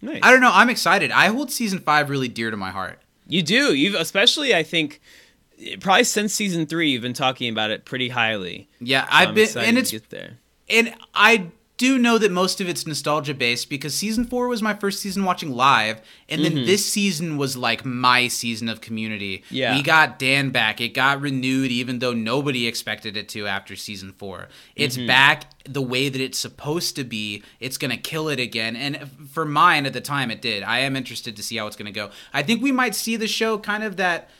[0.00, 0.20] Nice.
[0.22, 0.50] I don't know.
[0.52, 1.10] I'm excited.
[1.10, 2.98] I hold season five really dear to my heart.
[3.28, 3.74] You do.
[3.74, 5.02] You've especially, I think,
[5.80, 8.68] probably since season three, you've been talking about it pretty highly.
[8.80, 10.38] Yeah, So I've I'm been, and it's get there.
[10.68, 14.72] and I do know that most of it's nostalgia based because season four was my
[14.72, 16.66] first season watching live, and then mm-hmm.
[16.66, 19.42] this season was like my season of Community.
[19.50, 19.74] Yeah.
[19.76, 20.80] we got Dan back.
[20.80, 24.48] It got renewed, even though nobody expected it to after season four.
[24.74, 25.06] It's mm-hmm.
[25.06, 27.42] back the way that it's supposed to be.
[27.60, 30.62] It's gonna kill it again, and for mine at the time, it did.
[30.62, 32.10] I am interested to see how it's gonna go.
[32.32, 34.30] I think we might see the show kind of that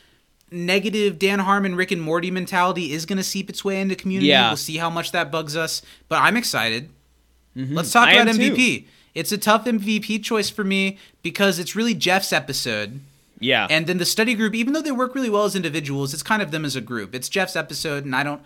[0.51, 4.29] negative Dan Harmon, Rick and Morty mentality is going to seep its way into community.
[4.29, 4.49] Yeah.
[4.51, 6.91] We'll see how much that bugs us, but I'm excited.
[7.55, 8.19] Let's talk Mm-hmm.
[8.19, 8.53] I about am too.
[8.53, 8.85] MVP.
[9.15, 13.01] It's a tough MVP choice for me because it's really Jeff's episode.
[13.41, 13.67] Yeah.
[13.71, 16.43] And then the study group, even though they work really well as individuals, it's kind
[16.43, 17.15] of them as a group.
[17.15, 18.43] It's Jeff's episode, and I don't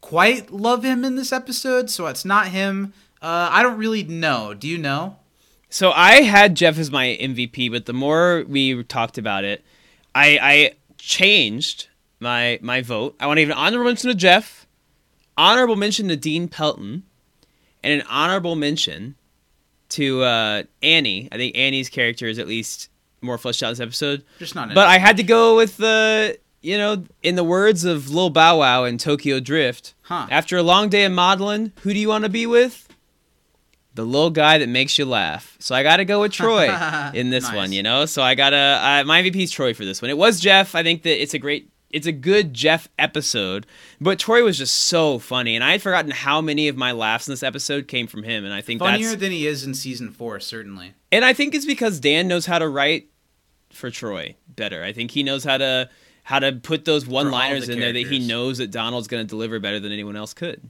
[0.00, 2.92] quite love him in this episode, so it's not him.
[3.20, 4.54] Uh, I don't really know.
[4.54, 5.16] Do you know?
[5.68, 9.64] So I had Jeff as my MVP, but the more we talked about it,
[10.14, 10.72] I, I
[11.04, 11.88] changed
[12.20, 13.14] my my vote.
[13.20, 14.66] I want to give an honorable mention to Jeff,
[15.36, 17.04] honorable mention to Dean Pelton,
[17.82, 19.16] and an honorable mention
[19.90, 21.28] to uh, Annie.
[21.30, 22.88] I think Annie's character is at least
[23.20, 24.24] more fleshed out this episode.
[24.38, 24.74] Just not.
[24.74, 28.58] But I had to go with the, you know, in the words of Lil Bow
[28.58, 29.94] Wow in Tokyo Drift.
[30.02, 30.26] Huh.
[30.30, 32.88] After a long day of modeling, who do you want to be with?
[33.94, 35.56] The little guy that makes you laugh.
[35.60, 36.64] So I got to go with Troy
[37.14, 37.54] in this Nice.
[37.54, 38.06] one, you know.
[38.06, 40.10] So I got to uh, my MVP is Troy for this one.
[40.10, 40.74] It was Jeff.
[40.74, 43.66] I think that it's a great, it's a good Jeff episode.
[44.00, 47.28] But Troy was just so funny, and I had forgotten how many of my laughs
[47.28, 48.44] in this episode came from him.
[48.44, 50.94] And I think funnier than he is in season four, certainly.
[51.12, 53.08] and I think it's because Dan knows how to write
[53.70, 54.82] for Troy better.
[54.82, 55.88] I think he knows how to
[56.24, 59.28] how to put those one-liners the in there that he knows that Donald's going to
[59.28, 60.68] deliver better than anyone else could.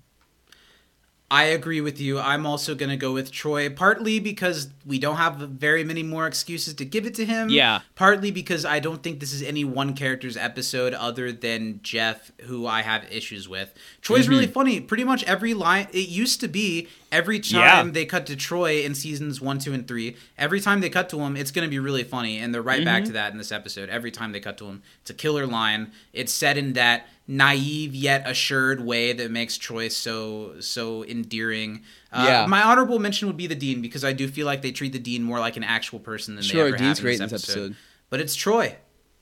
[1.31, 2.21] I agree with you.
[2.21, 6.27] I'm also going to go with Troy, partly because we don't have very many more
[6.27, 7.49] excuses to give it to him.
[7.49, 7.81] Yeah.
[7.97, 12.67] Partly because I don't think this is any one character's episode other than Jeff, who
[12.67, 13.73] I have issues with.
[14.01, 14.31] Troy's Mm-hmm.
[14.31, 14.81] really funny.
[14.81, 17.69] Pretty much every line, it used to be every Yeah.
[17.71, 21.09] time they cut to Troy in seasons one, two, and three, every time they cut
[21.09, 22.39] to him, it's going to be really funny.
[22.39, 22.85] And they're right Mm-hmm.
[22.85, 23.89] back to that in this episode.
[23.89, 25.91] Every time they cut to him, it's a killer line.
[26.13, 31.83] It's said in that naive yet assured way that makes Troy so so endearing.
[32.13, 32.47] Uh, Yeah.
[32.47, 34.99] My honorable mention would be the dean because I do feel like they treat the
[34.99, 37.29] dean more like an actual person than Sure, they ever Dean's have great in in
[37.31, 37.61] this this episode.
[37.71, 37.77] episode.
[38.11, 38.77] But it's Troy,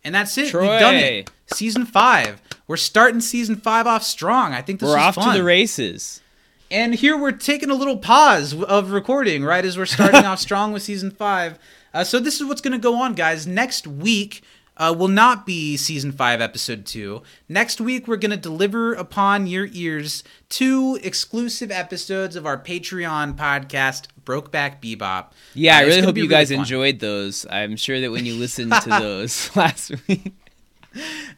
[0.04, 0.50] and that's it.
[0.50, 0.62] Troy.
[0.70, 1.30] We've done it.
[1.46, 2.42] Season five.
[2.66, 4.52] We're starting season five off strong.
[4.52, 5.32] I think this We're off fun.
[5.32, 6.20] to the races.
[6.70, 10.72] And here we're taking a little pause of recording, right, as we're starting off strong
[10.72, 11.58] with season five.
[11.92, 13.46] Uh, so this is what's going to go on, guys.
[13.46, 14.42] Next week
[14.88, 17.22] uh, will not be season five, episode two.
[17.48, 23.34] Next week, we're going to deliver upon your ears two exclusive episodes of our Patreon
[23.36, 25.26] podcast, Brokeback Bebop.
[25.54, 26.58] Yeah, Uh, I really hope you guys fun.
[26.60, 27.46] enjoyed those.
[27.50, 30.32] I'm sure that when you listened to those last week.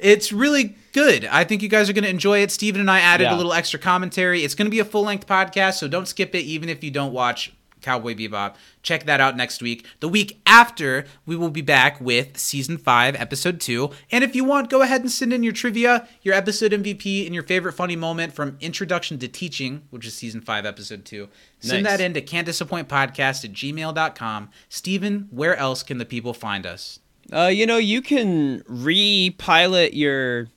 [0.00, 1.24] It's really good.
[1.26, 2.50] I think you guys are going to enjoy it.
[2.50, 3.34] Steven and I added Yeah.
[3.34, 4.42] a little extra commentary.
[4.42, 6.90] It's going to be a full length podcast, so don't skip it, even if you
[6.90, 7.52] don't watch
[7.84, 8.54] Cowboy Bebop.
[8.82, 9.86] Check that out next week.
[10.00, 13.90] The week after, we will be back with season five, episode two.
[14.10, 17.34] And if you want, go ahead and send in your trivia, your episode MVP, and
[17.34, 21.28] your favorite funny moment from Introduction to Teaching, which is season five, episode two.
[21.60, 21.92] Send Nice.
[21.98, 24.50] that in to can't disappoint podcast at gmail.com.
[24.68, 26.98] Steven, where else can the people find us?
[27.32, 30.50] Uh, you know, you can re-pilot your Did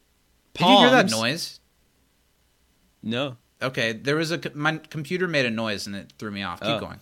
[0.61, 1.59] you hear that noise?
[3.03, 3.37] No.
[3.61, 6.59] Okay, there was a my computer made a noise and it threw me off.
[6.61, 6.79] Keep Oh.
[6.79, 6.99] going.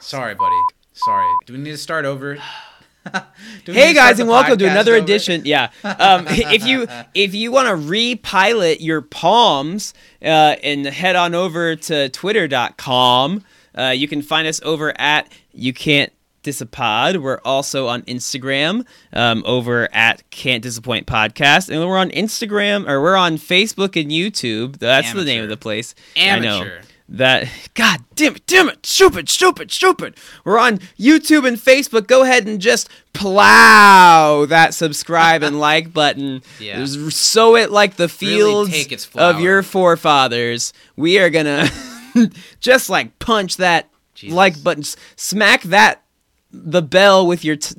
[0.00, 0.60] Sorry, buddy.
[0.92, 1.26] Sorry.
[1.46, 2.34] Do we need to start over?
[3.04, 3.20] Do
[3.68, 5.02] we need Hey guys, and welcome to another over?
[5.02, 5.42] edition.
[5.44, 11.34] Yeah, um, if you if you want to repilot your palms uh, and head on
[11.34, 13.44] over to Twitter.com,
[13.78, 17.18] uh, you can find us over at you can't Disapod.
[17.18, 21.68] We're also on Instagram um, over at Can't Disappoint Podcast.
[21.68, 24.78] And we're on Instagram, or we're on Facebook and YouTube.
[24.78, 25.94] That's the name of the place.
[26.16, 26.60] I know.
[26.62, 26.82] Amateur.
[27.08, 30.16] That God damn it, damn it, stupid, stupid, stupid.
[30.44, 32.08] We're on YouTube and Facebook.
[32.08, 36.42] Go ahead and just plow that subscribe and like button.
[36.58, 36.78] Yeah.
[36.78, 40.72] Just Sow it like the fields its of your forefathers.
[40.96, 41.68] We are gonna
[42.60, 44.34] just like punch that Jesus.
[44.34, 44.82] like button,
[45.14, 46.02] smack that
[46.50, 47.74] the bell with your t-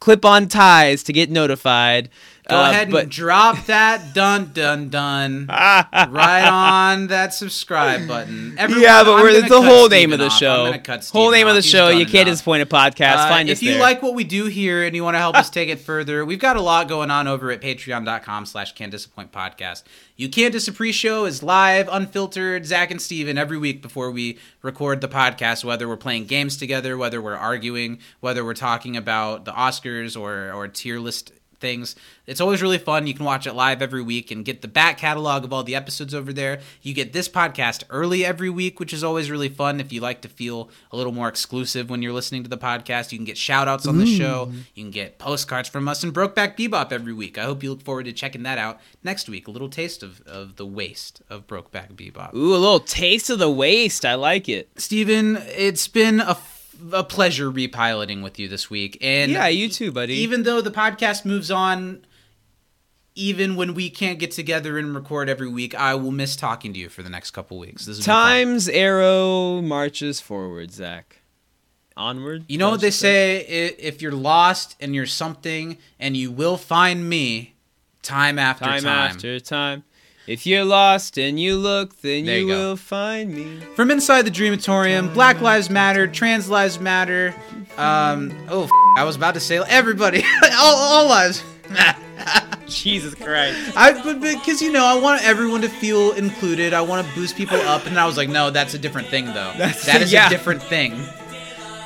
[0.00, 2.08] clip-on ties to get notified.
[2.48, 8.54] Go Uh, ahead and but drop that dun dun dun right on that subscribe button.
[8.58, 10.38] Everyone, yeah, but we're, it's the whole name Steven of the off.
[10.38, 10.98] Show.
[11.18, 11.88] Whole name of the He's show.
[11.88, 13.16] You can't disappoint a podcast.
[13.16, 13.80] Uh, Find if us you there.
[13.80, 16.38] like what we do here and you want to help us take it further, we've
[16.38, 19.82] got a lot going on over at patreon.com slash can't disappoint podcast.
[20.16, 25.00] You can't dis pre-show is live, unfiltered, Zach and Steven every week before we record
[25.00, 29.52] the podcast, whether we're playing games together, whether we're arguing, whether we're talking about the
[29.52, 31.32] Oscars or, or tier list
[31.64, 31.96] things.
[32.26, 33.06] It's always really fun.
[33.06, 35.74] You can watch it live every week and get the back catalog of all the
[35.74, 36.60] episodes over there.
[36.82, 40.20] You get this podcast early every week, which is always really fun if you like
[40.20, 43.12] to feel a little more exclusive when you're listening to the podcast.
[43.12, 44.52] You can get shout outs on the show.
[44.74, 47.38] You can get postcards from us and Brokeback Bebop every week.
[47.38, 49.48] I hope you look forward to checking that out next week.
[49.48, 52.34] A little taste of, of the waste of Brokeback Bebop.
[52.34, 54.04] Ooh, a little taste of the waste.
[54.04, 54.68] I like it.
[54.76, 56.36] Steven, it's been a,
[56.92, 58.98] a pleasure repiloting with you this week.
[59.00, 60.14] And Yeah, you too, buddy.
[60.14, 62.04] even though the podcast moves on
[63.16, 66.80] even when we can't get together and record every week i will miss talking to
[66.80, 71.18] you for the next couple weeks this Time's arrow marches forward, Zach.
[71.96, 72.44] Onward.
[72.48, 73.38] you know what they say
[73.78, 77.54] if you're lost and you're something and you will find me
[78.02, 79.84] time after time, time, after time.
[80.26, 83.60] If you're lost and you look, then There you, you will find me.
[83.76, 87.34] from inside the dreamatorium black lives matter trans lives matter
[87.76, 90.22] um oh f- i was about to say everybody
[90.58, 91.42] all, all lives
[92.66, 93.76] Jesus Christ.
[93.76, 96.72] I because you know I want everyone to feel included.
[96.72, 99.26] I want to boost people up, and I was like, no, that's a different thing,
[99.26, 99.52] though.
[99.58, 100.26] That's- that is yeah.
[100.26, 100.92] a different thing.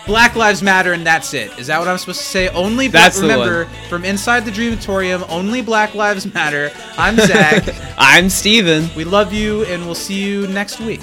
[0.08, 1.56] Black Lives Matter and that's it.
[1.58, 2.48] Is that what I'm supposed to say?
[2.48, 3.14] Only black.
[3.14, 6.70] Remember, from inside the Dreamatorium, only Black Lives Matter.
[6.96, 7.62] I'm Zach.
[7.98, 8.88] I'm Steven.
[8.96, 11.02] We love you and we'll see you next week.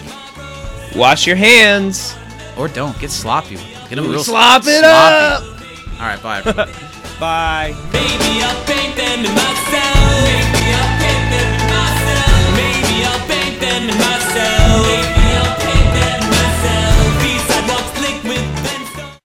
[0.96, 2.16] Wash your hands.
[2.58, 2.98] Or don't.
[2.98, 3.58] Get sloppy.
[3.90, 4.84] Get them real Slop it sloppy.
[4.84, 5.44] up.
[6.00, 6.42] All right, bye.
[7.20, 7.76] bye.
[7.94, 10.02] Maybe I'll paint them in myself.
[10.26, 12.58] Maybe I'll paint them in myself.
[12.58, 15.15] Maybe I'll paint them in myself.